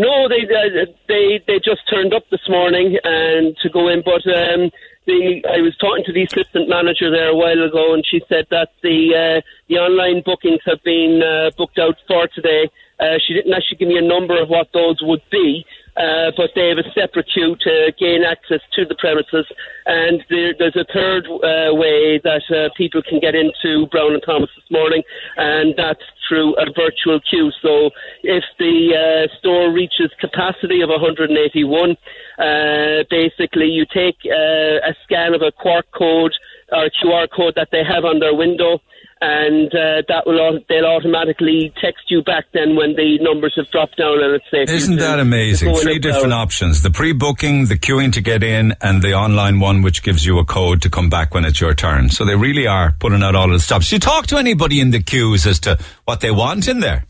[0.00, 4.24] No, they uh, they they just turned up this morning and to go in, but
[4.32, 4.72] um,
[5.04, 8.46] the I was talking to the assistant manager there a while ago, and she said
[8.48, 12.70] that the uh, the online bookings have been uh, booked out for today.
[12.98, 15.66] Uh, she didn't actually give me a number of what those would be,
[16.00, 19.44] uh, but they have a separate queue to gain access to the premises.
[19.84, 24.22] And there, there's a third uh, way that uh, people can get into Brown and
[24.24, 25.02] Thomas this morning,
[25.36, 27.50] and that's through a virtual queue.
[27.60, 27.90] So
[28.22, 31.96] if the uh, store reaches capacity of 181,
[32.38, 36.32] uh, basically you take uh, a scan of a QR code
[36.72, 38.80] or QR code that they have on their window
[39.20, 43.98] and uh, that will they'll automatically text you back then when the numbers have dropped
[43.98, 44.68] down and it's safe.
[44.68, 45.74] Isn't that amazing?
[45.76, 46.40] Three different out.
[46.42, 46.82] options.
[46.82, 50.44] The pre-booking, the queuing to get in, and the online one which gives you a
[50.44, 52.08] code to come back when it's your turn.
[52.08, 53.92] So they really are putting out all of the stops.
[53.92, 57.04] You talk to anybody in the queues as to what they want in there?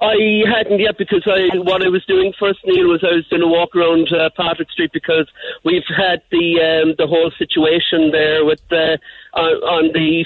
[0.00, 3.42] I hadn't yet because I what I was doing first, Neil, was I was doing
[3.42, 5.28] a walk around uh, Patrick Street because
[5.64, 8.98] we've had the um, the whole situation there with uh,
[9.34, 10.24] on, the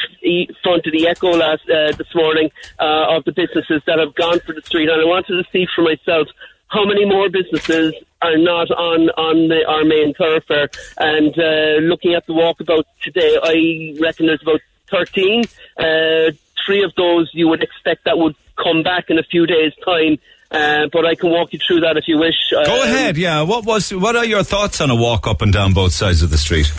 [0.62, 4.40] front of the Echo last uh, this morning uh, of the businesses that have gone
[4.40, 6.28] for the street, and I wanted to see for myself
[6.68, 10.68] how many more businesses are not on on the, our main thoroughfare.
[10.98, 14.60] And uh, looking at the walkabout today, I reckon there's about
[14.90, 15.44] 13.
[15.78, 16.32] Uh,
[16.66, 20.18] three of those you would expect that would come back in a few days' time.
[20.52, 22.34] Uh, but I can walk you through that if you wish.
[22.50, 23.16] Go Um, ahead.
[23.16, 23.42] Yeah.
[23.42, 23.92] What was?
[23.94, 26.72] What are your thoughts on a walk up and down both sides of the street?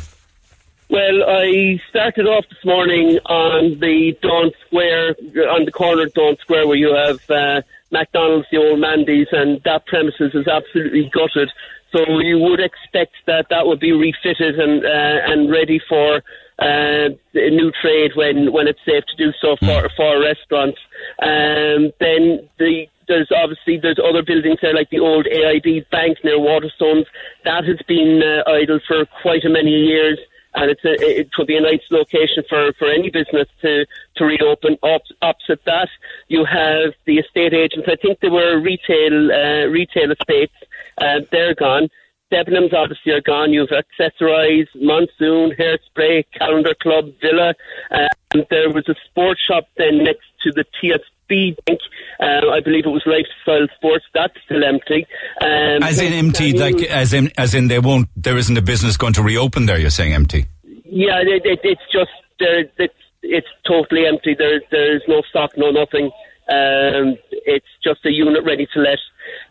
[0.90, 5.16] Well, I started off this morning on the Daunt Square,
[5.50, 9.62] on the corner of Daunt Square, where you have uh, McDonald's, the old Mandy's, and
[9.64, 11.50] that premises is absolutely gutted.
[11.94, 16.22] So you would expect that that would be refitted and uh, and ready for
[16.62, 20.80] uh, a new trade when, when it's safe to do so for for restaurants.
[21.22, 26.38] Um, then the there's obviously there's other buildings there like the old AIB Bank near
[26.38, 27.06] Waterstones
[27.44, 30.18] that has been uh, idle for quite a many years
[30.54, 33.86] and it's a, it could be a nice location for, for any business to,
[34.18, 34.78] to reopen.
[34.84, 35.90] Op, opposite that,
[36.28, 37.88] you have the estate agents.
[37.88, 40.54] I think there were retail uh, retail estates.
[40.98, 41.90] Uh, they're gone.
[42.32, 43.52] Debenhams obviously are gone.
[43.52, 47.54] You've Accessorize, Monsoon, Hairspray, Calendar Club, Villa.
[47.92, 51.80] Uh, and there was a sports shop then next to the TS B Bank.
[52.20, 54.06] Um, I believe it was Lifestyle Sports.
[54.14, 55.06] That's still empty.
[55.42, 58.10] Um, As in empty, like as in as in they won't.
[58.16, 59.78] There isn't a business going to reopen there.
[59.78, 60.46] You're saying empty.
[60.64, 62.66] Yeah, it, it, it's just there.
[62.78, 62.94] It's,
[63.24, 64.36] it's totally empty.
[64.38, 66.12] There, there's no stock, no nothing.
[66.50, 69.00] Um, it's just a unit ready to let.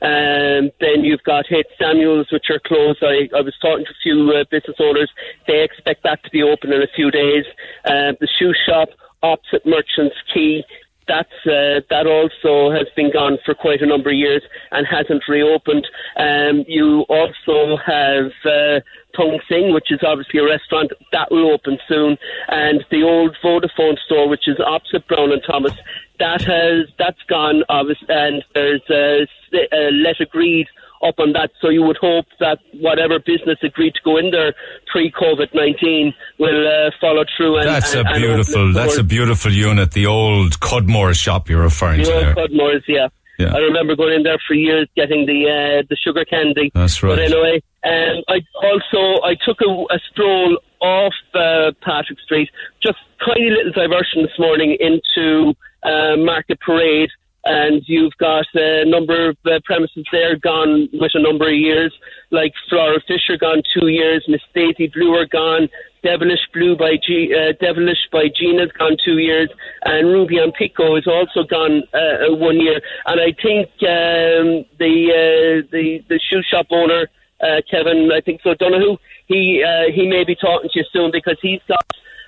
[0.03, 3.03] Um, then you've got H Samuels, which are closed.
[3.03, 5.11] I, I was talking to a few uh, business owners.
[5.47, 7.45] They expect that to be open in a few days.
[7.85, 8.89] Um, the shoe shop
[9.23, 10.65] opposite Merchants Quay.
[11.11, 15.25] That's uh, that also has been gone for quite a number of years and hasn't
[15.27, 15.85] reopened.
[16.17, 18.79] Um, you also have uh,
[19.17, 22.17] Tung Sing, which is obviously a restaurant that will open soon,
[22.47, 25.75] and the old Vodafone store, which is opposite Brown and Thomas,
[26.21, 27.65] that has that's gone.
[27.69, 29.27] Obviously, and there's a,
[29.75, 30.69] a let agreed
[31.03, 31.51] up on that.
[31.61, 34.53] So you would hope that whatever business agreed to go in there
[34.93, 37.59] pre COVID nineteen will uh, follow through.
[37.59, 38.69] And, That's a and- and open beautiful.
[38.69, 39.93] its That's a beautiful unit.
[39.93, 42.39] The old Cudmore shop you're referring to The there.
[42.39, 43.09] old Cudmores, yeah.
[43.39, 43.55] Yeah.
[43.55, 46.71] I remember going in there for years, getting the uh, the sugar candy.
[46.75, 47.17] That's right.
[47.17, 52.51] But anyway, um, I also I took a, a stroll off uh, Patrick Street,
[52.83, 57.09] just tiny little diversion this morning into uh, Market Parade,
[57.45, 61.93] and you've got a number of uh, premises there gone with a number of years,
[62.31, 65.69] like Flora Fisher gone two years, Miss Daisy are gone,
[66.03, 69.51] Devilish Blue by G, uh, Devilish by Gina's gone two years,
[69.85, 72.81] and Ruby on Pico is also gone uh, uh, one year.
[73.07, 77.09] And I think um, the uh, the the shoe shop owner
[77.41, 78.97] uh, Kevin, I think so Donahue,
[79.27, 81.85] he uh, he may be talking to you soon because he's got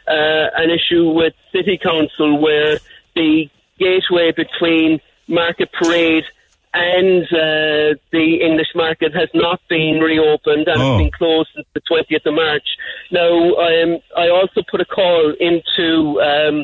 [0.09, 2.79] uh, an issue with City Council where
[3.15, 3.49] the
[3.87, 6.25] gateway between Market Parade
[6.75, 10.95] and uh, the English market has not been reopened and Oh.
[10.95, 12.69] it's been closed since the 20th of March.
[13.11, 13.33] Now,
[13.69, 16.57] um, I also put a call into um,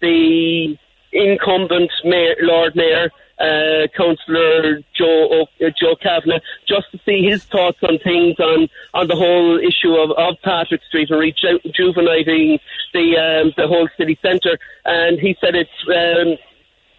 [0.00, 0.76] the
[1.12, 7.78] incumbent mayor, Lord Mayor, uh, Councillor Joe uh, Joe Kavanagh, just to see his thoughts
[7.82, 11.20] on things on, on the whole issue of, of Patrick Street and
[11.64, 12.58] rejuvenating
[12.92, 14.58] the um, the whole city centre.
[14.84, 16.36] And he said it's um,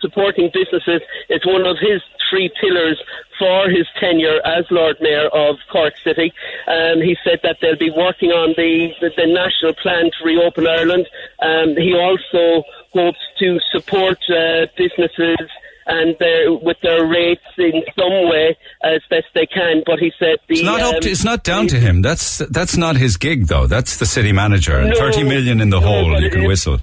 [0.02, 3.02] supporting businesses is one of his three pillars
[3.38, 6.34] for his tenure as Lord Mayor of Cork City.
[6.68, 10.68] Um, he said that they'll be working on the, the, the national plan to reopen
[10.68, 11.07] Ireland.
[11.41, 12.64] Um, he also
[12.94, 15.49] hopes to support uh, businesses
[15.88, 19.84] and their, with their rates in some way as best they can.
[19.86, 22.02] But he said the It's not um, to, It's not down to him.
[22.02, 23.68] That's that's not his gig though.
[23.68, 24.78] That's the city manager.
[24.78, 26.22] And No, Thirty million in the no, hole.
[26.22, 26.80] You can whistle.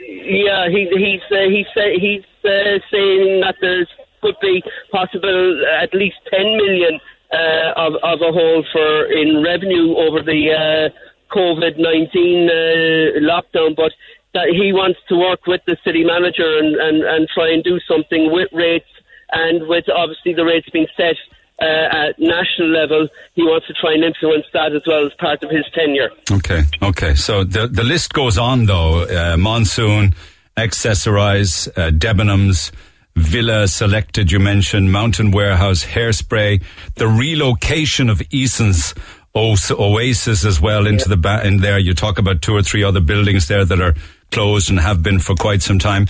[0.00, 3.88] Yeah, he, he's uh, he's uh, he's uh, saying that there's
[4.20, 6.98] could be possible at least 10 million
[7.32, 13.76] uh, of of a hole for in revenue over the uh, COVID 19 uh, lockdown,
[13.76, 13.92] but
[14.34, 17.78] that he wants to work with the city manager and, and, and try and do
[17.88, 18.88] something with rates
[19.32, 21.16] and with obviously the rates being set.
[21.60, 25.42] Uh, at national level, he wants to try and influence that as well as part
[25.42, 26.08] of his tenure.
[26.30, 27.16] Okay, okay.
[27.16, 29.02] So the the list goes on though.
[29.02, 30.14] Uh, Monsoon,
[30.58, 32.70] Accessorize, uh, Debenhams,
[33.16, 34.30] Villa Selected.
[34.32, 36.62] You mentioned Mountain Warehouse, Hairspray,
[36.96, 38.94] the relocation of Eason's
[39.36, 41.78] Oasis as well into the ba- in there.
[41.78, 43.94] You talk about two or three other buildings there that are
[44.32, 46.06] closed and have been for quite some time.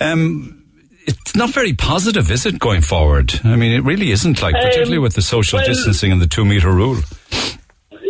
[0.00, 0.56] Um,
[1.06, 3.38] it's not very positive, is it, going forward?
[3.44, 6.26] I mean, it really isn't like, Um, particularly with the social well- distancing and the
[6.26, 6.98] two meter rule.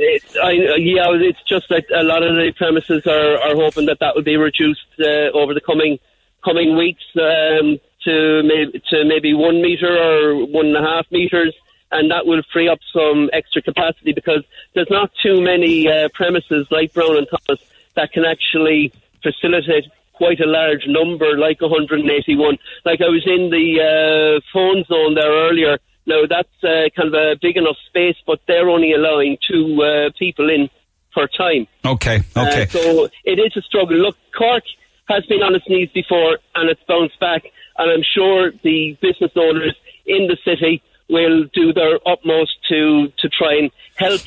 [0.03, 3.99] It, I, yeah, it's just that a lot of the premises are, are hoping that
[4.01, 5.99] that will be reduced uh, over the coming
[6.43, 11.55] coming weeks um, to maybe to maybe one meter or one and a half meters,
[11.93, 14.43] and that will free up some extra capacity because
[14.75, 17.63] there's not too many uh, premises like Brown and Thomas
[17.95, 22.57] that can actually facilitate quite a large number, like 181.
[22.87, 25.79] Like I was in the uh, phone zone there earlier.
[26.11, 30.11] Now that's uh, kind of a big enough space, but they're only allowing two uh,
[30.19, 30.69] people in
[31.15, 31.69] per time.
[31.85, 32.63] Okay, okay.
[32.63, 33.97] Uh, so it is a struggle.
[33.97, 34.65] Look, Cork
[35.09, 37.43] has been on its knees before and it's bounced back,
[37.79, 39.77] and I'm sure the business owners
[40.07, 44.21] in the city will do their utmost to to try and help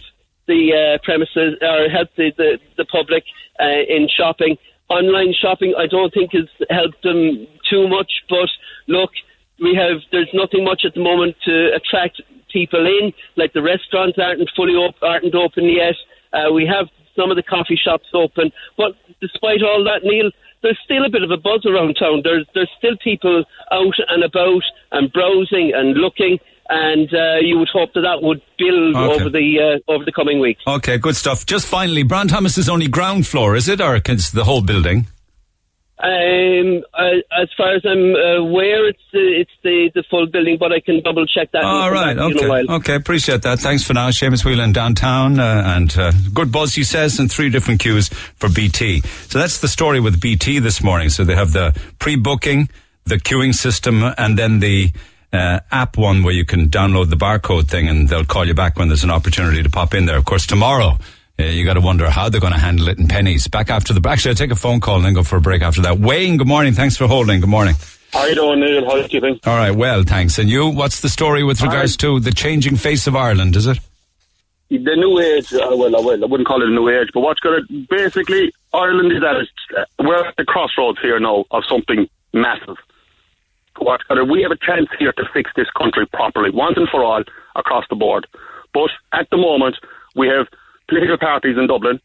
[0.47, 3.23] the uh, premises or help the the, the public
[3.60, 4.57] uh, in shopping.
[4.89, 8.49] Online shopping, I don't think has helped them too much, but
[8.88, 9.11] look,
[9.60, 12.22] we have there's nothing much at the moment to attract
[12.52, 13.14] people in.
[13.36, 15.96] Like the restaurants aren't fully op- aren't open yet.
[16.34, 20.32] Uh, we have some of the coffee shops open, but despite all that, Neil,
[20.64, 22.22] there's still a bit of a buzz around town.
[22.24, 26.40] There's there's still people out and about and browsing and looking,
[26.70, 29.14] and uh, you would hope that that would build Okay.
[29.22, 30.64] over the uh, over the coming weeks.
[30.66, 31.46] Okay, good stuff.
[31.46, 35.06] Just finally, Brown Thomas is only ground floor, is it, or is the whole building?
[35.99, 40.72] Um, uh, as far as I'm aware, it's uh, it's the, the full building, but
[40.72, 41.64] I can double check that.
[41.64, 43.60] All right, back to you in a okay, okay, appreciate that.
[43.60, 47.49] Thanks for now, Seamus Whelan downtown, uh, and uh, good buzz, he says, and three
[47.49, 49.02] different queues for BT.
[49.02, 51.10] So that's the story with BT this morning.
[51.10, 52.70] So they have the pre-booking,
[53.06, 54.91] the queuing system, and then the
[55.32, 58.78] uh, app one where you can download the barcode thing, and they'll call you back
[58.78, 60.18] when there's an opportunity to pop in there.
[60.18, 60.98] Of course, tomorrow.
[61.39, 63.49] Uh, you got to wonder how they're going to handle it in Penneys.
[63.49, 65.64] Back after the actually, I'll take a phone call and then go for a break
[65.64, 65.97] after that.
[65.97, 66.73] Wayne, good morning.
[66.73, 67.39] Thanks for holding.
[67.39, 67.73] Good morning.
[68.11, 68.85] How you doing, Neil?
[68.85, 69.47] How do you think?
[69.47, 70.38] All right, well, thanks.
[70.38, 73.80] And you, what's the story with regards to the changing face of Ireland, is it?
[74.69, 77.22] The new age, uh, well, I, well, I wouldn't call it a new age, but
[77.22, 81.45] what's going to basically Ireland is at its, uh, we're at the crossroads here now
[81.49, 82.77] of something massive.
[83.80, 86.88] What's going to, we have a chance here to fix this country properly, once and
[86.89, 87.23] for all,
[87.55, 88.27] across the board.
[88.72, 89.76] But at the moment,
[90.15, 90.47] we have
[90.88, 91.99] political parties in Dublin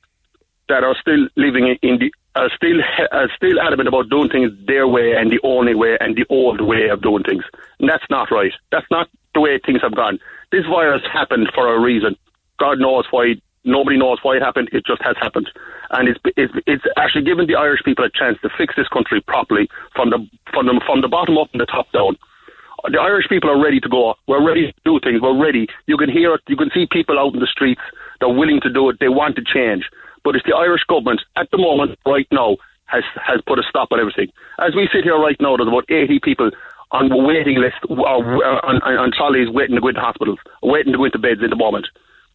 [0.69, 2.79] that are still living in, the are still
[3.13, 6.61] are still adamant about doing things their way and the only way and the old
[6.61, 7.45] way of doing things.
[7.81, 8.53] And that's not right.
[8.71, 10.19] That's not the way things have gone.
[10.53, 12.17] This virus happened for a reason.
[12.59, 13.35] God knows why.
[13.65, 14.71] Nobody knows why it happened.
[14.73, 15.51] It just has happened,
[15.91, 19.21] and it's it's, it's actually given the Irish people a chance to fix this country
[19.21, 20.19] properly from the
[20.53, 22.17] from the from the bottom up and the top down.
[22.85, 24.15] The Irish people are ready to go.
[24.29, 25.21] We're ready to do things.
[25.21, 25.67] We're ready.
[25.87, 26.43] You can hear it.
[26.47, 27.83] You can see people out in the streets.
[28.21, 28.99] They're willing to do it.
[29.01, 29.85] They want to change.
[30.25, 33.89] But it's the Irish government at the moment, right now, has has put a stop
[33.93, 34.33] on everything.
[34.59, 36.51] As we sit here right now, there's about 80 people
[36.91, 40.93] on the waiting list, uh, on, on, on trolleys waiting to go into hospitals, waiting
[40.93, 41.87] to go into beds at the moment.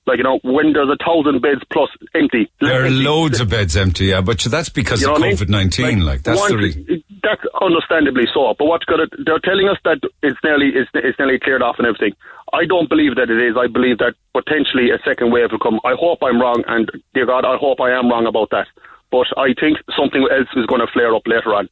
[0.06, 2.52] Like, you know, when there's a thousand beds plus empty.
[2.60, 5.30] There are loads of beds empty, yeah, but that's because You know of what I
[5.30, 5.38] mean?
[5.38, 6.00] COVID nineteen.
[6.06, 7.04] Like, that's one- the reason.
[7.24, 8.54] That's understandably so.
[8.60, 11.76] But what's going to, they're telling us that it's nearly, it's, it's nearly cleared off
[11.78, 12.12] and everything.
[12.52, 13.56] I don't believe that it is.
[13.58, 15.80] I believe that potentially a second wave will come.
[15.86, 18.68] I hope I'm wrong, and dear God, I hope I am wrong about that.
[19.10, 21.70] But I think something else is going to flare up later on.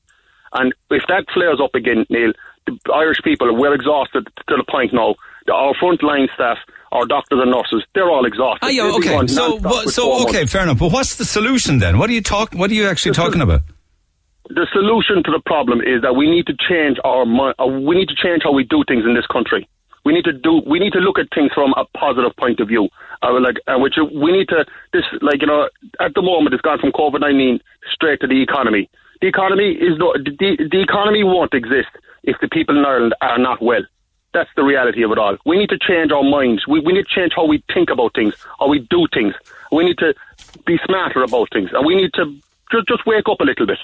[0.53, 2.31] And if that flares up again, Neil,
[2.65, 5.15] the Irish people, we're exhausted to the point now.
[5.51, 6.57] Our frontline staff,
[6.91, 8.65] our doctors and nurses, they're all exhausted.
[8.65, 9.09] Ah, yeah, okay.
[9.27, 10.25] So, non-stop what, for so months.
[10.25, 10.79] okay, fair enough.
[10.79, 11.97] But what's the solution then?
[11.97, 12.53] What are you talk?
[12.53, 13.61] What are you actually talking about?
[14.55, 18.09] the solution to the problem is that we need to change our uh, we need
[18.09, 19.67] to change how we do things in this country.
[20.03, 22.67] We need to do we need to look at things from a positive point of
[22.67, 22.89] view.
[23.23, 25.69] Uh, like uh, which uh, we need to this like you know
[25.99, 27.59] at the moment it's gone from COVID nineteen
[27.93, 28.89] straight to the economy.
[29.21, 31.93] The economy is no the, the economy won't exist
[32.23, 33.83] if the people in Ireland are not well.
[34.33, 35.37] That's the reality of it all.
[35.45, 36.65] We need to change our minds.
[36.67, 39.33] We, we need to change how we think about things, how we do things.
[39.71, 40.13] We need to
[40.65, 42.25] be smarter about things, and we need to
[42.71, 43.79] just, just wake up a little bit.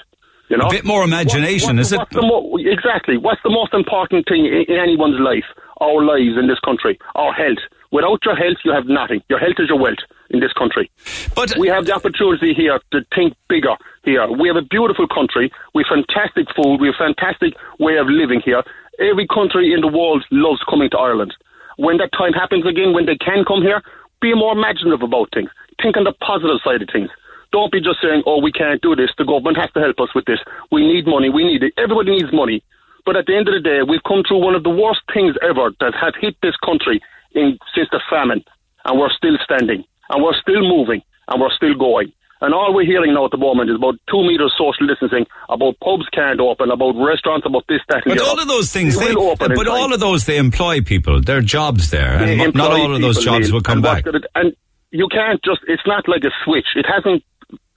[0.48, 1.98] You know, A bit more imagination, What- is it?
[1.98, 3.18] what's the mo- exactly.
[3.18, 5.44] What's the most important thing in, in anyone's life?
[5.80, 7.58] Our lives in this country, our health.
[7.90, 9.22] Without your health, you have nothing.
[9.28, 9.98] Your health is your wealth
[10.30, 10.90] in this country.
[11.34, 13.76] But we have the opportunity here to think bigger.
[14.04, 15.52] Here, we have a beautiful country.
[15.74, 16.80] We have fantastic food.
[16.80, 18.62] We have fantastic way of living here.
[18.98, 21.34] Every country in the world loves coming to Ireland.
[21.76, 23.82] When that time happens again, when they can come here,
[24.20, 25.50] be more imaginative about things.
[25.80, 27.10] Think on the positive side of things.
[27.52, 29.10] Don't be just saying, "Oh, we can't do this.
[29.16, 30.40] The government has to help us with this.
[30.70, 31.30] We need money.
[31.30, 31.72] We need it.
[31.78, 32.62] Everybody needs money."
[33.06, 35.36] But at the end of the day, we've come through one of the worst things
[35.40, 37.00] ever that have hit this country
[37.32, 38.44] in since the famine,
[38.84, 42.12] and we're still standing, and we're still moving, and we're still going.
[42.40, 45.74] And all we're hearing now at the moment is about two meters social distancing, about
[45.80, 49.14] pubs can't open, about restaurants, about this, that, and But all of those things, They
[49.14, 49.68] open but time.
[49.74, 51.20] all of those they employ people.
[51.20, 54.04] There are jobs there, and They not all of those jobs will come and back.
[54.04, 54.52] gonna- and
[54.90, 56.68] you can't just, it's not like a switch.
[56.76, 57.22] It hasn't,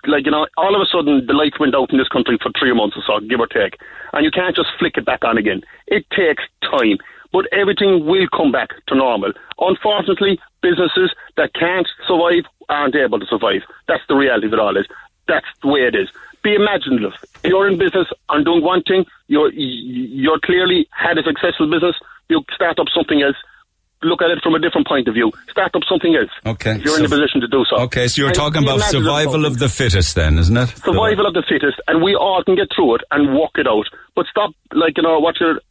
[0.05, 2.51] like, you know, all of a sudden the lights went out in this country for
[2.59, 3.77] three months or so, give or take.
[4.13, 5.61] And you can't just flick it back on again.
[5.87, 6.97] It takes time.
[7.33, 9.31] But everything will come back to normal.
[9.59, 13.61] Unfortunately, businesses that can't survive aren't able to survive.
[13.87, 14.85] That's the reality of it all is.
[15.27, 16.09] That's the way it is.
[16.43, 17.13] Be imaginative.
[17.43, 19.05] You're in business and doing one thing.
[19.27, 21.95] You're you're clearly had a successful business.
[22.29, 23.35] You start up something else.
[24.03, 25.31] Look at it from a different point of view.
[25.51, 26.31] Start up something else.
[26.43, 27.75] Okay, If you're in so- a position to do so.
[27.85, 30.69] Okay, so you're And talking about survival of the fittest, then, isn't it?
[30.83, 33.85] survival of the fittest, and we all can get through it and walk it out.
[34.15, 35.61] But stop, like you know, what your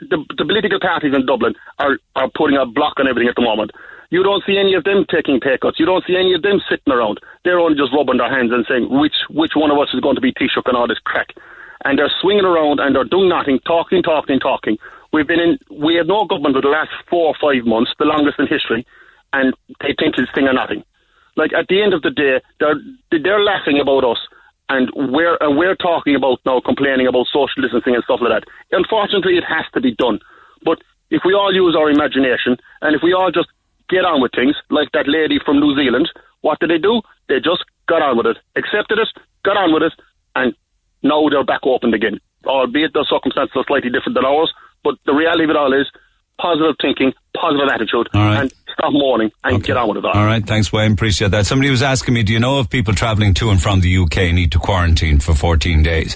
[0.00, 3.42] the, the political parties in Dublin are are putting a block on everything at the
[3.42, 3.70] moment.
[4.10, 5.80] You don't see any of them taking pay cuts.
[5.80, 7.18] You don't see any of them sitting around.
[7.44, 10.14] They're only just rubbing their hands and saying which which one of us is going
[10.14, 11.34] to be Taoiseach and all this crack.
[11.84, 14.78] And they're swinging around and they're doing nothing, talking, talking, talking.
[15.12, 18.04] We've been in, we had no government for the last four or five months, the
[18.04, 18.86] longest in history,
[19.32, 20.84] and they think it's thing or nothing.
[21.36, 24.18] Like at the end of the day, they're they're laughing about us,
[24.68, 28.48] and we're and we're talking about now complaining about social distancing and stuff like that.
[28.72, 30.18] Unfortunately, it has to be done.
[30.64, 33.48] But if we all use our imagination and if we all just
[33.88, 36.10] get on with things, like that lady from New Zealand,
[36.40, 37.02] what did they do?
[37.28, 39.08] They just got on with it, accepted it,
[39.44, 39.94] got on with it,
[40.34, 40.54] and
[41.02, 42.18] now they're back open again.
[42.44, 44.52] Albeit the circumstances are slightly different than ours,
[44.82, 45.86] but the reality of it all is
[46.40, 48.40] positive thinking, positive attitude, All right.
[48.42, 50.12] and stop mourning and get on with it all.
[50.12, 50.92] All right, thanks, Wayne.
[50.92, 51.46] Appreciate that.
[51.46, 54.32] Somebody was asking me, do you know if people travelling to and from the UK
[54.34, 56.14] need to quarantine for 14 days?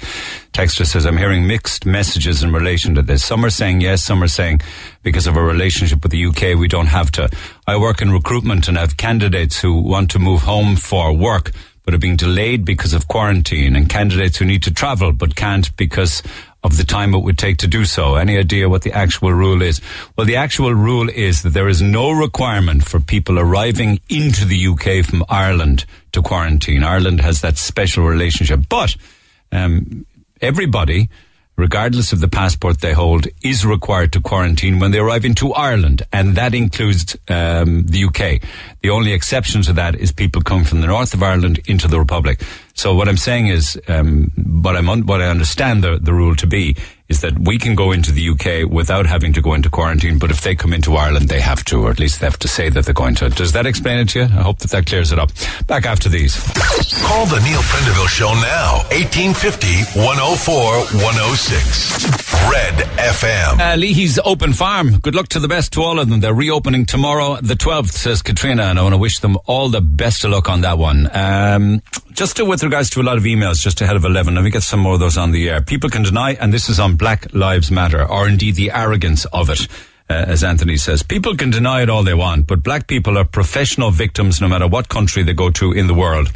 [0.53, 3.25] Texter says, I'm hearing mixed messages in relation to this.
[3.25, 4.61] Some are saying yes, some are saying
[5.03, 7.29] because of our relationship with the UK, we don't have to.
[7.67, 11.53] I work in recruitment and have candidates who want to move home for work
[11.83, 15.75] but are being delayed because of quarantine and candidates who need to travel but can't
[15.79, 16.23] because
[16.63, 18.17] of the time it would take to do so.
[18.17, 19.81] Any idea what the actual rule is?
[20.17, 24.67] Well, the actual rule is that there is no requirement for people arriving into the
[24.67, 26.85] UK from Ireland to quarantine.
[26.85, 28.95] Ireland has that special relationship, but
[29.53, 30.05] um,
[30.41, 31.09] everybody,
[31.61, 36.03] regardless of the passport they hold, is required to quarantine when they arrive into Ireland,
[36.13, 38.43] and that includes um, the UK.
[38.81, 41.99] The only exception to that is people come from the north of Ireland into the
[41.99, 42.43] Republic.
[42.75, 44.33] So what I'm saying is, um,
[44.63, 46.77] what I'm un- what I understand the, the rule to be
[47.11, 50.31] is that we can go into the UK without having to go into quarantine, but
[50.31, 52.69] if they come into Ireland, they have to, or at least they have to say
[52.71, 53.29] that they're going to.
[53.29, 54.25] Does that explain it to you?
[54.27, 55.33] I hope that that clears it up.
[55.67, 56.37] Back after these.
[57.03, 58.85] Call the Neil Prendeville Show now.
[58.95, 60.55] 1850 104
[61.03, 62.31] 106.
[62.49, 63.61] Red FM.
[63.61, 64.99] Uh, Leahy's Open Farm.
[65.01, 66.21] Good luck to the best to all of them.
[66.21, 69.81] They're reopening tomorrow, the 12th, says Katrina, and I want to wish them all the
[69.81, 71.11] best of luck on that one.
[71.13, 71.83] Um,
[72.13, 74.51] just to, with regards to a lot of emails just ahead of 11, let me
[74.51, 75.61] get some more of those on the air.
[75.61, 79.49] People can deny, and this is on Black Lives Matter, or indeed the arrogance of
[79.49, 79.67] it.
[80.11, 83.25] Uh, as Anthony says, people can deny it all they want, but black people are
[83.25, 86.31] professional victims no matter what country they go to in the world.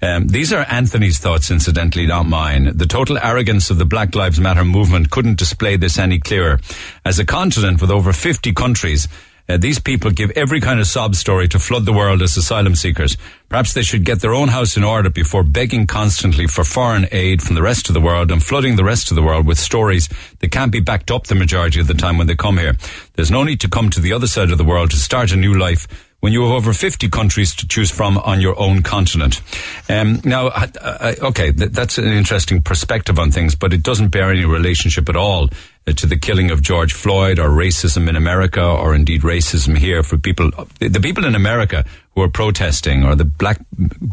[0.00, 2.76] Um, these are Anthony's thoughts, incidentally, not mine.
[2.76, 6.60] The total arrogance of the Black Lives Matter movement couldn't display this any clearer.
[7.04, 9.08] As a continent with over 50 countries,
[9.48, 12.74] uh, these people give every kind of sob story to flood the world as asylum
[12.74, 13.16] seekers.
[13.48, 17.42] Perhaps they should get their own house in order before begging constantly for foreign aid
[17.42, 20.08] from the rest of the world and flooding the rest of the world with stories
[20.40, 22.76] that can't be backed up the majority of the time when they come here.
[23.14, 25.36] There's no need to come to the other side of the world to start a
[25.36, 25.86] new life
[26.20, 29.40] when you have over 50 countries to choose from on your own continent.
[29.88, 34.08] Um, now, I, I, okay, th- that's an interesting perspective on things, but it doesn't
[34.08, 35.48] bear any relationship at all uh,
[35.94, 40.18] to the killing of George Floyd or racism in America or indeed racism here for
[40.18, 40.50] people,
[40.80, 41.84] the people in America
[42.14, 43.60] who are protesting or the black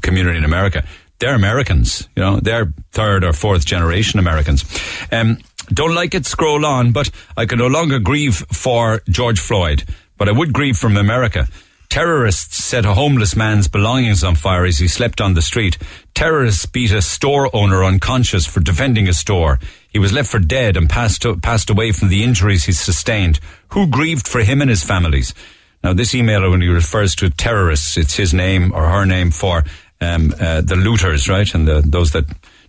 [0.01, 0.85] community in America.
[1.19, 4.65] They're Americans, you know, they're third or fourth generation Americans.
[5.11, 5.39] Um,
[5.69, 9.83] don't like it, scroll on, but I can no longer grieve for George Floyd,
[10.17, 11.47] but I would grieve from America.
[11.89, 15.77] Terrorists set a homeless man's belongings on fire as he slept on the street.
[16.15, 19.59] Terrorists beat a store owner unconscious for defending a store.
[19.93, 23.39] He was left for dead and passed, passed away from the injuries he sustained.
[23.69, 25.33] Who grieved for him and his families?
[25.83, 29.63] Now, this emailer, when he refers to terrorists, it's his name or her name for
[30.01, 31.53] um, uh, the looters, right?
[31.53, 32.25] And the, those that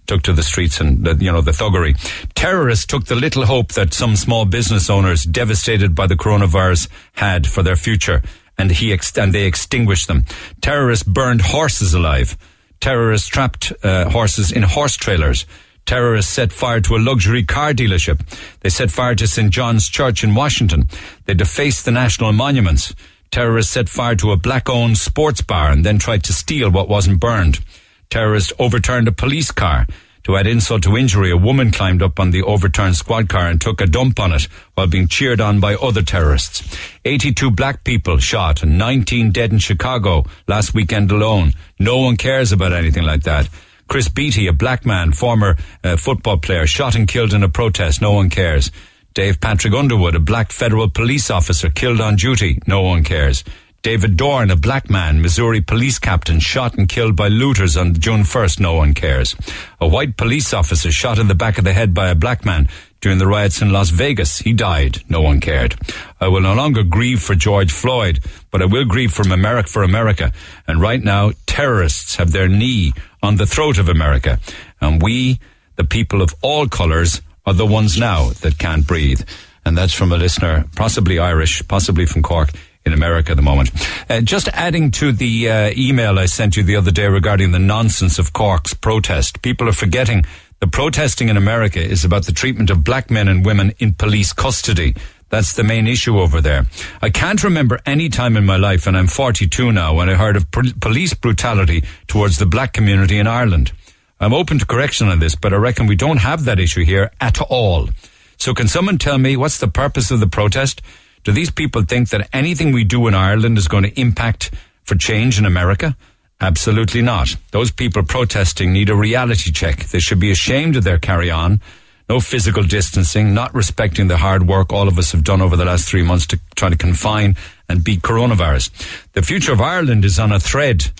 [0.06, 1.96] took to the streets and the, you know the thuggery.
[2.34, 7.46] Terrorists took the little hope that some small business owners devastated by the coronavirus had
[7.46, 8.22] for their future,
[8.58, 10.24] and he ex- and they extinguished them.
[10.60, 12.36] Terrorists burned horses alive.
[12.80, 15.46] Terrorists trapped uh, horses in horse trailers.
[15.86, 18.20] Terrorists set fire to a luxury car dealership.
[18.60, 19.50] They set fire to St.
[19.50, 20.88] John's Church in Washington.
[21.26, 22.94] They defaced the national monuments.
[23.30, 27.20] Terrorists set fire to a black-owned sports bar and then tried to steal what wasn't
[27.20, 27.60] burned.
[28.08, 29.86] Terrorists overturned a police car.
[30.24, 33.60] To add insult to injury, a woman climbed up on the overturned squad car and
[33.60, 34.44] took a dump on it
[34.74, 36.62] while being cheered on by other terrorists.
[37.04, 41.52] 82 black people shot and 19 dead in Chicago last weekend alone.
[41.78, 43.50] No one cares about anything like that.
[43.88, 48.00] Chris Beatty, a black man, former uh, football player, shot and killed in a protest.
[48.00, 48.70] No one cares.
[49.14, 52.60] Dave Patrick Underwood, a black federal police officer, killed on duty.
[52.66, 53.44] No one cares.
[53.84, 58.22] David Dorn, a black man, Missouri police captain, shot and killed by looters on June
[58.22, 58.58] 1st.
[58.58, 59.36] No one cares.
[59.78, 62.66] A white police officer shot in the back of the head by a black man
[63.02, 64.38] during the riots in Las Vegas.
[64.38, 65.02] He died.
[65.10, 65.76] No one cared.
[66.18, 68.20] I will no longer grieve for George Floyd,
[68.50, 70.32] but I will grieve for America, for America.
[70.66, 72.94] And right now, terrorists have their knee
[73.24, 74.38] on the throat of America.
[74.80, 75.40] And we,
[75.76, 79.22] the people of all colours, are the ones now that can't breathe.
[79.64, 82.50] And that's from a listener, possibly Irish, possibly from Cork
[82.84, 83.70] in America at the moment.
[84.10, 87.58] Uh, just adding to the uh, email I sent you the other day regarding the
[87.58, 90.24] nonsense of Cork's protest, people are forgetting
[90.60, 94.32] the protesting in America is about the treatment of black men and women in police
[94.32, 94.94] custody.
[95.34, 96.66] That's the main issue over there.
[97.02, 100.36] I can't remember any time in my life, and I'm 42 now, when I heard
[100.36, 103.72] of pr- police brutality towards the black community in Ireland.
[104.20, 107.10] I'm open to correction on this, but I reckon we don't have that issue here
[107.20, 107.88] at all.
[108.36, 110.80] So can someone tell me what's the purpose of the protest?
[111.24, 114.52] Do these people think that anything we do in Ireland is going to impact
[114.84, 115.96] for change in America?
[116.40, 117.34] Absolutely not.
[117.50, 119.86] Those people protesting need a reality check.
[119.86, 121.60] They should be ashamed of their carry on.
[122.08, 125.64] No physical distancing, not respecting the hard work all of us have done over the
[125.64, 127.34] last three months to try to confine
[127.68, 128.70] and beat coronavirus.
[129.12, 130.90] The future of Ireland is on a thread.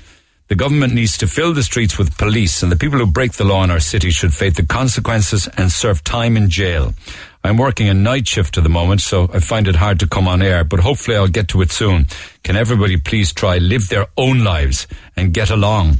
[0.48, 3.44] The government needs to fill the streets with police, and the people who break the
[3.44, 6.94] law in our city should face the consequences and serve time in jail.
[7.42, 10.26] I'm working a night shift at the moment, so I find it hard to come
[10.26, 12.06] on air, but hopefully I'll get to it soon.
[12.42, 14.86] Can everybody please try live their own lives
[15.16, 15.98] and get along?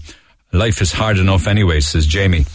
[0.53, 2.47] Life is hard enough anyway, says Jamie.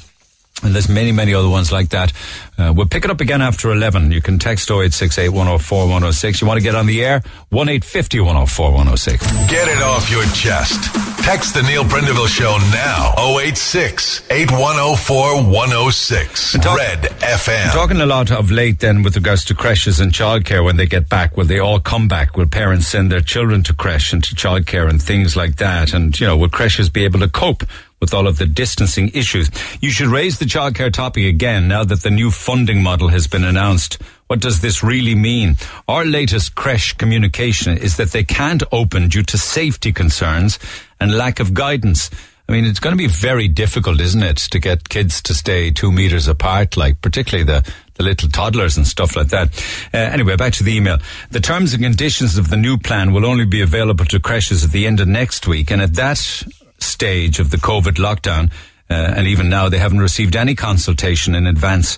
[0.63, 2.11] And there's many, many other ones like that.
[2.57, 4.11] Uh, we'll pick it up again after 11.
[4.11, 6.41] You can text 0868 104 106.
[6.41, 7.21] You want to get on the air?
[7.49, 9.31] 1850 104 106.
[9.49, 10.93] Get it off your chest.
[11.23, 13.13] Text the Neil Prendeville Show now.
[13.39, 16.55] 086 8104 106.
[16.55, 17.71] Red FM.
[17.71, 21.07] Talking a lot of late then with regards to creches and childcare when they get
[21.07, 21.37] back.
[21.37, 22.35] Will they all come back?
[22.35, 25.93] Will parents send their children to creche and to childcare and things like that?
[25.93, 27.63] And, you know, will creches be able to cope
[27.99, 29.49] with all of the distancing issues.
[29.81, 33.43] You should raise the childcare topic again now that the new funding model has been
[33.43, 34.01] announced.
[34.27, 35.57] What does this really mean?
[35.87, 40.59] Our latest creche communication is that they can't open due to safety concerns
[40.99, 42.09] and lack of guidance.
[42.47, 45.69] I mean, it's going to be very difficult, isn't it, to get kids to stay
[45.69, 49.49] two meters apart, like particularly the, the little toddlers and stuff like that.
[49.93, 50.97] Uh, anyway, back to the email.
[51.29, 54.71] The terms and conditions of the new plan will only be available to creches at
[54.71, 56.43] the end of next week, and at that
[56.83, 58.51] stage of the COVID lockdown,
[58.89, 61.97] uh, and even now they haven't received any consultation in advance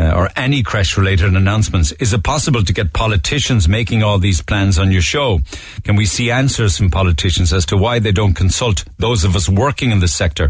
[0.00, 1.92] uh, or any crash related announcements.
[1.92, 5.40] Is it possible to get politicians making all these plans on your show?
[5.84, 9.48] Can we see answers from politicians as to why they don't consult those of us
[9.48, 10.48] working in the sector?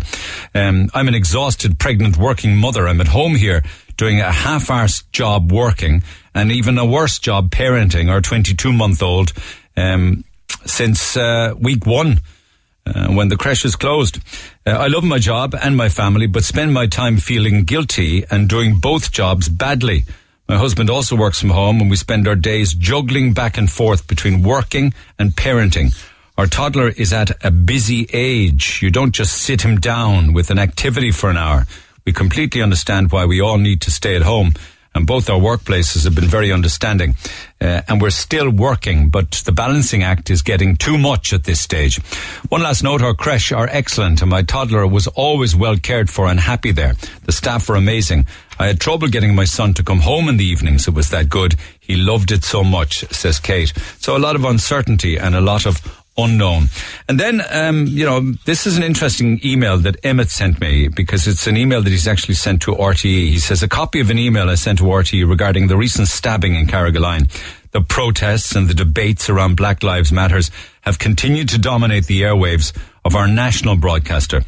[0.54, 2.86] Um, I'm an exhausted pregnant working mother.
[2.86, 3.62] I'm at home here
[3.96, 6.02] doing a half-arsed job working
[6.32, 9.32] and even a worse job parenting our 22 month old
[9.76, 10.24] um,
[10.64, 12.20] since uh, week one
[12.94, 14.18] uh, when the creche is closed.
[14.66, 18.48] Uh, I love my job and my family, but spend my time feeling guilty and
[18.48, 20.04] doing both jobs badly.
[20.48, 24.08] My husband also works from home and we spend our days juggling back and forth
[24.08, 25.94] between working and parenting.
[26.36, 28.80] Our toddler is at a busy age.
[28.82, 31.66] You don't just sit him down with an activity for an hour.
[32.04, 34.54] We completely understand why we all need to stay at home
[34.94, 37.14] and both our workplaces have been very understanding.
[37.60, 41.60] Uh, and we're still working, but the balancing act is getting too much at this
[41.60, 41.98] stage.
[42.48, 46.26] One last note, our creche are excellent and my toddler was always well cared for
[46.26, 46.94] and happy there.
[47.24, 48.26] The staff were amazing.
[48.58, 50.88] I had trouble getting my son to come home in the evenings.
[50.88, 51.54] It was that good.
[51.78, 53.72] He loved it so much, says Kate.
[53.98, 56.66] So a lot of uncertainty and a lot of unknown.
[57.08, 61.26] And then, um, you know, this is an interesting email that Emmett sent me because
[61.26, 63.04] it's an email that he's actually sent to RTE.
[63.04, 66.54] He says a copy of an email I sent to RTE regarding the recent stabbing
[66.54, 67.30] in Carrigaline.
[67.72, 70.50] The protests and the debates around Black Lives Matters
[70.82, 74.42] have continued to dominate the airwaves of our national broadcaster.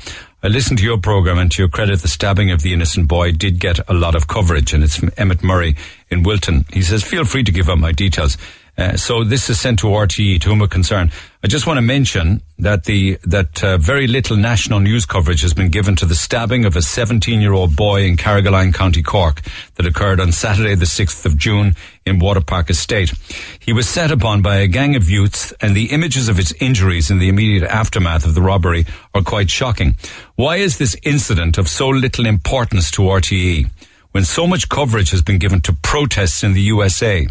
[0.45, 3.31] I listened to your program and to your credit, the stabbing of the innocent boy
[3.31, 5.77] did get a lot of coverage and it's from Emmett Murray
[6.11, 6.65] in Wilton.
[6.73, 8.37] He says, feel free to give up my details.
[8.83, 11.13] Uh, so this is sent to RTE, to whom it concerned.
[11.45, 15.55] I just want to mention that the that uh, very little national news coverage has
[15.55, 19.43] been given to the stabbing of a 17-year-old boy in Carrigaline, County Cork,
[19.77, 23.13] that occurred on Saturday, the 6th of June, in Waterpark Estate.
[23.61, 27.09] He was set upon by a gang of youths, and the images of his injuries
[27.09, 28.85] in the immediate aftermath of the robbery
[29.15, 29.95] are quite shocking.
[30.35, 33.71] Why is this incident of so little importance to RTE
[34.13, 37.27] when so much coverage has been given to protests in the USA?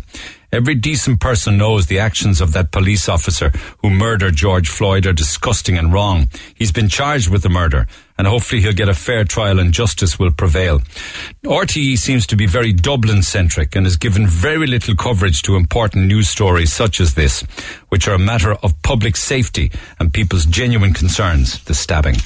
[0.54, 5.14] Every decent person knows the actions of that police officer who murdered George Floyd are
[5.14, 6.28] disgusting and wrong.
[6.54, 7.88] He's been charged with the murder
[8.18, 10.82] and hopefully he'll get a fair trial and justice will prevail.
[11.46, 16.08] RTE seems to be very Dublin centric and has given very little coverage to important
[16.08, 17.44] news stories such as this,
[17.88, 22.18] which are a matter of public safety and people's genuine concerns, the stabbing.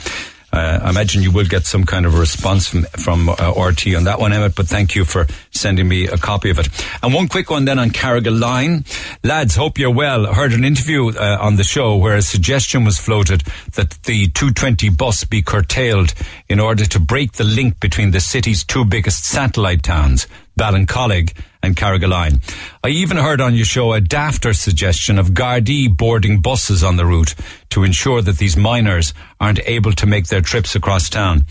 [0.52, 4.06] Uh, I imagine you will get some kind of response from from uh, RT on
[4.06, 4.56] that one, Emmett.
[4.56, 6.70] But thank you for sending me a copy of it.
[7.04, 8.86] And one quick one then on Carrigaline,
[9.24, 9.56] lads.
[9.56, 10.34] Hope you're well.
[10.34, 13.44] Heard an interview uh, on the show where a suggestion was floated
[13.74, 16.14] that the 220 bus be curtailed
[16.48, 20.28] in order to break the link between the city's two biggest satellite towns,
[20.58, 21.34] Ballincollig
[21.66, 22.40] and Carrigaline.
[22.84, 27.06] I even heard on your show a dafter suggestion of Gardaí boarding buses on the
[27.06, 27.36] route
[27.72, 31.46] to ensure that these minors aren't able to make their trips across town.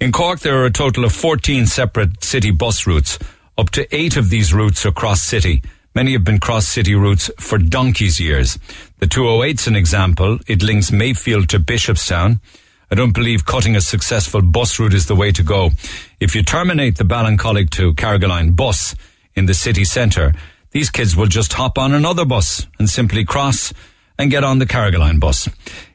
[0.00, 3.18] In Cork, there are a total of 14 separate city bus routes.
[3.56, 5.62] Up to eight of these routes are cross city.
[5.94, 8.58] Many have been cross city routes for donkey's years.
[8.98, 10.38] The 208's an example.
[10.46, 12.40] It links Mayfield to Bishopstown.
[12.90, 15.70] I don't believe cutting a successful bus route is the way to go.
[16.20, 18.94] If you terminate the Ballincollig to Carrigaline bus
[19.38, 20.34] in the city centre,
[20.72, 23.72] these kids will just hop on another bus and simply cross
[24.18, 25.48] and get on the Carrigaline bus.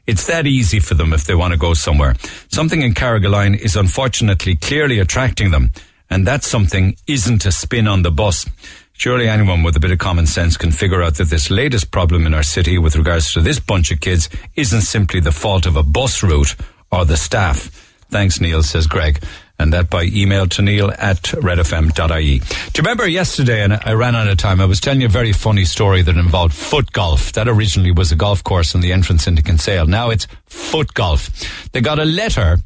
[0.06, 2.14] It's that easy for them if they want to go somewhere.
[2.50, 5.72] Something in Carrigaline is unfortunately clearly attracting them,
[6.10, 8.46] and that something isn't a spin on the bus.
[8.94, 12.26] Surely anyone with a bit of common sense can figure out that this latest problem
[12.26, 15.76] in our city with regards to this bunch of kids isn't simply the fault of
[15.76, 16.54] a bus route
[16.90, 17.68] or the staff.
[18.10, 19.22] Thanks, Neil, says Greg.
[19.58, 22.38] And that by email to neil at redfm.ie.
[22.38, 25.10] Do you remember yesterday, and I ran out of time, I was telling you a
[25.10, 27.32] very funny story that involved foot golf.
[27.32, 29.86] That originally was a golf course on the entrance into Kinsale.
[29.86, 31.30] Now it's foot golf.
[31.70, 32.58] They got a letter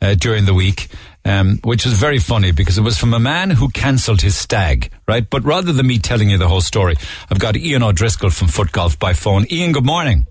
[0.00, 0.88] uh, during the week
[1.24, 4.90] um, which was very funny because it was from a man who cancelled his stag,
[5.06, 5.28] right?
[5.28, 6.96] But rather than me telling you the whole story,
[7.30, 9.46] I've got Ian O'Driscoll from Foot Golf by phone.
[9.50, 10.26] Ian, good morning.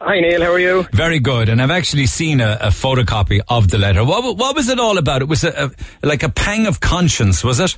[0.00, 0.84] Hi Neil, how are you?
[0.92, 4.04] Very good, and I've actually seen a, a photocopy of the letter.
[4.04, 5.22] What, what was it all about?
[5.22, 5.72] It was a,
[6.02, 7.76] a, like a pang of conscience, was it?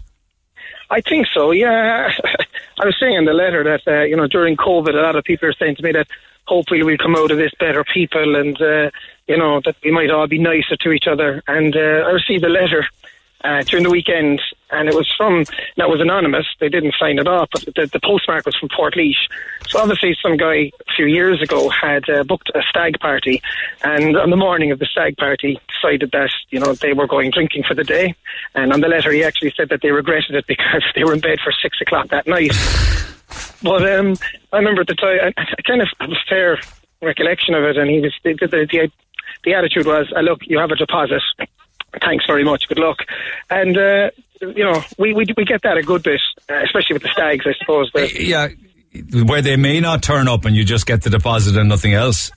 [0.90, 1.50] I think so.
[1.50, 2.12] Yeah,
[2.78, 5.24] I was saying in the letter that uh, you know during COVID, a lot of
[5.24, 6.08] people are saying to me that
[6.46, 8.90] hopefully we'll come out of this better people, and uh,
[9.26, 11.42] you know that we might all be nicer to each other.
[11.48, 12.86] And uh, I received a letter
[13.42, 14.42] uh, during the weekend,
[14.72, 15.44] and it was from
[15.76, 16.46] that was anonymous.
[16.58, 19.16] They didn't sign it off, but the, the postmark was from Portlaoise.
[19.68, 23.42] So obviously, some guy a few years ago had uh, booked a stag party,
[23.82, 27.30] and on the morning of the stag party, decided that you know they were going
[27.30, 28.14] drinking for the day.
[28.54, 31.20] And on the letter, he actually said that they regretted it because they were in
[31.20, 32.52] bed for six o'clock that night.
[33.62, 34.14] But um,
[34.52, 36.58] I remember at the time, I, I kind of have a fair
[37.02, 38.90] recollection of it, and he was the the, the,
[39.44, 41.22] the attitude was, uh, "Look, you have a deposit.
[42.00, 42.68] Thanks very much.
[42.68, 42.98] Good luck."
[43.48, 44.10] And uh,
[44.40, 47.46] you know, we, we we get that a good bit, uh, especially with the stags,
[47.46, 47.90] I suppose.
[47.92, 48.48] But Yeah,
[49.24, 52.30] where they may not turn up and you just get the deposit and nothing else.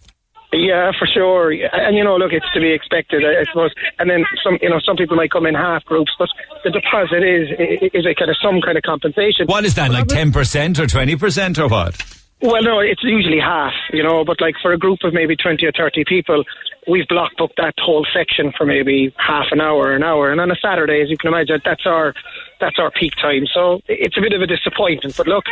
[0.51, 1.51] Yeah, for sure.
[1.51, 3.73] And you know, look, it's to be expected, I I suppose.
[3.97, 6.29] And then some, you know, some people might come in half groups, but
[6.63, 7.49] the deposit is
[7.91, 9.47] is a kind of some kind of compensation.
[9.47, 12.22] What is that, like 10% or 20% or what?
[12.43, 15.65] Well, no, it's usually half, you know, but like for a group of maybe 20
[15.65, 16.43] or 30 people,
[16.89, 20.29] we've block booked that whole section for maybe half an hour, an hour.
[20.29, 22.13] And on a Saturday, as you can imagine, that's our,
[22.59, 23.45] that's our peak time.
[23.45, 25.15] So it's a bit of a disappointment.
[25.15, 25.45] But look,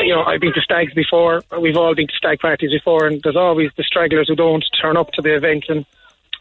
[0.00, 1.42] you know, I've been to stags before.
[1.60, 4.96] We've all been to stag parties before and there's always the stragglers who don't turn
[4.96, 5.86] up to the event and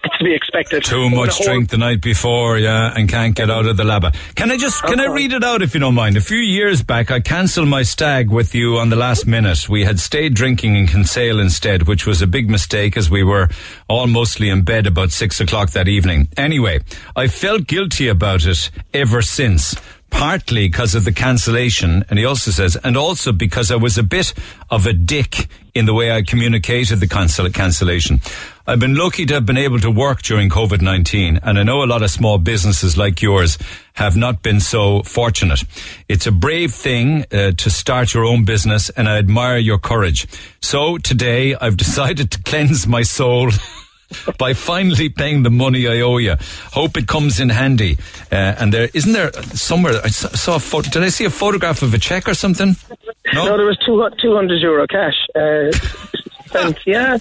[0.04, 0.84] it's to be expected.
[0.84, 4.14] Too much whole- drink the night before, yeah, and can't get out of the laba.
[4.36, 6.18] Can I just, can I read it out if you don't mind?
[6.18, 9.70] A few years back, I cancelled my stag with you on the last minute.
[9.70, 13.50] We had stayed drinking in Kinsale instead, which was a big mistake as we were
[13.88, 16.28] all mostly in bed about six o'clock that evening.
[16.38, 16.80] Anyway,
[17.16, 19.76] I felt guilty about it ever since.
[20.12, 24.04] Partly because of the cancellation, and he also says, and also because I was a
[24.04, 24.34] bit
[24.70, 28.22] of a dick in the way I communicated the cancel- cancellation.
[28.68, 31.86] I've been lucky to have been able to work during COVID-19 and I know a
[31.86, 33.58] lot of small businesses like yours
[33.94, 35.64] have not been so fortunate.
[36.08, 40.28] It's a brave thing uh, to start your own business and I admire your courage.
[40.62, 43.50] So today I've decided to cleanse my soul
[44.38, 46.36] by finally paying the money I owe you.
[46.72, 47.98] Hope it comes in handy.
[48.32, 50.90] Uh, and there isn't there somewhere I saw a photo.
[50.90, 52.76] Did I see a photograph of a check or something?
[53.34, 55.16] No, there was two, 200 euro cash.
[55.36, 57.18] Uh, yeah.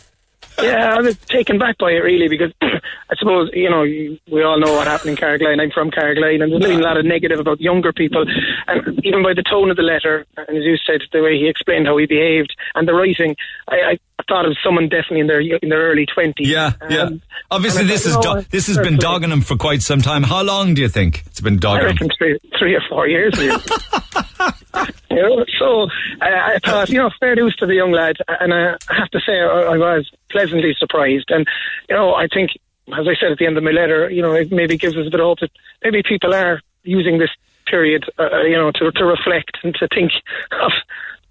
[0.62, 4.58] Yeah, I was taken back by it really because I suppose, you know, we all
[4.60, 5.60] know what happened in Carrigaline.
[5.60, 8.24] I'm from Carrigaline and there's been a lot of negative about younger people.
[8.68, 11.48] And even by the tone of the letter, and as you said, the way he
[11.48, 13.36] explained how he behaved and the writing,
[13.70, 13.98] I, I
[14.28, 16.34] thought of someone definitely in their in their early 20s.
[16.38, 17.02] Yeah, yeah.
[17.02, 20.22] Um, Obviously, this is do- this has been dogging him for quite some time.
[20.22, 21.92] How long do you think it's been I dogging him?
[21.92, 23.36] reckon three, three or four years.
[23.38, 23.60] Really.
[25.10, 25.88] you know, so
[26.20, 29.10] I, I thought, you know, fair dues to the young lad, and uh, I have
[29.10, 31.30] to say, I, I was pleasantly surprised.
[31.30, 31.46] And
[31.88, 32.50] you know, I think,
[32.88, 35.06] as I said at the end of my letter, you know, it maybe gives us
[35.06, 35.50] a bit of hope that
[35.82, 37.30] maybe people are using this
[37.66, 40.12] period, uh, you know, to to reflect and to think
[40.52, 40.72] of,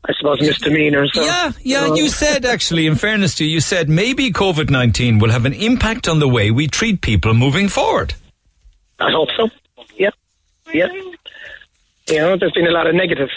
[0.08, 1.12] I suppose, misdemeanors.
[1.16, 1.88] or, Yeah, yeah.
[1.88, 5.46] know, You said actually, in fairness to you, you said maybe COVID nineteen will have
[5.46, 8.14] an impact on the way we treat people moving forward.
[9.00, 9.50] I hope so.
[9.98, 10.10] Yeah,
[10.74, 10.88] yeah.
[12.08, 13.30] You know, there's been a lot of negative.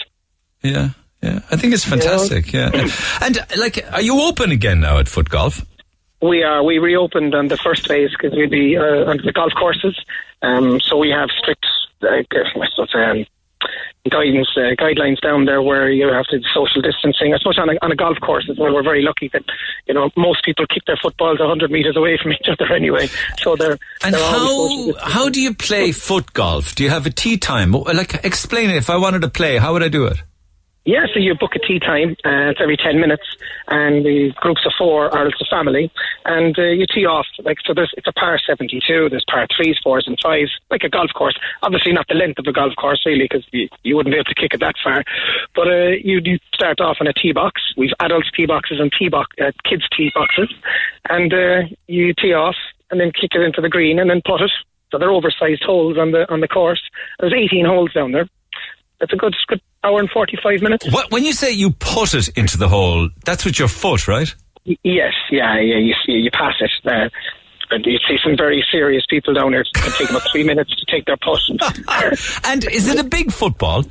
[0.61, 0.89] Yeah,
[1.21, 1.39] yeah.
[1.51, 2.51] I think it's fantastic.
[2.53, 2.71] Yeah,
[3.21, 5.65] and uh, like, are you open again now at foot golf?
[6.21, 6.63] We are.
[6.63, 9.99] We reopened on the first phase because we'd be uh, on the golf courses.
[10.41, 11.65] Um, so we have strict,
[12.01, 13.25] uh, um,
[14.09, 17.33] guidance uh, guidelines down there where you have to social distancing.
[17.33, 18.73] I suppose on a, on a golf course as well.
[18.73, 19.43] We're very lucky that
[19.87, 23.07] you know most people kick their footballs hundred meters away from each other anyway.
[23.37, 26.75] So they're And they're how how do you play foot golf?
[26.75, 27.71] Do you have a tea time?
[27.71, 28.75] Like, explain it.
[28.75, 30.17] If I wanted to play, how would I do it?
[30.85, 32.17] Yeah, so you book a tea time.
[32.25, 33.23] Uh, it's every ten minutes,
[33.69, 35.89] and the groups of four are it's a family,
[36.25, 37.25] and uh, you tee off.
[37.39, 39.07] Like so, there's it's a par seventy-two.
[39.09, 41.39] There's par threes, fours, and fives, like a golf course.
[41.61, 44.25] Obviously, not the length of a golf course, really, because you, you wouldn't be able
[44.25, 45.05] to kick it that far.
[45.55, 46.19] But uh, you
[46.53, 47.61] start off in a tee box.
[47.77, 50.53] We've adults tee boxes and tee box uh, kids tee boxes,
[51.09, 52.57] and uh, you tee off
[52.91, 54.51] and then kick it into the green and then putt it.
[54.91, 56.81] So they're oversized holes on the on the course.
[57.19, 58.27] There's 18 holes down there.
[59.03, 60.91] It's a good, good hour and 45 minutes.
[60.91, 64.33] What, when you say you put it into the hole, that's with your foot, right?
[64.65, 65.77] Y- Yes, yeah, yeah.
[65.77, 66.71] You see, you pass it.
[66.85, 67.09] Uh,
[67.69, 69.61] and you see some very serious people down there.
[69.61, 71.39] It can take about three minutes to take their putt.
[72.45, 73.83] and is it a big football?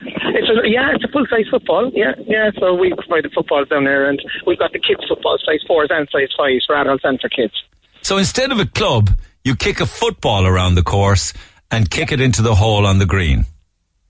[0.00, 1.90] It's a, yeah, it's a full size football.
[1.94, 2.50] Yeah, yeah.
[2.58, 5.88] So we provide the footballs down there, and we've got the kids football, size fours
[5.90, 7.54] and size fives for adults and for kids.
[8.02, 9.10] So instead of a club,
[9.44, 11.32] you kick a football around the course
[11.70, 13.46] and kick it into the hole on the green.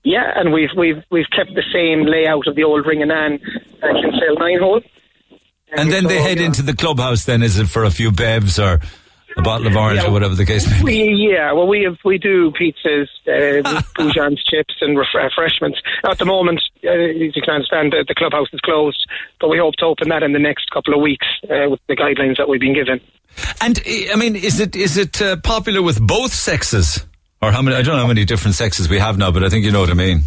[0.03, 4.35] Yeah, and we've we've we've kept the same layout of the old Ringenane uh, Kinsale
[4.39, 4.81] nine hole.
[5.75, 7.25] And then they head into the clubhouse.
[7.25, 8.79] Then is it for a few bevs or
[9.35, 10.07] a bottle of orange Yeah.
[10.07, 10.83] or whatever the case may be?
[10.83, 15.79] We, yeah, well, we have we do pizzas, uh, Boujan's chips, and ref- refreshments.
[16.09, 19.05] At the moment, uh, as you can understand, the, the clubhouse is closed,
[19.41, 21.95] but we hope to open that in the next couple of weeks uh, with the
[21.97, 23.01] guidelines that we've been given.
[23.61, 27.05] And I mean, is it is it uh, popular with both sexes,
[27.41, 27.75] or how many?
[27.75, 29.81] I don't know how many different sexes we have now, but I think you know
[29.81, 30.23] what I mean.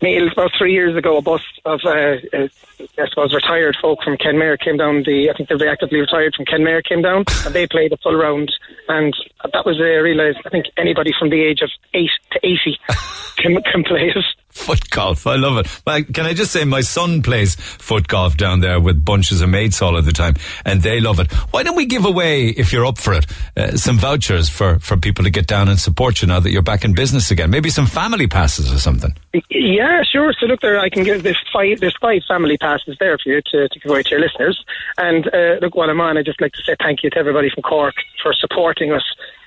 [0.00, 2.48] Neil, about three years ago, a bus of, uh, uh,
[2.78, 5.02] I suppose, retired folk from Kenmare came down.
[5.02, 8.14] The I think they're actively retired from Kenmare came down, and they played a full
[8.14, 8.52] round.
[8.88, 9.12] And
[9.42, 12.78] that was I realised I think anybody from the age of eight to eighty
[13.38, 14.24] can can play it.
[14.58, 16.12] Foot golf, I love it.
[16.12, 19.80] Can I just say, my son plays foot golf down there with bunches of mates
[19.80, 21.32] all of the time, and they love it.
[21.52, 23.26] Why don't we give away, if you're up for it,
[23.56, 26.60] uh, some vouchers for for people to get down and support you now that you're
[26.60, 27.50] back in business again?
[27.50, 29.14] Maybe some family passes or something.
[29.48, 30.34] Yeah, sure.
[30.38, 33.40] So look, there I can give there's five there's five family passes there for you
[33.52, 34.62] to, to give away to your listeners.
[34.98, 37.48] And uh, look, while I'm on, I'd just like to say thank you to everybody
[37.48, 39.04] from Cork for supporting us.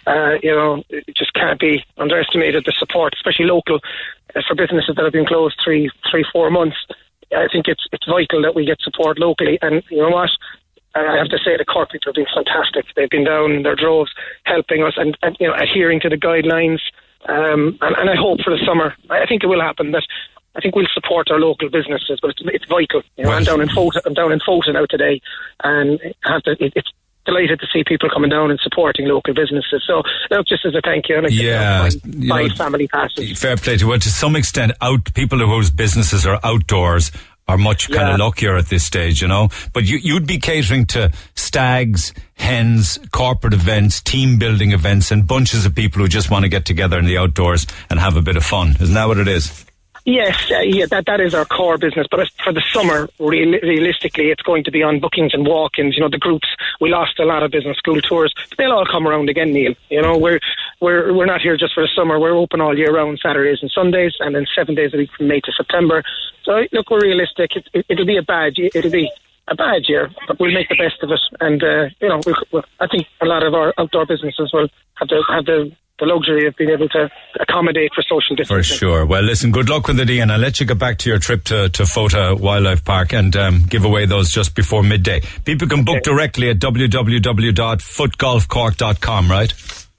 [0.07, 3.79] Uh, you know, it just can't be underestimated the support, especially local,
[4.47, 6.77] for businesses that have been closed three, three, four months.
[7.35, 9.57] I think it's it's vital that we get support locally.
[9.61, 10.29] And you know what?
[10.93, 12.85] I have to say the Cork people have been fantastic.
[12.95, 14.11] They've been down in their droves
[14.43, 16.79] helping us and, and you know adhering to the guidelines.
[17.29, 20.03] Um, and, and I hope for the summer, I think it will happen that
[20.55, 23.03] I think we'll support our local businesses, but it's, it's vital.
[23.15, 25.21] You know, I'm down in Fota, I'm down in Fota now today,
[25.63, 26.89] and have to, it, it's
[27.25, 29.83] delighted to see people coming down and supporting local businesses.
[29.85, 31.89] So, look, just as a thank you, and I Yeah,
[32.29, 33.39] five family passes.
[33.39, 33.89] Fair play to you.
[33.89, 37.11] Well, to some extent, out people whose businesses are outdoors
[37.47, 39.49] are much kind of luckier at this stage, you know.
[39.73, 45.65] But you, you'd be catering to stags, hens, corporate events, team building events, and bunches
[45.65, 48.37] of people who just want to get together in the outdoors and have a bit
[48.37, 48.77] of fun.
[48.79, 49.65] Isn't that what it is?
[50.03, 52.07] Yes, uh, yeah, that that is our core business.
[52.09, 55.95] But for the summer, real, realistically, it's going to be on bookings and walk-ins.
[55.95, 56.47] You know, the groups
[56.79, 59.75] we lost a lot of business school tours, but they'll all come around again, Neil.
[59.89, 60.39] You know, we're
[60.79, 62.19] we're we're not here just for the summer.
[62.19, 65.27] We're open all year round, Saturdays and Sundays, and then seven days a week from
[65.27, 66.03] May to September.
[66.45, 67.55] So look, we're realistic.
[67.55, 68.57] It, it, it'll be a bad.
[68.57, 69.11] ye- It'll be
[69.51, 71.19] a bad year, but we'll make the best of it.
[71.39, 74.69] And uh, you know, we'll, we'll, I think a lot of our outdoor businesses will
[74.95, 78.57] have the have the the luxury of being able to accommodate for social distancing.
[78.57, 79.05] For sure.
[79.05, 80.31] Well, listen, good luck with the it, Ian.
[80.31, 83.65] I'll let you get back to your trip to, to Fota Wildlife Park and um,
[83.69, 85.21] give away those just before midday.
[85.45, 89.53] People can book directly at www.footgolfcork.com, right?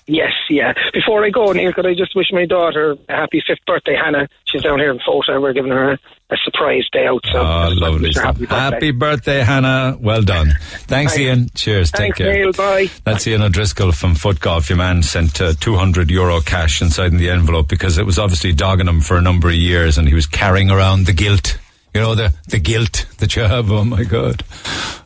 [0.06, 0.72] Yes, yeah.
[0.92, 4.28] Before I go, Neil, could I just wish my daughter a happy fifth birthday, Hannah?
[4.44, 5.40] She's down here in Fota.
[5.40, 5.98] We're giving her a,
[6.44, 7.22] surprise day out.
[7.30, 8.08] So Oh, lovely.
[8.08, 8.24] wish her stuff.
[8.24, 8.56] happy birthday.
[8.56, 9.96] Happy birthday, Hannah.
[10.00, 10.52] Well done.
[10.88, 11.16] Thanks.
[11.18, 11.48] Ian.
[11.54, 11.90] Cheers.
[11.92, 12.32] Take Thanks, care.
[12.32, 12.52] Neil.
[12.52, 12.88] Bye.
[13.04, 14.68] That's Ian O'Driscoll from Foot Golf.
[14.70, 18.52] Your man sent uh, 200 euro cash inside in the envelope because it was obviously
[18.54, 21.58] dogging him for a number of years and he was carrying around the guilt.
[21.94, 23.70] You know, the, the guilt that you have.
[23.70, 24.42] Oh my God.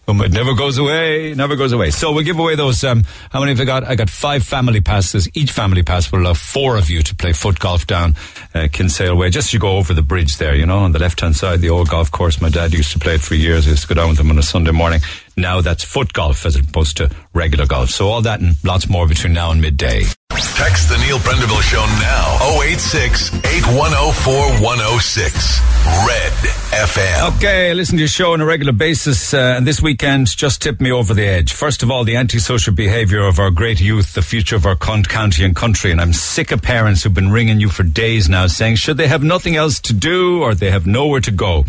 [0.09, 1.91] It never goes away, never goes away.
[1.91, 2.85] So we'll give away those.
[2.85, 3.85] Um, how many have I got?
[3.85, 5.29] I got five family passes.
[5.35, 8.15] Each family pass will allow four of you to play foot golf down
[8.55, 9.31] uh, Kinsale Way.
[9.31, 11.71] Just you go over the bridge there, you know, on the left hand side, the
[11.71, 12.41] old golf course.
[12.41, 13.67] My dad used to play it for years.
[13.67, 15.01] I used to go down with him on a Sunday morning.
[15.37, 17.91] Now that's foot golf as opposed to regular golf.
[17.91, 20.05] So all that and lots more between now and midday.
[20.37, 22.61] Text the Neil Prendeville Show now.
[22.63, 25.61] 086 8104 106.
[26.07, 26.33] Red
[26.73, 27.37] FM.
[27.37, 30.61] Okay, I listen to your show on a regular basis, uh, and this weekend just
[30.61, 31.53] tipped me over the edge.
[31.55, 35.05] First of all, the antisocial behaviour of our great youth, the future of our con-
[35.05, 38.47] county and country, and I'm sick of parents who've been ringing you for days now
[38.47, 41.65] saying, should they have nothing else to do or they have nowhere to go?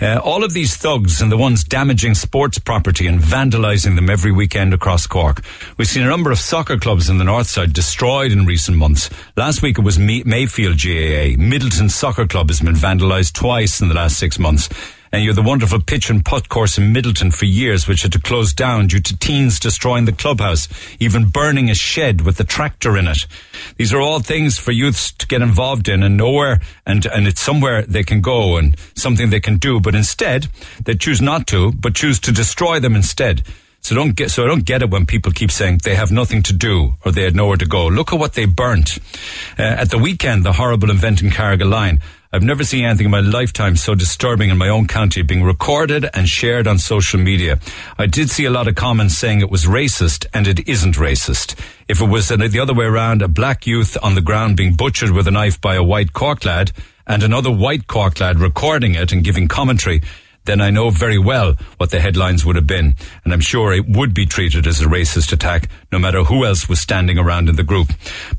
[0.00, 4.32] Uh, all of these thugs and the ones damaging sports property and vandalising them every
[4.32, 5.42] weekend across Cork.
[5.76, 8.76] We've seen a number of soccer clubs in the north side destroyed destroyed in recent
[8.76, 9.10] months.
[9.36, 11.34] Last week it was Mayfield GAA.
[11.42, 14.68] Midleton Soccer Club has been vandalised twice in the last six months.
[15.10, 18.12] And you had the wonderful pitch and putt course in Midleton for years, which had
[18.12, 20.68] to close down due to teens destroying the clubhouse,
[21.00, 23.26] even burning a shed with a tractor in it.
[23.76, 27.40] These are all things for youths to get involved in and nowhere, and, and it's
[27.40, 30.46] somewhere they can go and something they can do, but instead
[30.84, 33.42] they choose not to, but choose to destroy them instead.
[33.86, 36.42] So don't get, so I don't get it when people keep saying they have nothing
[36.42, 37.86] to do or they had nowhere to go.
[37.86, 38.98] Look at what they burnt.
[39.56, 42.02] Uh, at the weekend, the horrible event in Carrigaline.
[42.32, 46.04] I've never seen anything in my lifetime so disturbing in my own county being recorded
[46.12, 47.60] and shared on social media.
[47.96, 51.54] I did see a lot of comments saying it was racist and it isn't racist.
[51.86, 55.12] If it was the other way around, a black youth on the ground being butchered
[55.12, 56.72] with a knife by a white Cork lad
[57.06, 60.02] and another white Cork lad recording it and giving commentary,
[60.46, 62.94] then I know very well what the headlines would have been.
[63.24, 66.68] And I'm sure it would be treated as a racist attack, no matter who else
[66.68, 67.88] was standing around in the group.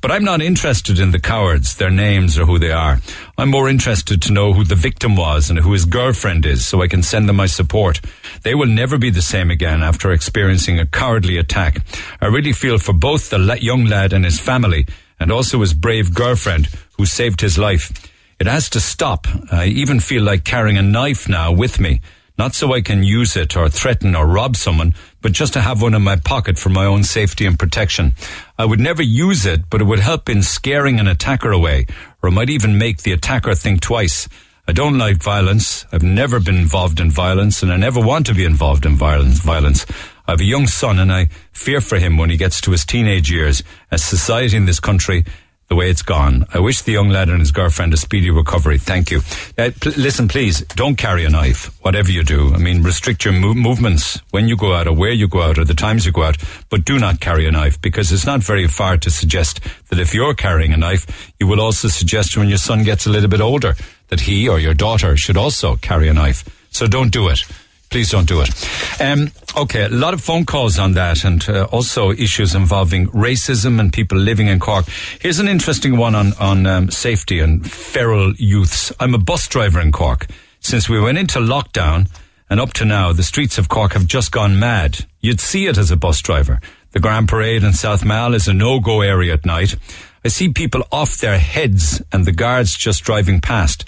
[0.01, 2.99] But I'm not interested in the cowards, their names or who they are.
[3.37, 6.81] I'm more interested to know who the victim was and who his girlfriend is so
[6.81, 8.01] I can send them my support.
[8.43, 11.85] They will never be the same again after experiencing a cowardly attack.
[12.21, 14.87] I really feel for both the young lad and his family
[15.19, 17.91] and also his brave girlfriend who saved his life.
[18.39, 19.25] It has to stop.
[19.51, 22.01] I even feel like carrying a knife now with me.
[22.37, 25.81] Not so I can use it or threaten or rob someone, but just to have
[25.81, 28.13] one in my pocket for my own safety and protection.
[28.59, 31.87] I would never use it, but it would help in scaring an attacker away,
[32.21, 34.29] or it might even make the attacker think twice.
[34.67, 35.87] I don't like violence.
[35.91, 39.39] I've never been involved in violence, and I never want to be involved in violence.
[39.39, 39.87] Violence.
[40.27, 42.85] I have a young son, and I fear for him when he gets to his
[42.85, 45.25] teenage years, as society in this country
[45.69, 46.45] the way it's gone.
[46.53, 48.77] I wish the young lad and his girlfriend a speedy recovery.
[48.77, 49.21] Thank you.
[49.57, 52.53] Uh, listen, please, don't carry a knife, whatever you do.
[52.53, 55.57] I mean, restrict your mo- movements when you go out or where you go out
[55.57, 56.37] or the times you go out,
[56.69, 60.13] but do not carry a knife because it's not very far to suggest that if
[60.13, 63.41] you're carrying a knife, you will also suggest when your son gets a little bit
[63.41, 63.75] older
[64.07, 66.47] that he or your daughter should also carry a knife.
[66.69, 67.43] So don't do it
[67.89, 69.01] please don't do it.
[69.01, 73.79] Um, okay, a lot of phone calls on that and uh, also issues involving racism
[73.79, 74.85] and people living in Cork.
[75.19, 78.91] Here's an interesting one on, on um, safety and feral youths.
[78.99, 80.27] I'm a bus driver in Cork.
[80.59, 82.09] Since we went into lockdown
[82.49, 85.05] and up to now, the streets of Cork have just gone mad.
[85.21, 86.59] You'd see it as a bus driver.
[86.91, 89.75] The Grand Parade in South Mall is a no-go area at night.
[90.25, 93.87] I see people off their heads and the guards just driving past.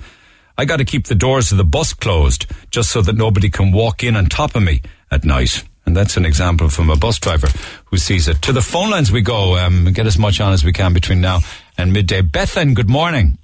[0.59, 3.71] I got to keep the doors of the bus closed just so that nobody can
[3.71, 5.63] walk in on top of me at night.
[5.85, 7.47] And that's an example from a bus driver
[7.85, 8.41] who sees it.
[8.41, 11.21] To the phone lines we go, um, get as much on as we can between
[11.21, 11.39] now
[11.77, 12.21] and midday.
[12.21, 13.37] Bethan, good morning.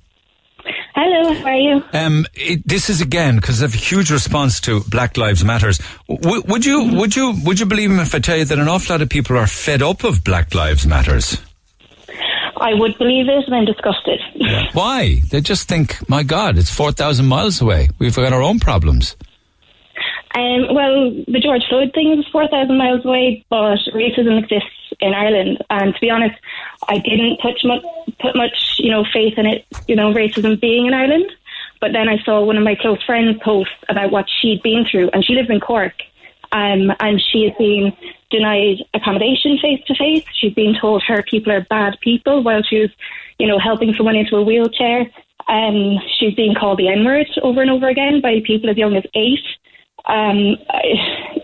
[0.94, 1.84] Hello, how are you?
[1.94, 5.80] Um, it, this is again because of a huge response to Black Lives Matters.
[6.10, 8.68] W- would you would you would you believe me if I tell you that an
[8.68, 11.38] awful lot of people are fed up of Black Lives Matters?
[12.66, 14.20] I would believe it, and I'm disgusted.
[14.34, 14.70] Yeah.
[14.74, 15.22] Why?
[15.30, 17.90] They just think, my God, it's 4,000 miles away.
[18.00, 19.16] We've got our own problems.
[20.34, 25.64] Um, well, the George Floyd thing is 4,000 miles away, but racism exists in Ireland.
[25.70, 26.36] And to be honest,
[26.90, 27.84] I didn't put much,
[28.20, 31.32] put much, you know, faith in it, you know, racism being in Ireland.
[31.80, 35.12] But then I saw one of my close friends post about what she'd been through,
[35.14, 35.94] and she lives in Cork.
[36.56, 37.92] Um, and she has been
[38.32, 40.24] denied accommodation face to face.
[40.40, 42.92] She's been told her people are bad people while she was,
[43.38, 45.02] you know, helping someone into a wheelchair.
[45.50, 48.96] Um, she's being called the N word over and over again by people as young
[48.96, 49.46] as eight.
[50.08, 50.82] Um, I,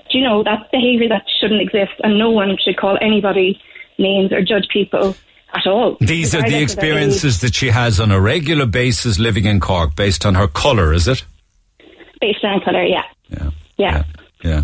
[0.10, 3.60] do you know that's behaviour that shouldn't exist, and no one should call anybody
[3.98, 5.14] names or judge people
[5.54, 5.98] at all.
[6.00, 10.26] These are the experiences that she has on a regular basis living in Cork, based
[10.26, 11.26] on her colour, is it?
[12.22, 13.04] Based on colour, yeah.
[13.30, 13.50] Yeah.
[13.78, 14.04] Yeah.
[14.44, 14.64] Yeah.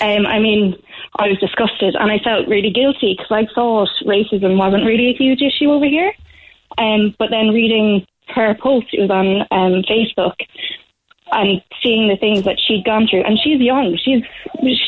[0.00, 0.74] Um, I mean,
[1.16, 5.16] I was disgusted and I felt really guilty because I thought racism wasn't really a
[5.16, 6.12] huge issue over here.
[6.76, 10.34] Um, but then reading her post, it was on um, Facebook,
[11.32, 14.22] and seeing the things that she'd gone through, and she's young, she's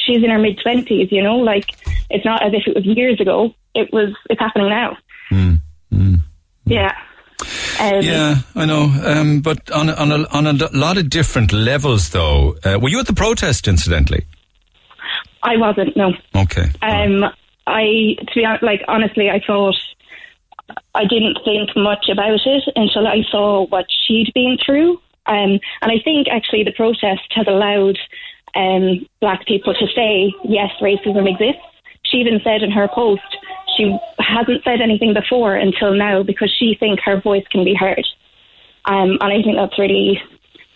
[0.06, 1.64] she's in her mid twenties, you know, like
[2.10, 3.54] it's not as if it was years ago.
[3.74, 4.96] It was it's happening now.
[5.30, 5.60] Mm,
[5.92, 6.16] mm.
[6.66, 6.96] Yeah.
[7.80, 8.84] Um, yeah, I know.
[9.04, 12.56] Um, but on a, on a, on a lot of different levels, though.
[12.64, 14.26] Uh, were you at the protest, incidentally?
[15.42, 15.96] I wasn't.
[15.96, 16.12] No.
[16.34, 16.66] Okay.
[16.82, 17.24] Um,
[17.66, 19.76] I to be honest, like honestly, I thought
[20.94, 25.00] I didn't think much about it until I saw what she'd been through.
[25.26, 27.98] Um, and I think actually the protest has allowed
[28.54, 31.62] um, black people to say yes, racism exists.
[32.02, 33.22] She even said in her post
[33.76, 38.04] she hasn't said anything before until now because she thinks her voice can be heard.
[38.84, 40.20] Um, and I think that's really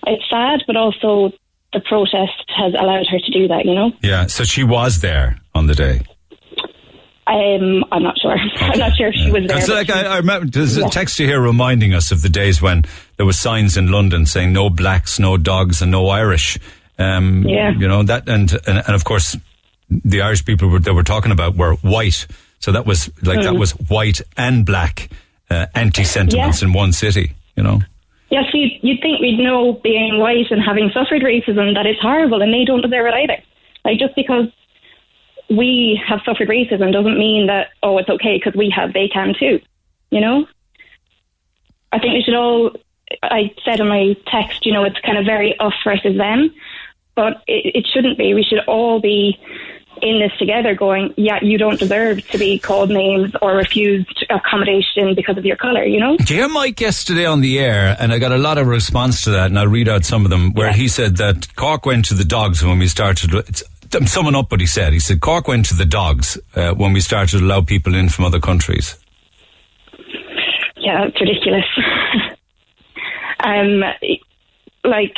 [0.07, 1.33] it's sad, but also
[1.75, 3.65] the protest has allowed her to do that.
[3.67, 3.93] You know.
[4.03, 4.27] Yeah.
[4.27, 6.01] So she was there on the day.
[7.27, 8.37] Um, I'm not sure.
[8.57, 9.57] I'm not sure if she was there.
[9.59, 10.87] It's like I, I remember there's Yeah.
[10.87, 12.85] a text here reminding us of the days when
[13.17, 16.59] there were signs in London saying no blacks, no dogs, and no Irish.
[16.99, 17.71] Um, Yeah.
[17.73, 19.37] you know that, and, and and of course,
[19.89, 22.27] the Irish people were, that we're talking about were white.
[22.61, 23.59] So that was like that Mm.
[23.59, 25.09] was white and black
[25.51, 26.69] uh, anti sentiments Yeah.
[26.69, 27.33] in one city.
[27.57, 27.81] You know.
[28.31, 32.43] Yes, you'd, you'd think we'd know being white and having suffered racism that it's horrible
[32.43, 33.43] and they don't deserve it either.
[33.85, 34.47] Like, just because
[35.51, 39.35] we have suffered racism doesn't mean that, oh, it's okay because we have, they can
[39.39, 39.61] too.
[40.11, 40.47] You know?
[41.93, 42.73] I think we should all,
[43.23, 46.53] I said in my text, you know, it's kind of very us versus them,
[47.15, 48.35] but it, it shouldn't be.
[48.35, 49.39] We should all be
[50.03, 55.15] in this together going, yeah, you don't deserve to be called names or refused accommodation
[55.15, 56.17] because of your colour, you know?
[56.17, 57.97] Do you hear Mike yesterday on the air?
[57.99, 60.31] And I got a lot of response to that, and I'll read out some of
[60.31, 60.53] them.
[60.53, 63.35] Where he said that Cork went to the dogs when we started.
[63.35, 63.63] It's,
[63.95, 64.93] I'm summing up what he said.
[64.93, 68.09] He said Cork went to the dogs uh, when we started to allow people in
[68.09, 68.97] from other countries.
[70.77, 71.65] yeah, it's ridiculous.
[73.41, 73.83] um,
[74.83, 75.17] like,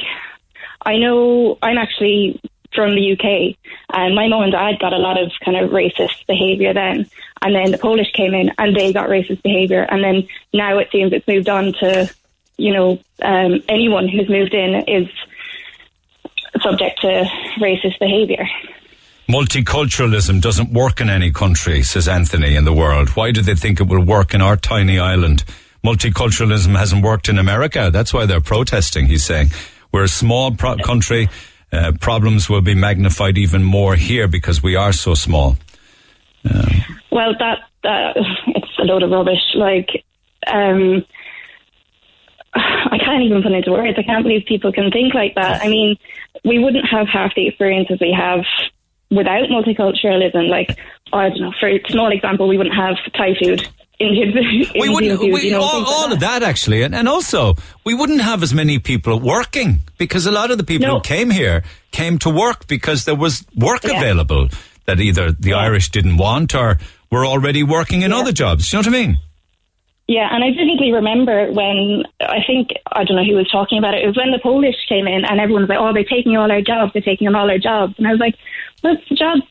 [0.84, 2.40] I know I'm actually
[2.76, 3.56] from the UK,
[3.92, 7.10] and my mum and dad got a lot of kind of racist behaviour then,
[7.42, 10.88] and then the Polish came in and they got racist behaviour, and then now it
[10.92, 12.08] seems it's moved on to,
[12.56, 15.08] you know, um, anyone who's moved in is
[16.62, 17.24] subject to
[17.58, 18.46] racist behaviour.
[19.28, 23.08] Multiculturalism doesn't work in any country, says Anthony, in the world.
[23.10, 25.44] Why do they think it will work in our tiny island?
[25.84, 27.90] Multiculturalism hasn't worked in America.
[27.92, 29.48] That's why they're protesting, he's saying.
[29.90, 31.28] We're a small pro- country.
[31.72, 35.56] Uh, problems will be magnified even more here because we are so small.
[37.10, 38.12] Well, that uh,
[38.46, 39.42] it's a load of rubbish.
[39.54, 40.04] Like,
[40.46, 41.04] um,
[42.54, 43.98] I can't even put into words.
[43.98, 45.62] I can't believe people can think like that.
[45.62, 45.96] I mean,
[46.44, 48.44] we wouldn't have half the experiences we have
[49.10, 50.48] without multiculturalism.
[50.48, 50.78] Like,
[51.12, 51.52] I don't know.
[51.58, 53.68] For a small example, we wouldn't have Thai food.
[53.98, 54.34] Indian,
[54.78, 57.54] we wouldn't, food, we, you know, all, like all of that actually, and, and also
[57.84, 61.30] we wouldn't have as many people working because a lot of the people who came
[61.30, 61.62] here
[61.92, 63.98] came to work because there was work Yeah.
[63.98, 64.48] available
[64.84, 66.78] that either the Irish didn't want or
[67.10, 68.70] were already working in other jobs.
[68.70, 69.16] Do you know what I mean?
[70.08, 73.94] Yeah, and I vividly remember when I think I don't know who was talking about
[73.94, 74.04] it.
[74.04, 76.48] It was when the Polish came in, and everyone was like, "Oh, they're taking all
[76.52, 76.92] our jobs.
[76.92, 78.36] They're taking on all our jobs." And I was like,
[78.84, 79.42] "Well, it's the jobs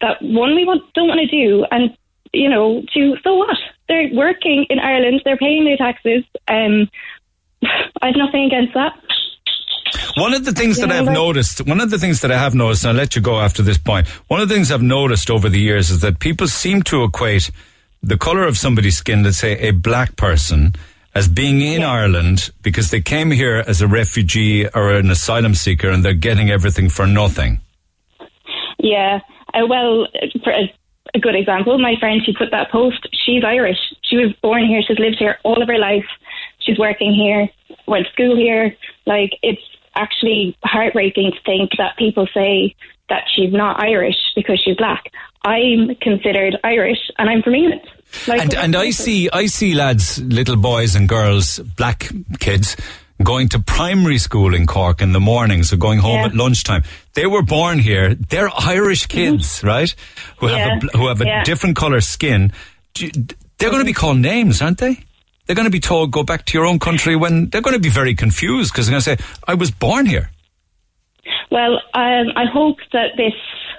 [0.00, 1.96] that one we want, don't want to do, and
[2.34, 3.56] you know, two, so what?
[3.88, 5.22] They're working in Ireland.
[5.24, 6.24] They're paying their taxes.
[6.48, 6.88] Um,
[8.02, 8.92] I have nothing against that."
[10.16, 12.84] One of the things that I've noticed, one of the things that I have noticed,
[12.84, 14.08] and I'll let you go after this point.
[14.28, 17.50] One of the things I've noticed over the years is that people seem to equate
[18.02, 20.74] the color of somebody's skin, let's say a black person,
[21.14, 25.90] as being in Ireland because they came here as a refugee or an asylum seeker
[25.90, 27.60] and they're getting everything for nothing.
[28.78, 29.20] Yeah.
[29.54, 30.06] Uh, well,
[30.42, 30.72] for a,
[31.14, 33.06] a good example, my friend, she put that post.
[33.12, 33.78] She's Irish.
[34.02, 34.82] She was born here.
[34.86, 36.06] She's lived here all of her life.
[36.60, 37.48] She's working here,
[37.86, 38.76] went to school here.
[39.06, 39.62] Like, it's
[39.94, 42.74] actually heartbreaking to think that people say
[43.08, 45.12] that she's not Irish because she's black.
[45.44, 47.82] I'm considered Irish and I'm from England.
[48.26, 52.76] Like, and and I see I see lads, little boys and girls, black kids
[53.24, 56.26] going to primary school in Cork in the morning, so going home Yeah.
[56.26, 56.84] at lunchtime.
[57.14, 58.14] They were born here.
[58.14, 59.92] They're Irish kids, right?
[60.38, 61.42] Who have a who have a Yeah.
[61.44, 62.52] different color skin.
[62.94, 64.98] They're going to be called names, aren't they?
[65.46, 67.80] They're going to be told go back to your own country when they're going to
[67.80, 70.30] be very confused because they're going to say I was born here.
[71.50, 73.34] Well, um, I hope that this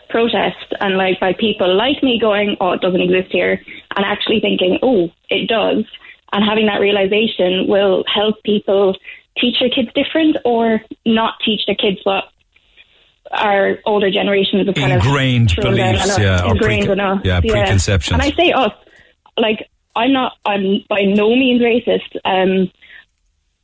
[0.10, 3.60] protest and like by people like me going, oh, it doesn't exist here,
[3.96, 5.84] and actually thinking, oh, it does,
[6.32, 8.96] and having that realization will help people
[9.38, 12.26] teach their kids different or not teach their kids what
[13.32, 18.14] our older generations have kind Ingrained of beliefs, yeah, or ingrained in us, yeah, preconceptions.
[18.14, 18.72] And I say us,
[19.38, 22.72] like I'm not, I'm by no means racist, um,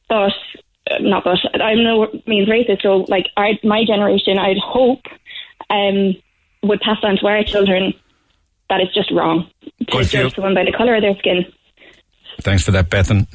[0.09, 0.33] but
[0.89, 2.81] uh, not but I'm no means racist.
[2.81, 5.01] So like our, my generation, I'd hope
[5.69, 6.15] um,
[6.63, 7.93] would pass on to our children
[8.69, 10.05] that it's just wrong to Good for you.
[10.05, 11.45] judge someone by the color of their skin.
[12.39, 13.27] Thanks for that, Bethan.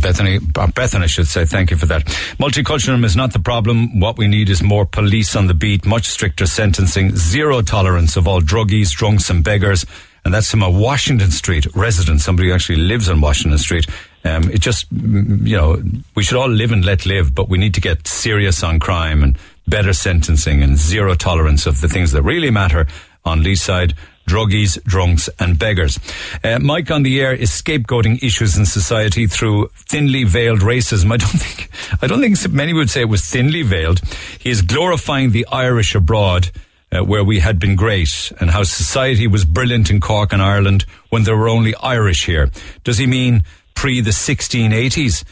[0.00, 1.44] Bethany, Bethan, I should say.
[1.44, 2.04] Thank you for that.
[2.38, 4.00] Multiculturalism is not the problem.
[4.00, 8.26] What we need is more police on the beat, much stricter sentencing, zero tolerance of
[8.26, 9.84] all druggies, drunks, and beggars.
[10.24, 13.86] And that's from a Washington Street resident, somebody who actually lives on Washington Street.
[14.24, 15.82] Um, it just, mm, you know,
[16.14, 19.22] we should all live and let live, but we need to get serious on crime
[19.22, 19.36] and
[19.68, 22.86] better sentencing and zero tolerance of the things that really matter
[23.26, 23.94] on Leeside
[24.26, 25.98] druggies, drunks, and beggars.
[26.42, 31.12] Uh, Mike on the air is scapegoating issues in society through thinly veiled racism.
[31.12, 31.70] I don't think,
[32.02, 34.00] I don't think many would say it was thinly veiled.
[34.38, 36.50] He is glorifying the Irish abroad.
[36.94, 40.84] uh, where we had been great and how society was brilliant in Cork and Ireland
[41.10, 42.50] when there were only Irish here.
[42.84, 43.42] Does he mean
[43.74, 45.24] pre the 1680s?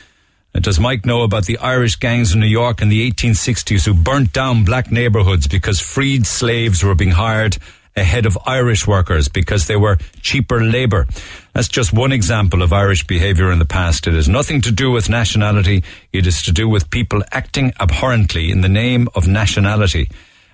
[0.55, 3.95] Uh, Does Mike know about the Irish gangs in New York in the 1860s who
[3.95, 7.59] burnt down black neighborhoods because freed slaves were being hired
[7.97, 11.07] ahead of Irish workers because they were cheaper labor?
[11.53, 14.07] That's just one example of Irish behavior in the past.
[14.07, 15.85] It has nothing to do with nationality.
[16.13, 20.09] It is to do with people acting abhorrently in the name of nationality.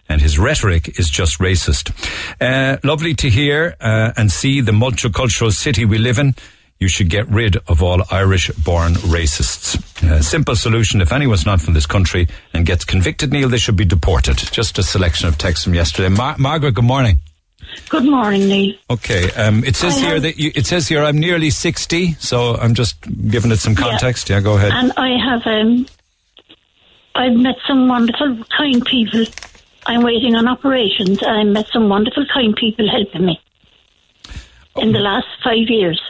[0.09, 1.93] And his rhetoric is just racist.
[2.41, 6.35] Uh, lovely to hear uh, and see the multicultural city we live in.
[6.81, 9.77] You should get rid of all Irish born racists.
[10.23, 11.01] Simple solution.
[11.01, 14.37] If anyone's not from this country and gets convicted, Neil, they should be deported.
[14.37, 16.09] Just a selection of texts from yesterday.
[16.09, 17.19] Mar- Margaret, good morning.
[17.89, 18.75] Good morning, Neil.
[18.91, 19.31] Okay.
[19.33, 22.55] Um, it says I here have- that you, it says here I'm nearly 60, so
[22.57, 22.97] I'm just
[23.31, 24.29] giving it some context.
[24.29, 24.73] Yeah, go ahead.
[24.73, 25.87] And I have um,
[27.15, 29.25] I've met some wonderful, kind people.
[29.87, 31.23] I'm waiting on operations.
[31.23, 33.41] and I met some wonderful, kind people helping me
[34.77, 36.01] in the last five years.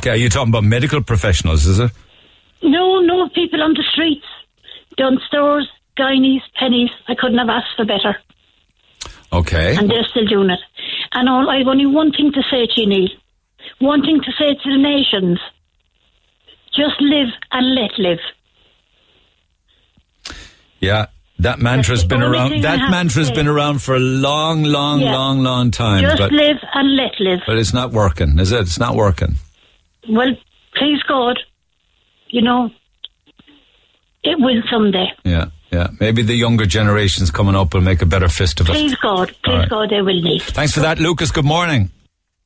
[0.00, 1.90] Okay, are you talking about medical professionals, is it?
[2.62, 4.26] No, no people on the streets,
[5.28, 6.90] stores, gynies, Penneys.
[7.08, 8.16] I couldn't have asked for better,
[9.32, 9.76] Okay.
[9.76, 10.58] and they're still doing it.
[11.12, 13.08] And all I've only one thing to say to you, Neil.
[13.78, 15.38] One thing to say to the nations:
[16.74, 18.18] just live and let live.
[20.80, 21.06] Yeah.
[21.40, 22.62] That mantra's been around.
[22.62, 25.12] That mantra's been around for a long, long, Yeah.
[25.12, 26.00] long, long time.
[26.02, 27.40] just but live and let live.
[27.46, 28.60] but it's not working, is it?
[28.60, 29.36] It's not working.
[30.08, 30.34] Well,
[30.76, 31.38] please God,
[32.28, 32.70] you know,
[34.22, 35.12] it will someday.
[35.24, 35.88] Yeah, yeah.
[36.00, 38.72] Maybe the younger generations coming up will make a better fist of it.
[38.72, 39.68] Please God, please All right.
[39.68, 40.42] God, they will need.
[40.42, 41.30] Thanks for that, Lucas.
[41.30, 41.90] Good morning.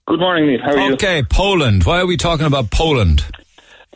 [0.07, 0.61] Good morning, Neil.
[0.63, 0.95] How are you?
[0.95, 1.85] Okay, Poland.
[1.85, 3.25] Why are we talking about Poland?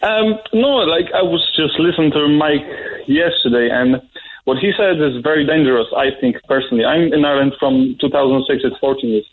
[0.02, 2.62] Um, no, like I was just listening to Mike
[3.08, 4.02] yesterday, and
[4.44, 5.86] what he said is very dangerous.
[5.96, 8.62] I think personally, I'm in Ireland from 2006.
[8.64, 9.26] It's 14 years.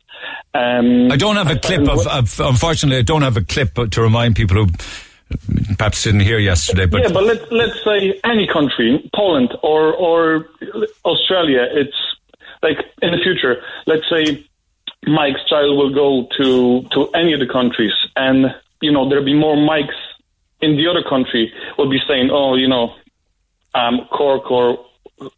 [0.54, 2.40] Um, I don't have a clip of, of.
[2.40, 4.72] Unfortunately, I don't have a clip to remind people who
[5.78, 6.86] perhaps didn't hear yesterday.
[6.86, 10.48] But yeah, but let's let's say any country, Poland or or
[11.06, 11.68] Australia.
[11.72, 11.98] It's
[12.62, 13.62] like in the future.
[13.86, 14.46] Let's say
[15.06, 19.34] Mike's child will go to to any of the countries, and you know there'll be
[19.38, 19.96] more Mikes
[20.62, 22.94] in the other country will be saying, oh, you know,
[23.74, 24.86] um, Cork or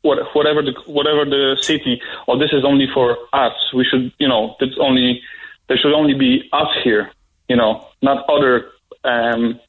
[0.02, 3.54] what, whatever the whatever the city, or this is only for us.
[3.74, 5.22] We should, you know, it's only
[5.68, 7.12] there should only be us here,
[7.48, 8.70] you know, not other.
[9.06, 9.60] Um,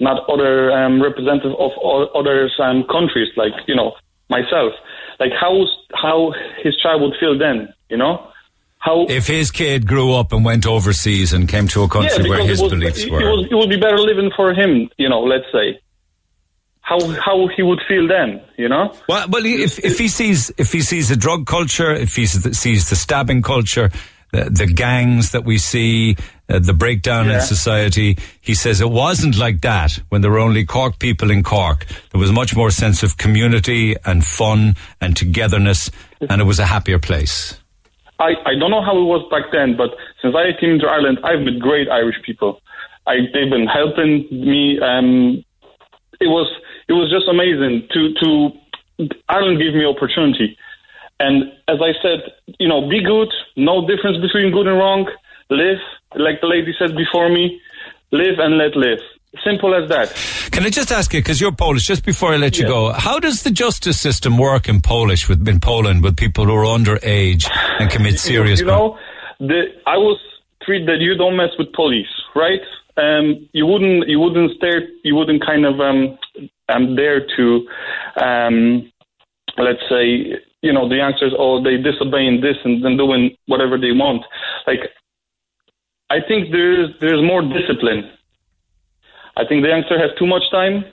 [0.00, 1.72] not other um, representative of
[2.14, 3.92] other um, countries, like you know
[4.30, 4.72] myself.
[5.20, 5.64] Like how
[5.94, 8.28] how his child would feel then, you know?
[8.78, 12.46] How if his kid grew up and went overseas and came to a country where
[12.46, 15.08] his was, beliefs it, were, It, was, it would be better living for him, you
[15.08, 15.20] know.
[15.20, 15.80] Let's say
[16.80, 18.94] how how he would feel then, you know.
[19.08, 22.88] Well, well, if if he sees if he sees the drug culture, if he sees
[22.88, 23.90] the stabbing culture,
[24.32, 26.16] the, the gangs that we see,
[26.48, 30.64] uh, the breakdown in society, he says it wasn't like that when there were only
[30.64, 31.86] Cork people in Cork.
[32.12, 35.90] There was much more sense of community and fun and togetherness,
[36.28, 37.58] and it was a happier place.
[38.18, 39.90] I, I don't know how it was back then, but
[40.20, 42.60] since I came to Ireland, I've met great Irish people.
[43.06, 44.80] I, they've been helping me.
[44.80, 45.44] Um,
[46.20, 46.50] it was
[46.88, 50.58] it was just amazing to to Ireland gave me opportunity,
[51.20, 53.28] and as I said, you know, be good.
[53.56, 55.08] No difference between good and wrong.
[55.50, 55.78] Live
[56.14, 57.60] like the lady said before me.
[58.12, 59.00] Live and let live.
[59.44, 60.14] Simple as that.
[60.52, 63.18] Can I just ask you, because you're Polish, just before I let you go, how
[63.18, 67.46] does the justice system work in Polish with in Poland with people who are underage
[67.78, 68.98] and commit serious you know,
[69.38, 70.18] the, I was
[70.62, 72.60] treated that you don't mess with police, right?
[72.96, 76.18] Um, you wouldn't, you wouldn't stare, you wouldn't kind of um,
[76.68, 77.68] um dare to,
[78.20, 78.90] um,
[79.58, 83.92] let's say, you know, the youngsters, oh, they disobeying this and, then doing whatever they
[83.92, 84.24] want.
[84.66, 84.80] Like,
[86.10, 88.10] I think there's there's more discipline.
[89.36, 90.84] I think the youngster has too much time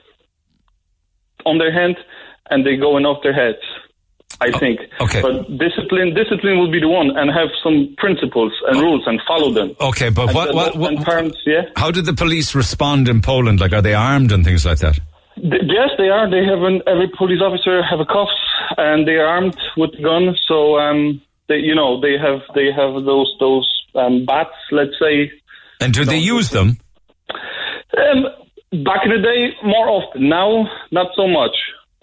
[1.45, 1.95] on their hand,
[2.49, 3.63] and they going off their heads.
[4.41, 4.81] I think.
[4.99, 5.21] okay.
[5.21, 9.51] But discipline, discipline will be the one, and have some principles and rules and follow
[9.53, 9.75] them.
[9.79, 11.61] Okay, but And what, what, what, and parents, yeah.
[11.77, 13.61] how did the police respond in Poland?
[13.61, 14.99] Like, are they armed and things like that?
[15.37, 16.29] Yes, they are.
[16.29, 18.31] They have an, every police officer have a cuffs
[18.77, 20.35] and they are armed with a gun.
[20.47, 24.55] So um, they, you know, they have they have those those um, bats.
[24.71, 25.31] Let's say.
[25.81, 26.77] And do they use them?
[27.97, 28.25] Um,
[28.83, 30.29] back in the day, more often.
[30.29, 31.55] Now, not so much.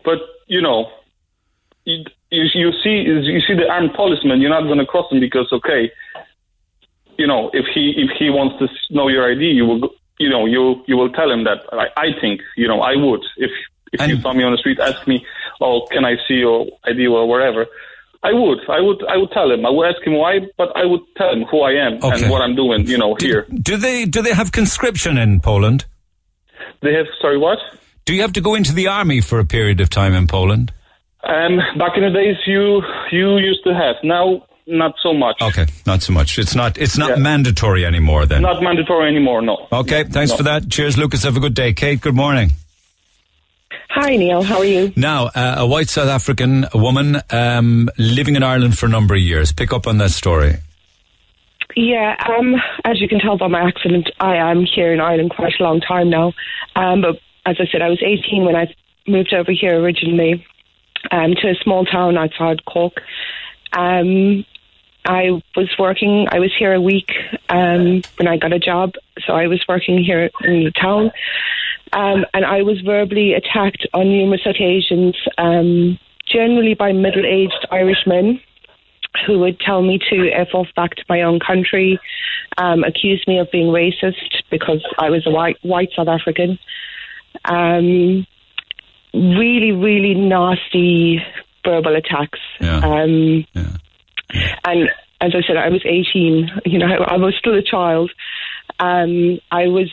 [0.04, 0.90] But you know,
[1.84, 4.40] you you, you see you see the armed policeman.
[4.40, 5.90] You're not going to cross him because okay,
[7.18, 10.28] you know, if he if he wants to know your ID, you will go- you
[10.28, 11.58] know you you will tell him that.
[11.72, 13.50] I, I think you know I would if
[13.92, 15.24] if you saw me on the street, ask me,
[15.60, 17.66] oh, can I see your ID or wherever.
[18.24, 19.66] I would, I would, I would tell him.
[19.66, 22.22] I would ask him why, but I would tell him who I am Okay.
[22.22, 22.86] and what I'm doing.
[22.86, 25.84] You know, here Do they do they have conscription in Poland?
[26.82, 27.06] they have.
[27.20, 27.58] Sorry, what?
[28.06, 30.72] Do you have to go into the army for a period of time in Poland?
[31.24, 33.96] Um, back in the days, you you used to have.
[34.04, 35.40] Now, not so much.
[35.40, 36.38] Okay, not so much.
[36.38, 38.42] It's not it's not mandatory anymore then.
[38.42, 39.42] Not mandatory anymore.
[39.42, 39.68] No.
[39.70, 40.36] Okay, thanks No.
[40.38, 40.68] for that.
[40.70, 41.22] Cheers, Lucas.
[41.24, 41.72] Have a good day.
[41.72, 42.50] Kate, good morning.
[43.90, 44.42] Hi, Neil.
[44.42, 44.92] How are you?
[44.96, 49.20] Now, uh, a white South African woman um, living in Ireland for a number of
[49.20, 49.52] years.
[49.52, 50.54] Pick up on that story.
[51.76, 52.54] Yeah, um,
[52.84, 55.80] as you can tell by my accent, I am here in Ireland quite a long
[55.80, 56.32] time now.
[56.76, 57.16] Um, but
[57.46, 58.74] as I said, I was 18 when I
[59.06, 60.44] moved over here originally
[61.10, 62.94] um, to a small town outside Cork.
[63.72, 64.44] Um,
[65.04, 67.10] I was working, I was here a week
[67.48, 68.92] um, when I got a job,
[69.26, 71.10] so I was working here in the town.
[71.92, 78.06] Um, and I was verbally attacked on numerous occasions, um, generally by middle aged Irish
[78.06, 78.40] men
[79.26, 82.00] who would tell me to F off back to my own country,
[82.56, 86.58] um, accuse me of being racist because I was a white, white South African.
[87.44, 88.26] Um,
[89.12, 91.22] really, really nasty
[91.64, 92.38] verbal attacks.
[92.60, 92.78] Yeah.
[92.78, 93.46] Um,
[94.64, 94.90] And
[95.20, 96.62] as I said, I was 18.
[96.64, 98.10] You know, I, I was still a child.
[98.78, 99.90] Um, I was,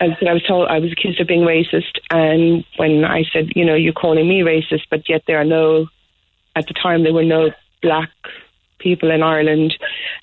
[0.00, 1.98] as I was told I was accused of being racist.
[2.10, 5.86] And when I said, you know, you're calling me racist, but yet there are no,
[6.54, 7.50] at the time there were no
[7.82, 8.10] black
[8.78, 9.74] people in Ireland,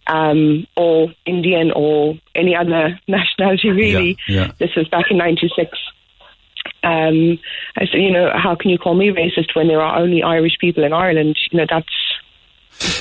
[0.07, 4.17] um, or Indian or any other nationality really.
[4.27, 4.51] Yeah.
[4.59, 5.77] This was back in '96.
[6.84, 7.39] Um,
[7.77, 10.57] I said, you know, how can you call me racist when there are only Irish
[10.59, 11.38] people in Ireland?
[11.51, 11.88] You know, that's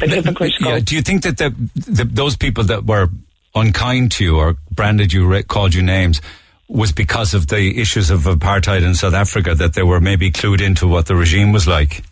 [0.03, 0.73] a bit hypocritical.
[0.73, 3.09] Yeah, do you think that the, the, those people that were
[3.55, 6.21] unkind to you or branded you, called you names,
[6.69, 10.61] was because of the issues of apartheid in South Africa that they were maybe clued
[10.61, 12.05] into what the regime was like?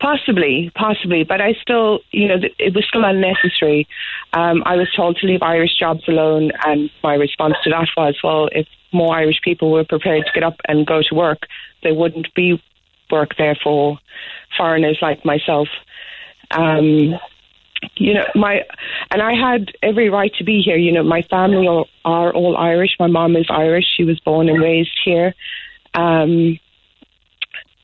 [0.00, 3.88] Possibly, possibly, but I still, you know, it was still unnecessary.
[4.32, 8.16] Um, I was told to leave Irish jobs alone, and my response to that was,
[8.22, 11.46] well, if more Irish people were prepared to get up and go to work,
[11.82, 12.62] there wouldn't be
[13.10, 13.98] work there for
[14.56, 15.68] foreigners like myself.
[16.50, 17.18] Um,
[17.96, 18.60] you know, my
[19.10, 20.76] and I had every right to be here.
[20.76, 22.90] You know, my family are, are all Irish.
[22.98, 23.84] My mom is Irish.
[23.96, 25.34] She was born and raised here.
[25.94, 26.58] Um,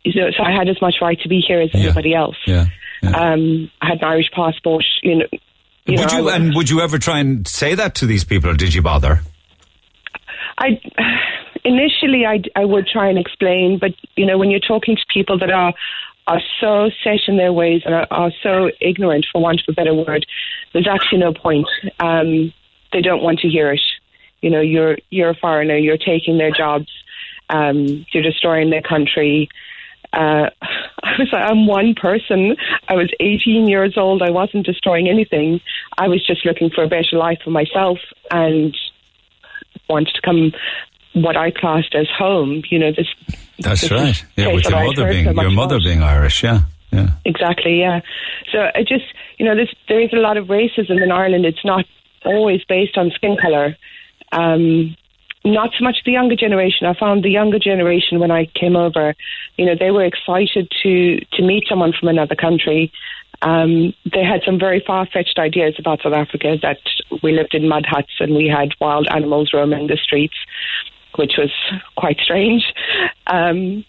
[0.05, 2.37] you know, so I had as much right to be here as anybody else.
[2.47, 2.67] Yeah.
[3.03, 4.85] Um, I had an Irish passport.
[5.03, 5.27] You know,
[5.87, 8.25] you would know, you I, and would you ever try and say that to these
[8.25, 9.21] people, or did you bother?
[10.59, 10.81] I
[11.65, 15.39] initially I, I would try and explain, but you know when you're talking to people
[15.39, 15.75] that are
[16.27, 19.75] are so set in their ways and are, are so ignorant, for want of a
[19.75, 20.27] better word,
[20.73, 21.69] there's actually no point.
[22.01, 22.53] Um,
[22.93, 23.83] they don't want to hear it.
[24.41, 25.77] You know, you're you're a foreigner.
[25.77, 26.89] You're taking their jobs.
[27.51, 29.49] Um, you're destroying their country.
[30.13, 30.51] Uh,
[31.03, 32.57] I was like, I'm one person.
[32.89, 34.23] I was 18 years old.
[34.23, 35.61] I wasn't destroying anything.
[35.99, 37.99] I was just looking for a better life for myself
[38.31, 38.77] and
[39.89, 40.53] wanted to come
[41.15, 42.63] what I classed as home.
[42.71, 43.09] You know, this.
[43.59, 44.25] That's this right.
[44.37, 45.85] Yeah, with your mother being so your mother about.
[45.85, 46.43] being Irish.
[46.43, 46.63] Yeah,
[46.93, 47.09] yeah.
[47.25, 48.01] Exactly, yeah.
[48.53, 49.05] So I just,
[49.39, 49.55] you know,
[49.89, 51.45] there is a lot of racism in Ireland.
[51.45, 51.85] It's not
[52.25, 53.77] always based on skin colour.
[54.33, 54.97] Um,
[55.45, 56.87] not so much the younger generation.
[56.87, 59.15] I found the younger generation when I came over,
[59.57, 62.91] you know, they were excited to to meet someone from another country.
[63.43, 66.79] Um, they had some very far fetched ideas about South Africa that
[67.23, 70.37] we lived in mud huts and we had wild animals roaming the streets,
[71.17, 71.51] which was
[71.97, 72.63] quite strange.
[73.27, 73.85] Um,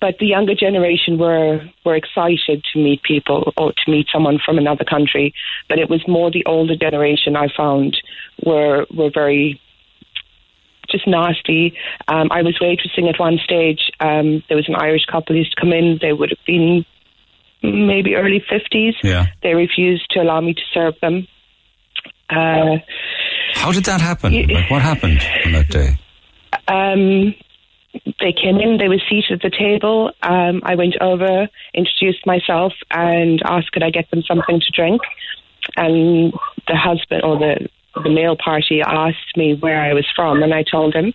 [0.00, 4.58] but the younger generation were were excited to meet people or to meet someone from
[4.58, 5.34] another country.
[5.68, 7.96] But it was more the older generation I found
[8.44, 9.60] were were very
[10.90, 11.76] just nasty.
[12.08, 13.90] Um, I was waitressing at one stage.
[14.00, 15.98] Um, there was an Irish couple who used to come in.
[16.00, 16.84] They would have been
[17.62, 18.94] maybe early fifties.
[19.02, 19.26] Yeah.
[19.42, 21.26] They refused to allow me to serve them.
[22.28, 22.78] Uh,
[23.54, 24.32] How did that happen?
[24.48, 25.96] Like, what happened on that day?
[26.68, 27.34] Um,
[28.20, 30.12] they came in, they were seated at the table.
[30.22, 35.00] Um, I went over, introduced myself, and asked could I get them something to drink.
[35.76, 36.32] And
[36.68, 37.68] the husband or the
[38.02, 41.14] the male party asked me where I was from, and I told him.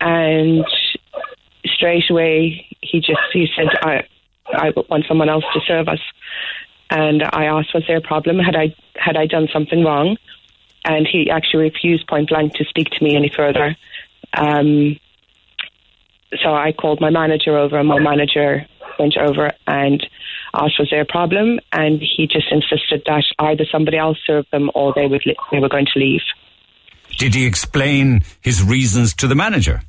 [0.00, 0.64] And
[1.66, 4.04] straight away, he just he said, "I
[4.52, 6.00] I want someone else to serve us."
[6.90, 8.38] And I asked, "Was there a problem?
[8.38, 10.16] Had I had I done something wrong?"
[10.84, 13.76] And he actually refused point blank to speak to me any further.
[14.34, 14.98] Um,
[16.42, 18.66] so I called my manager over, and my manager
[18.98, 20.06] went over and
[20.54, 24.70] asked, "Was there a problem?" And he just insisted that either somebody else served them
[24.74, 26.22] or they would li- they were going to leave.
[27.18, 29.82] Did he explain his reasons to the manager?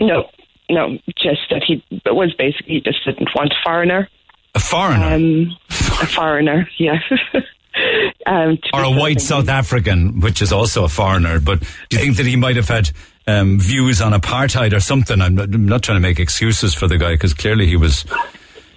[0.00, 0.28] No,
[0.68, 4.08] no, just that he was basically he just didn't want a foreigner.
[4.54, 5.06] A foreigner?
[5.06, 6.98] Um, a foreigner, yeah.
[8.26, 11.40] um, or a white South African, which is also a foreigner.
[11.40, 12.90] But do you think that he might have had
[13.26, 15.20] um, views on apartheid or something?
[15.20, 18.04] I'm not, I'm not trying to make excuses for the guy because clearly he was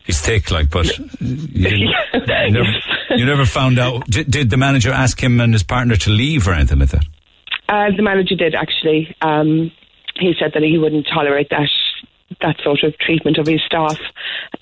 [0.06, 0.70] he's thick, like.
[0.70, 1.94] But you, you
[2.50, 2.70] never,
[3.12, 4.06] you never found out.
[4.08, 7.06] Did, did the manager ask him and his partner to leave or anything like that?
[7.68, 9.16] Uh, the manager did actually.
[9.22, 9.72] Um,
[10.16, 11.70] he said that he wouldn't tolerate that
[12.42, 13.98] that sort of treatment of his staff,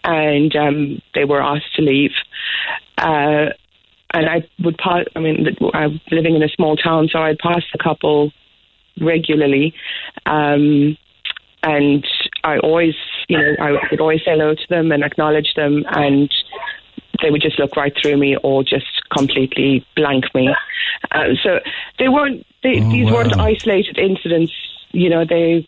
[0.04, 2.12] and um, they were asked to leave.
[2.98, 3.50] Uh,
[4.14, 5.06] and I would pass.
[5.16, 8.32] I mean, I'm living in a small town, so I'd pass the couple
[9.00, 9.74] regularly,
[10.26, 10.98] um,
[11.64, 12.06] and
[12.44, 12.94] I always,
[13.30, 16.30] you know, I would always say hello to them and acknowledge them, and
[17.22, 20.54] they would just look right through me or just completely blank me.
[21.12, 21.60] Uh, so
[22.00, 22.46] they weren't.
[22.64, 24.54] They, these weren't isolated incidents.
[24.92, 25.68] You know, they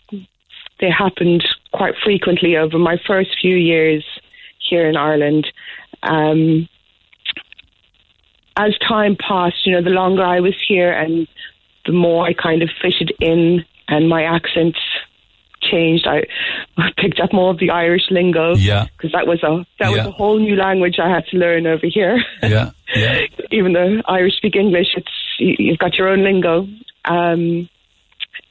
[0.79, 4.03] they happened quite frequently over my first few years
[4.59, 5.47] here in Ireland.
[6.03, 6.67] Um,
[8.57, 11.27] as time passed, you know, the longer I was here and
[11.85, 14.75] the more I kind of fitted in and my accent
[15.61, 16.07] changed.
[16.07, 16.23] I,
[16.97, 18.55] picked up more of the Irish lingo.
[18.55, 18.85] Yeah.
[18.97, 19.97] Because that was a that Yeah.
[19.97, 22.23] was a whole new language I had to learn over here.
[22.43, 23.21] Yeah, yeah.
[23.51, 26.67] Even though Irish speak English, it's you- you've got your own lingo.
[27.05, 27.69] Um,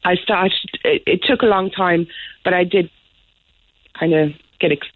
[0.05, 0.53] I started.
[0.85, 2.07] It, it took a long time,
[2.45, 2.91] but I did
[3.99, 4.87] kind of get ex-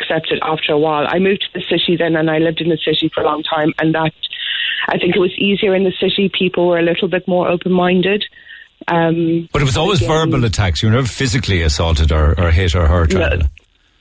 [0.00, 1.06] accepted after a while.
[1.08, 3.42] I moved to the city then, and I lived in the city for a long
[3.42, 4.12] time, and that
[4.88, 6.30] I think it was easier in the city.
[6.36, 8.24] People were a little bit more open-minded.
[8.88, 10.82] Um, But it was always again, verbal attacks.
[10.82, 13.14] You were never physically assaulted or, or hit or hurt.
[13.14, 13.50] or No, anything.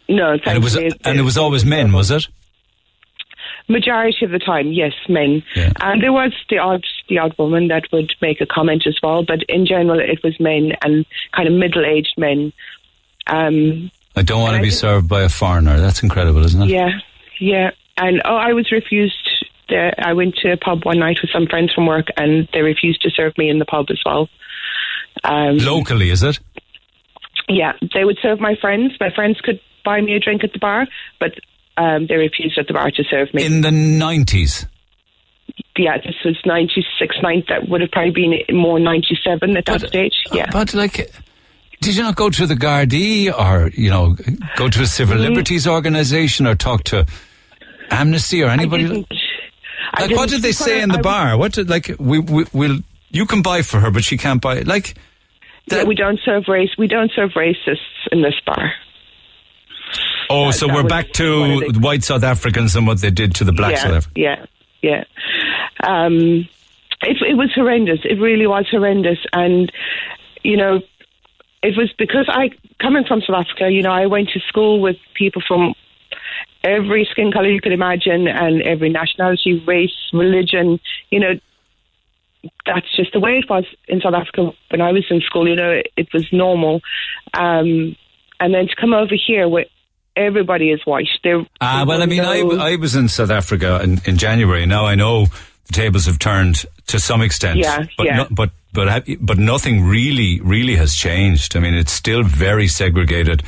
[0.10, 2.28] No, and it was thankfully, and it was always men, was it?
[3.72, 5.44] majority of the time, yes, men.
[5.56, 9.24] And there was the odd the odd woman that would make a comment as well,
[9.24, 11.06] but in general, it was men and
[11.36, 12.52] kind of middle aged men.
[13.28, 15.80] Um, I don't want to be served by a foreigner.
[15.80, 16.70] That's incredible, isn't it?
[16.70, 16.90] yeah,
[17.40, 17.72] yeah.
[17.98, 19.41] And oh, I was refused.
[19.74, 23.02] I went to a pub one night with some friends from work, and they refused
[23.04, 24.30] to serve me in the pub as well.
[25.24, 26.40] Um, Locally, is it?
[27.50, 28.94] Yeah, they would serve my friends.
[29.00, 30.88] My friends could buy me a drink at the bar,
[31.20, 31.32] but
[31.78, 33.44] um, they refused at the bar to serve me.
[33.46, 34.66] In the nineties.
[35.78, 40.14] yeah, this was 96, 9, that would have probably been more 97 at that stage.
[40.32, 40.48] Yeah.
[40.52, 41.12] But like,
[41.82, 44.16] did you not go to the Gardaí or you know
[44.56, 45.30] go to a civil Mm.
[45.30, 47.06] liberties organisation or talk to
[47.90, 49.06] Amnesty or anybody?
[49.94, 51.38] I Like, what didn't they say in the I- bar?
[51.38, 52.80] What did like we we will
[53.10, 54.96] you can buy for her, but she can't buy like.
[55.72, 56.70] yeah, we don't serve race.
[56.78, 58.72] We don't serve racists in this bar.
[60.30, 63.44] Oh, so that we're back to the- white South Africans and what they did to
[63.44, 64.16] the black yeah, South Africans.
[64.16, 64.46] Yeah,
[64.82, 65.04] yeah.
[65.84, 66.48] Um,
[67.02, 68.00] it, it was horrendous.
[68.06, 69.18] It really was horrendous.
[69.34, 69.72] And,
[70.44, 70.80] you know,
[71.64, 74.96] it was because I, coming from South Africa, you know, I went to school with
[75.16, 75.74] people from
[76.64, 80.80] every skin color you could imagine and every nationality, race, religion,
[81.10, 81.40] you know,
[82.66, 85.48] that's just the way it was in South Africa when I was in school.
[85.48, 86.82] You know, it, it was normal.
[87.34, 87.96] Um,
[88.40, 89.66] and then to come over here where
[90.16, 91.08] everybody is white.
[91.24, 94.66] There, Ah, well, I mean, I, I was in South Africa in, in January.
[94.66, 95.28] Now I know
[95.68, 97.60] the tables have turned to some extent.
[97.60, 98.16] Yeah, but yeah.
[98.18, 101.56] No, but but but nothing really really has changed.
[101.56, 103.44] I mean, it's still very segregated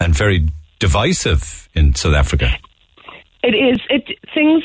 [0.00, 0.48] and very
[0.78, 2.50] divisive in South Africa.
[3.42, 3.80] It is.
[3.88, 4.64] It things.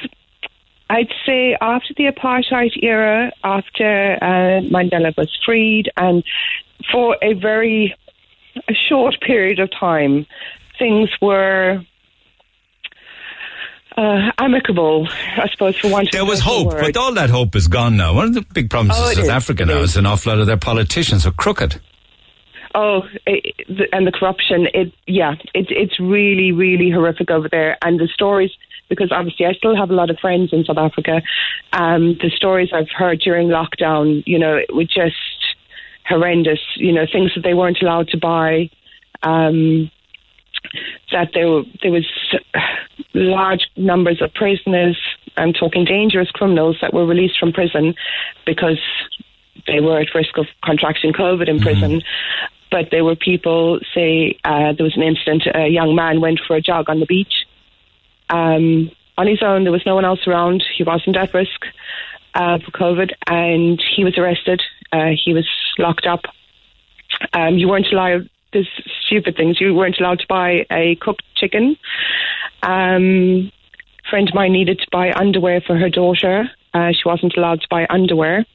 [0.89, 6.23] I'd say after the apartheid era, after uh, Mandela was freed, and
[6.91, 7.95] for a very
[8.69, 10.25] a short period of time,
[10.77, 11.81] things were
[13.97, 15.07] uh, amicable.
[15.09, 16.07] I suppose for one.
[16.11, 18.13] There was hope, but all that hope is gone now.
[18.13, 19.91] One of the big problems Oh, in South is, Africa now is.
[19.91, 21.79] is an awful lot of their politicians are crooked.
[22.75, 24.67] Oh, it, the, and the corruption.
[24.73, 27.77] It yeah, it, it's really really horrific over there.
[27.81, 28.51] And the stories,
[28.89, 31.21] because obviously I still have a lot of friends in South Africa.
[31.71, 35.15] Um, the stories I've heard during lockdown, you know, it were just
[36.07, 36.59] horrendous.
[36.75, 38.69] You know, things that they weren't allowed to buy.
[39.21, 39.91] Um,
[41.11, 42.07] that there were, there was
[43.13, 44.97] large numbers of prisoners.
[45.37, 47.95] I'm talking dangerous criminals that were released from prison
[48.45, 48.79] because
[49.67, 52.01] they were at risk of contracting COVID in prison.
[52.73, 56.55] But there were people, say, uh, there was an incident, a young man went for
[56.55, 57.45] a jog on the beach
[58.31, 59.61] um, on his own.
[59.61, 60.63] There was no one else around.
[60.75, 61.67] He wasn't at risk
[62.33, 64.59] uh, for COVID, and he was arrested.
[64.91, 65.47] Uh, he was
[65.77, 66.21] locked up.
[67.33, 68.27] Um, you weren't allowed.
[68.53, 68.69] There's
[69.05, 69.61] stupid things.
[69.61, 71.77] You weren't allowed to buy a cooked chicken.
[72.63, 73.51] Um,
[74.09, 76.49] friend of mine needed to buy underwear for her daughter.
[76.73, 78.47] Uh, she wasn't allowed to buy underwear.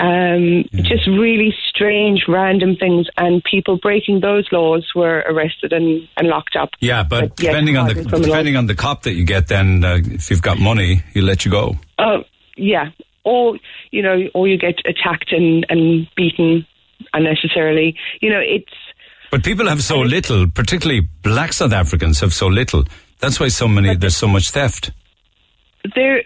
[0.00, 6.28] Um, Just really strange, random things, and people breaking those laws were arrested and, and
[6.28, 6.70] locked up.
[6.80, 9.84] Yeah, but, But, yeah, depending on the depending on the cop that you get, then
[9.84, 11.76] uh, if you've got money, he'll let you go.
[11.98, 12.22] Oh,
[12.56, 12.90] yeah.
[13.24, 13.58] Or,
[13.90, 16.64] you know, or you get attacked and, and beaten
[17.12, 17.96] unnecessarily.
[18.20, 18.72] You know, it's,
[19.30, 22.84] But people have so little, particularly black South Africans have so little.
[23.18, 24.92] That's why so many there's so much theft.
[25.94, 26.22] there,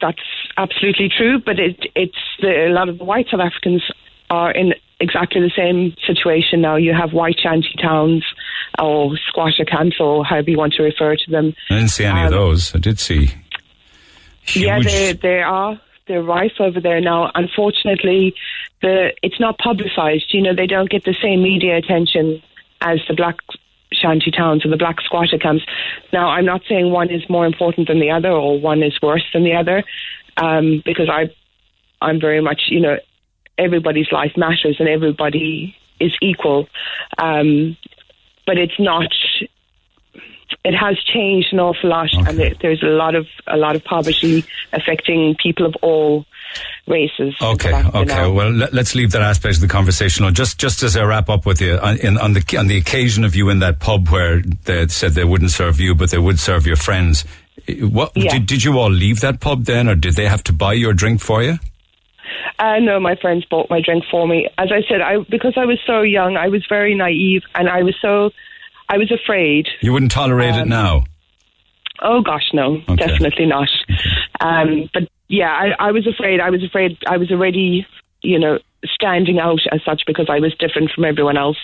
[0.00, 0.18] that's
[0.56, 3.82] absolutely true, but it, it's the, a lot of the white South Africans
[4.30, 6.76] are in exactly the same situation now.
[6.76, 8.24] You have white shanty towns
[8.78, 11.54] or squatter camps or however you want to refer to them.
[11.70, 12.74] I didn't see any of Um, those.
[12.74, 13.30] I did see.
[14.54, 17.30] Yeah, they they are they're rife over there now.
[17.34, 18.34] Unfortunately,
[18.80, 20.32] the it's not publicised.
[20.34, 22.42] You know, they don't get the same media attention
[22.80, 23.36] as the black
[24.02, 25.64] shanty towns or the black squatter camps.
[26.12, 29.24] Now, I'm not saying one is more important than the other or one is worse
[29.32, 29.84] than the other,
[30.36, 31.34] um, because I
[32.00, 32.96] I'm very much you know
[33.58, 36.68] everybody's life matters and everybody is equal,
[37.18, 37.76] um,
[38.46, 39.12] but it's not
[40.64, 43.84] it has changed an awful lot, and there, there's a lot of a lot of
[43.84, 46.24] poverty affecting people of all
[46.86, 47.34] races.
[47.40, 48.28] Okay, okay.
[48.30, 50.34] Well, let, us leave that aspect of the conversation on.
[50.34, 53.24] Just, just as I wrap up with you, on, in, on the on the occasion
[53.24, 56.38] of you in that pub where they said they wouldn't serve you, but they would
[56.38, 57.24] serve your friends.
[57.80, 58.32] What Yeah.
[58.32, 60.92] did, did you all leave that pub then, or did they have to buy your
[60.92, 61.58] drink for you?
[62.58, 64.48] Uh, no, my friends bought my drink for me.
[64.58, 67.82] As I said, I because I was so young, I was very naive, and I
[67.82, 68.30] was so
[68.88, 69.68] I was afraid.
[69.80, 71.04] You wouldn't tolerate it Um, now.
[72.02, 73.68] Oh gosh, no, definitely not.
[74.40, 76.40] Um, but yeah, I, I was afraid.
[76.40, 76.98] I was afraid.
[77.06, 77.86] I was already,
[78.22, 81.58] you know, standing out as such because I was different from everyone else.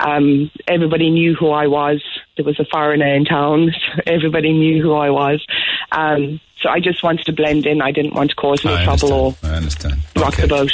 [0.00, 2.02] Um, everybody knew who I was.
[2.36, 3.70] There was a foreigner in town.
[3.96, 5.44] So everybody knew who I was.
[5.92, 7.80] Um, so I just wanted to blend in.
[7.80, 10.02] I didn't want to cause any I trouble or I understand.
[10.16, 10.72] rock the boat.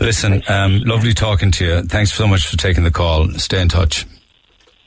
[0.00, 1.82] Listen, um, lovely talking to you.
[1.82, 3.28] Thanks so much for taking the call.
[3.32, 4.06] Stay in touch.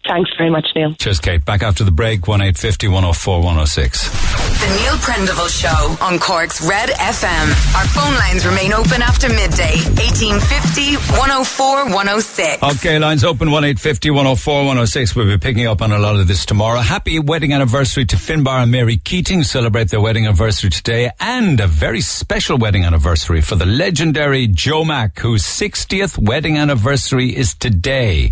[0.07, 0.93] Thanks very much, Neil.
[0.93, 1.43] Cheers, Kate.
[1.43, 4.09] Back after the break, 1850 104 106.
[4.55, 7.75] The Neil Prendeville Show on Cork's Red FM.
[7.75, 9.81] Our phone lines remain open after midday.
[9.97, 12.63] 1850 104 106.
[12.63, 15.15] Okay, lines open 1850 104 106.
[15.15, 16.79] We'll be picking up on a lot of this tomorrow.
[16.79, 19.43] Happy wedding anniversary to Finbar and Mary Keating.
[19.43, 21.09] Celebrate their wedding anniversary today.
[21.19, 27.35] And a very special wedding anniversary for the legendary Joe Mack, whose 60th wedding anniversary
[27.35, 28.31] is today.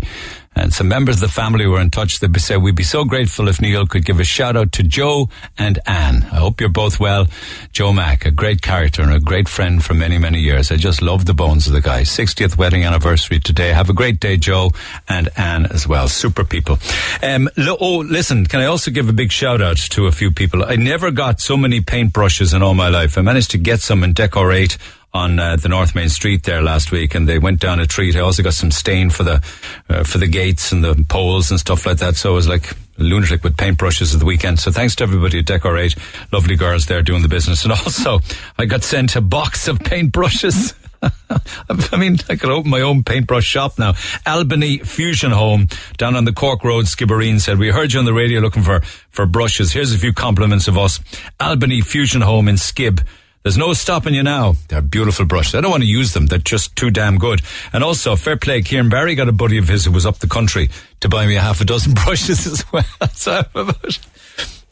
[0.56, 2.20] And some members of the family were in touch.
[2.20, 5.28] They said, we'd be so grateful if Neil could give a shout out to Joe
[5.58, 6.22] and Anne.
[6.30, 7.26] I hope you're both well.
[7.72, 10.70] Joe Mack, a great character and a great friend for many, many years.
[10.70, 12.02] I just love the bones of the guy.
[12.02, 13.72] 60th wedding anniversary today.
[13.72, 14.70] Have a great day, Joe
[15.08, 16.08] and Anne as well.
[16.08, 16.78] Super people.
[17.22, 20.30] Um, lo- oh, listen, can I also give a big shout out to a few
[20.30, 20.64] people?
[20.64, 23.18] I never got so many paintbrushes in all my life.
[23.18, 24.78] I managed to get some and decorate
[25.14, 28.16] on uh, the North Main Street there last week, and they went down a treat.
[28.16, 29.42] I also got some stain for the
[29.88, 32.16] uh, for the gates and the poles and stuff like that.
[32.16, 34.58] So I was like lunatic with paintbrushes at the weekend.
[34.58, 35.94] So thanks to everybody who decorate.
[36.32, 38.20] Lovely girls there doing the business, and also
[38.58, 40.74] I got sent a box of paintbrushes.
[41.30, 43.94] I mean, I could open my own paintbrush shop now.
[44.26, 45.68] Albany Fusion Home
[45.98, 48.80] down on the Cork Road, Skibbereen said, we heard you on the radio looking for,
[49.10, 49.72] for brushes.
[49.72, 51.00] Here's a few compliments of us.
[51.38, 53.04] Albany Fusion Home in Skib.
[53.44, 54.54] There's no stopping you now.
[54.68, 55.54] They're beautiful brushes.
[55.54, 56.28] I don't want to use them.
[56.28, 57.42] They're just too damn good.
[57.74, 60.26] And also, fair play, Kieran Barry got a buddy of his who was up the
[60.26, 62.84] country to buy me a half a dozen brushes as well.
[63.12, 63.98] so I have about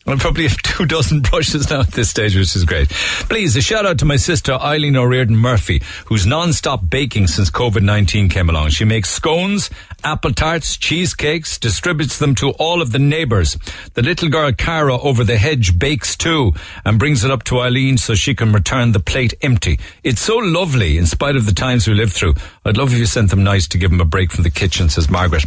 [0.07, 2.89] I probably have two dozen brushes now at this stage, which is great.
[2.91, 8.31] Please, a shout out to my sister Eileen O'Riordan Murphy, who's non-stop baking since COVID-19
[8.31, 8.71] came along.
[8.71, 9.71] She makes scones,
[10.03, 13.57] apple tarts, cheesecakes, distributes them to all of the neighbours.
[13.95, 16.53] The little girl Cara over the hedge bakes too
[16.85, 19.79] and brings it up to Eileen so she can return the plate empty.
[20.03, 22.35] It's so lovely in spite of the times we live through.
[22.65, 24.89] I'd love if you sent them nice to give them a break from the kitchen,
[24.89, 25.45] says Margaret.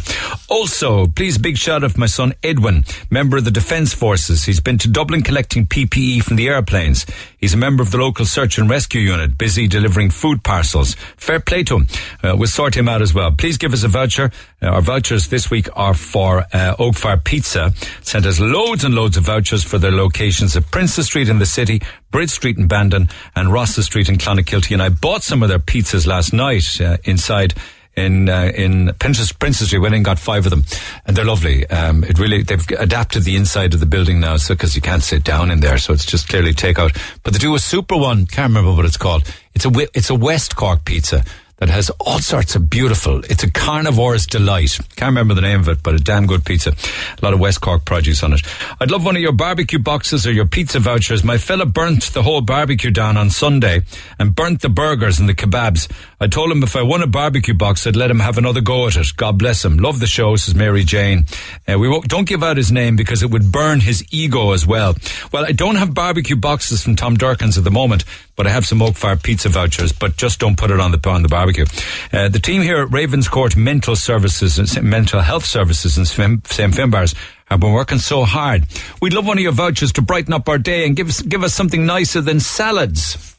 [0.48, 4.45] Also, please big shout out to my son Edwin, member of the Defence Forces.
[4.46, 7.04] He's been to Dublin collecting PPE from the airplanes.
[7.38, 10.94] He's a member of the local search and rescue unit, busy delivering food parcels.
[11.16, 11.86] Fair play to him.
[12.22, 13.30] Uh, we'll sort him out as well.
[13.32, 14.30] Please give us a voucher.
[14.62, 17.72] Uh, our vouchers this week are for uh, Oak Fire Pizza.
[18.02, 21.46] Sent us loads and loads of vouchers for their locations at Princes Street in the
[21.46, 24.72] city, Bridge Street in Bandon, and Rossa Street in Clonakilty.
[24.72, 27.54] And I bought some of their pizzas last night uh, inside
[27.96, 29.80] in uh, in Princess Princes Street.
[29.80, 30.64] Went and got five of them,
[31.06, 31.66] and they're lovely.
[31.68, 35.02] Um, it really they've adapted the inside of the building now, so because you can't
[35.02, 36.96] sit down in there, so it's just clearly takeout.
[37.22, 38.26] But they do a super one.
[38.26, 39.24] Can't remember what it's called.
[39.54, 41.24] It's a it's a West Cork pizza.
[41.58, 43.24] that has all sorts of beautiful.
[43.24, 44.78] It's a carnivore's delight.
[44.96, 46.70] Can't remember the name of it, but a damn good pizza.
[46.72, 48.42] A lot of West Cork produce on it.
[48.78, 51.24] I'd love one of your barbecue boxes or your pizza vouchers.
[51.24, 53.82] My fella burnt the whole barbecue down on Sunday
[54.18, 55.90] and burnt the burgers and the kebabs.
[56.18, 58.86] I told him if I won a barbecue box, I'd let him have another go
[58.86, 59.08] at it.
[59.16, 59.76] God bless him.
[59.76, 61.26] Love the show, says Mary Jane.
[61.68, 64.94] Uh, we don't give out his name because it would burn his ego as well.
[65.30, 68.04] Well, I don't have barbecue boxes from Tom Durcan's at the moment,
[68.34, 71.10] but I have some Oak Fire pizza vouchers, but just don't put it on the,
[71.10, 71.66] on the barbecue.
[72.10, 76.42] Uh, the team here at Ravenscourt Mental Services and Mental Health Services in St.
[76.44, 77.14] Finbar's
[77.44, 78.64] have been working so hard.
[79.02, 81.54] We'd love one of your vouchers to brighten up our day and give give us
[81.54, 83.35] something nicer than salads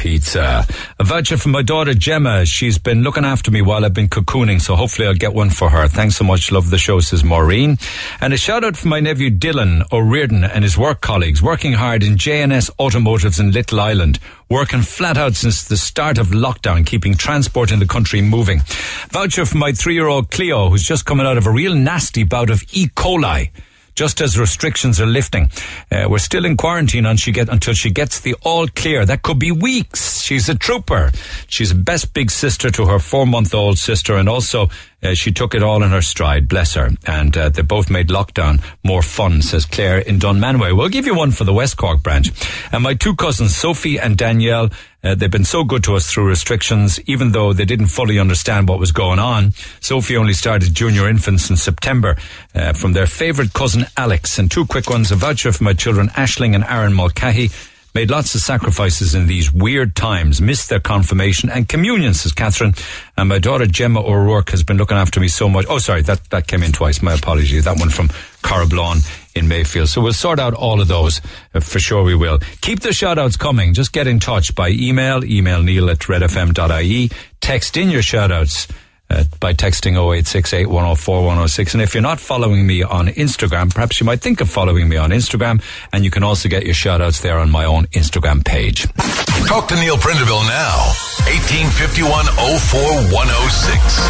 [0.00, 0.66] pizza.
[0.98, 2.46] A voucher for my daughter Gemma.
[2.46, 5.68] She's been looking after me while I've been cocooning, so hopefully I'll get one for
[5.68, 5.88] her.
[5.88, 6.50] Thanks so much.
[6.50, 7.76] Love the show, says Maureen.
[8.18, 12.02] And a shout out for my nephew Dylan O'Riordan and his work colleagues working hard
[12.02, 14.18] in JNS Automotives in Little Island.
[14.48, 18.62] Working flat out since the start of lockdown, keeping transport in the country moving.
[19.10, 22.24] Voucher for my three year old Cleo, who's just coming out of a real nasty
[22.24, 22.86] bout of E.
[22.88, 23.50] coli
[24.00, 25.50] just as restrictions are lifting.
[25.92, 29.04] Uh, we're still in quarantine on she get, until she gets the all clear.
[29.04, 30.22] That could be weeks.
[30.22, 31.12] She's a trooper.
[31.48, 34.70] She's best big sister to her four month old sister and also
[35.02, 36.90] uh, she took it all in her stride, bless her.
[37.06, 40.76] And uh, they both made lockdown more fun, says Claire in Dunmanway.
[40.76, 42.30] We'll give you one for the West Cork branch.
[42.72, 44.70] And my two cousins, Sophie and Danielle,
[45.02, 48.68] uh, they've been so good to us through restrictions, even though they didn't fully understand
[48.68, 49.52] what was going on.
[49.80, 52.16] Sophie only started junior infants in September
[52.54, 54.38] uh, from their favourite cousin Alex.
[54.38, 57.50] And two quick ones, a voucher for my children Ashling and Aaron Mulcahy
[57.94, 62.74] made lots of sacrifices in these weird times, missed their confirmation and communion, says Catherine.
[63.16, 65.66] And my daughter Gemma O'Rourke has been looking after me so much.
[65.68, 67.02] Oh, sorry, that, that came in twice.
[67.02, 67.64] My apologies.
[67.64, 68.08] That one from
[68.42, 69.04] Cara Carablon
[69.34, 69.88] in Mayfield.
[69.88, 71.20] So we'll sort out all of those.
[71.54, 72.38] Uh, for sure we will.
[72.60, 73.74] Keep the shout outs coming.
[73.74, 77.10] Just get in touch by email, email neil at redfm.ie.
[77.40, 78.66] Text in your shout outs
[79.10, 81.74] uh, by texting 0868 104 106.
[81.74, 84.96] And if you're not following me on Instagram, perhaps you might think of following me
[84.96, 85.62] on Instagram.
[85.92, 88.86] And you can also get your shout outs there on my own Instagram page.
[89.46, 90.92] Talk to Neil Prendeville now.
[91.26, 94.00] 1851 04106.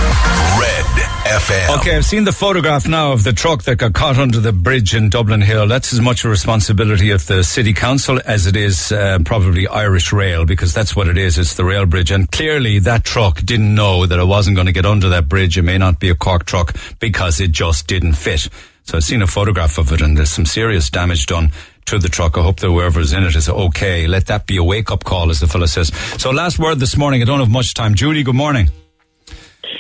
[0.61, 0.85] Red
[1.31, 1.79] FM.
[1.79, 4.95] Okay, I've seen the photograph now of the truck that got caught under the bridge
[4.95, 5.67] in Dublin Hill.
[5.67, 10.13] That's as much a responsibility of the City Council as it is uh, probably Irish
[10.13, 11.39] Rail, because that's what it is.
[11.39, 12.11] It's the rail bridge.
[12.11, 15.57] And clearly that truck didn't know that it wasn't going to get under that bridge.
[15.57, 18.49] It may not be a Cork truck because it just didn't fit.
[18.83, 21.53] So I've seen a photograph of it and there's some serious damage done
[21.87, 22.37] to the truck.
[22.37, 24.07] I hope that whoever's in it is okay.
[24.07, 25.89] Let that be a wake up call, as the fellow says.
[26.21, 27.23] So last word this morning.
[27.23, 27.95] I don't have much time.
[27.95, 28.69] Judy, good morning.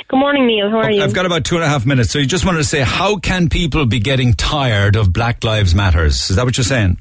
[0.09, 0.71] Good morning, Neil.
[0.71, 1.03] How are you?
[1.03, 2.11] I've got about two and a half minutes.
[2.11, 5.75] So you just wanted to say, how can people be getting tired of Black Lives
[5.75, 6.31] Matters?
[6.31, 6.99] Is that what you're saying?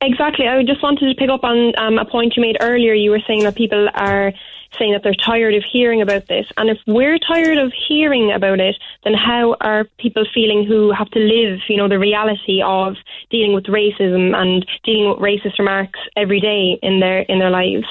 [0.00, 0.46] Exactly.
[0.46, 2.94] I just wanted to pick up on um, a point you made earlier.
[2.94, 4.32] You were saying that people are
[4.78, 6.46] saying that they're tired of hearing about this.
[6.56, 11.10] And if we're tired of hearing about it, then how are people feeling who have
[11.10, 12.96] to live, you know, the reality of
[13.30, 17.86] dealing with racism and dealing with racist remarks every day in their in their lives?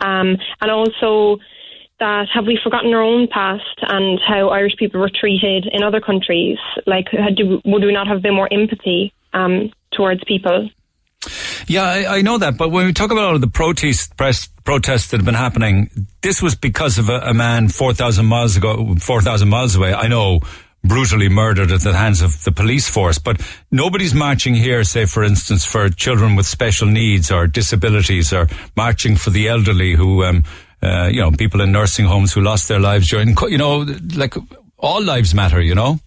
[0.00, 1.38] Um, and also
[2.00, 6.00] that have we forgotten our own past and how Irish people were treated in other
[6.00, 6.58] countries?
[6.86, 10.68] Like, do, would we not have been more empathy um, towards people?
[11.66, 12.56] Yeah, I, I, know that.
[12.56, 15.90] But when we talk about all of the protest, press, protests that have been happening,
[16.22, 19.92] this was because of a, a man 4,000 miles ago, 4,000 miles away.
[19.94, 20.40] I know
[20.84, 23.18] brutally murdered at the hands of the police force.
[23.18, 28.48] But nobody's marching here, say, for instance, for children with special needs or disabilities or
[28.76, 30.44] marching for the elderly who, um,
[30.82, 34.34] uh, you know, people in nursing homes who lost their lives during, you know, like
[34.76, 35.98] all lives matter, you know?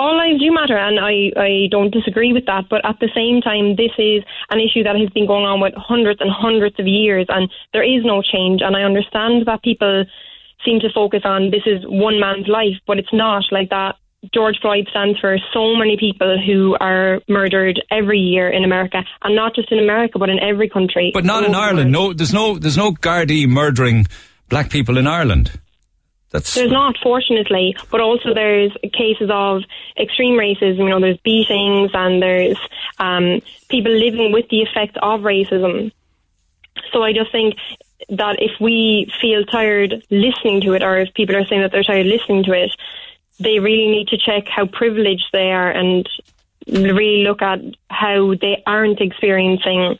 [0.00, 2.64] All lives do matter, and I, I don't disagree with that.
[2.70, 5.74] But at the same time, this is an issue that has been going on with
[5.76, 8.62] hundreds and hundreds of years, and there is no change.
[8.64, 10.04] And I understand that people
[10.64, 13.96] seem to focus on this is one man's life, but it's not like that.
[14.34, 19.36] George Floyd stands for so many people who are murdered every year in America, and
[19.36, 21.10] not just in America, but in every country.
[21.12, 21.92] But not in Ireland.
[21.92, 24.06] No, there's no, there's no Gardaí murdering
[24.48, 25.58] black people in Ireland.
[26.30, 29.62] That's there's not, fortunately, but also there's cases of
[29.98, 30.78] extreme racism.
[30.78, 32.58] You know, there's beatings and there's
[32.98, 35.92] um, people living with the effect of racism.
[36.92, 37.56] So I just think
[38.10, 41.82] that if we feel tired listening to it, or if people are saying that they're
[41.82, 42.70] tired listening to it,
[43.40, 46.08] they really need to check how privileged they are and
[46.68, 49.98] really look at how they aren't experiencing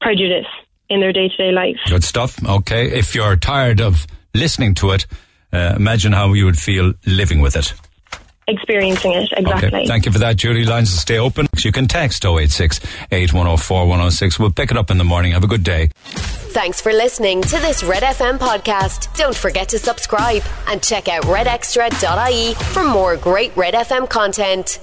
[0.00, 0.46] prejudice
[0.88, 1.78] in their day to day life.
[1.88, 2.44] Good stuff.
[2.44, 2.90] Okay.
[2.90, 5.06] If you're tired of listening to it,
[5.52, 7.74] uh, imagine how you would feel living with it.
[8.48, 9.68] Experiencing it, exactly.
[9.68, 9.86] Okay.
[9.86, 10.64] Thank you for that, Judy.
[10.64, 11.46] Lines will stay open.
[11.58, 12.80] You can text 086
[13.12, 14.38] 8104 106.
[14.38, 15.32] We'll pick it up in the morning.
[15.32, 15.90] Have a good day.
[16.04, 19.16] Thanks for listening to this Red FM podcast.
[19.16, 24.80] Don't forget to subscribe and check out redextra.ie for more great Red FM content.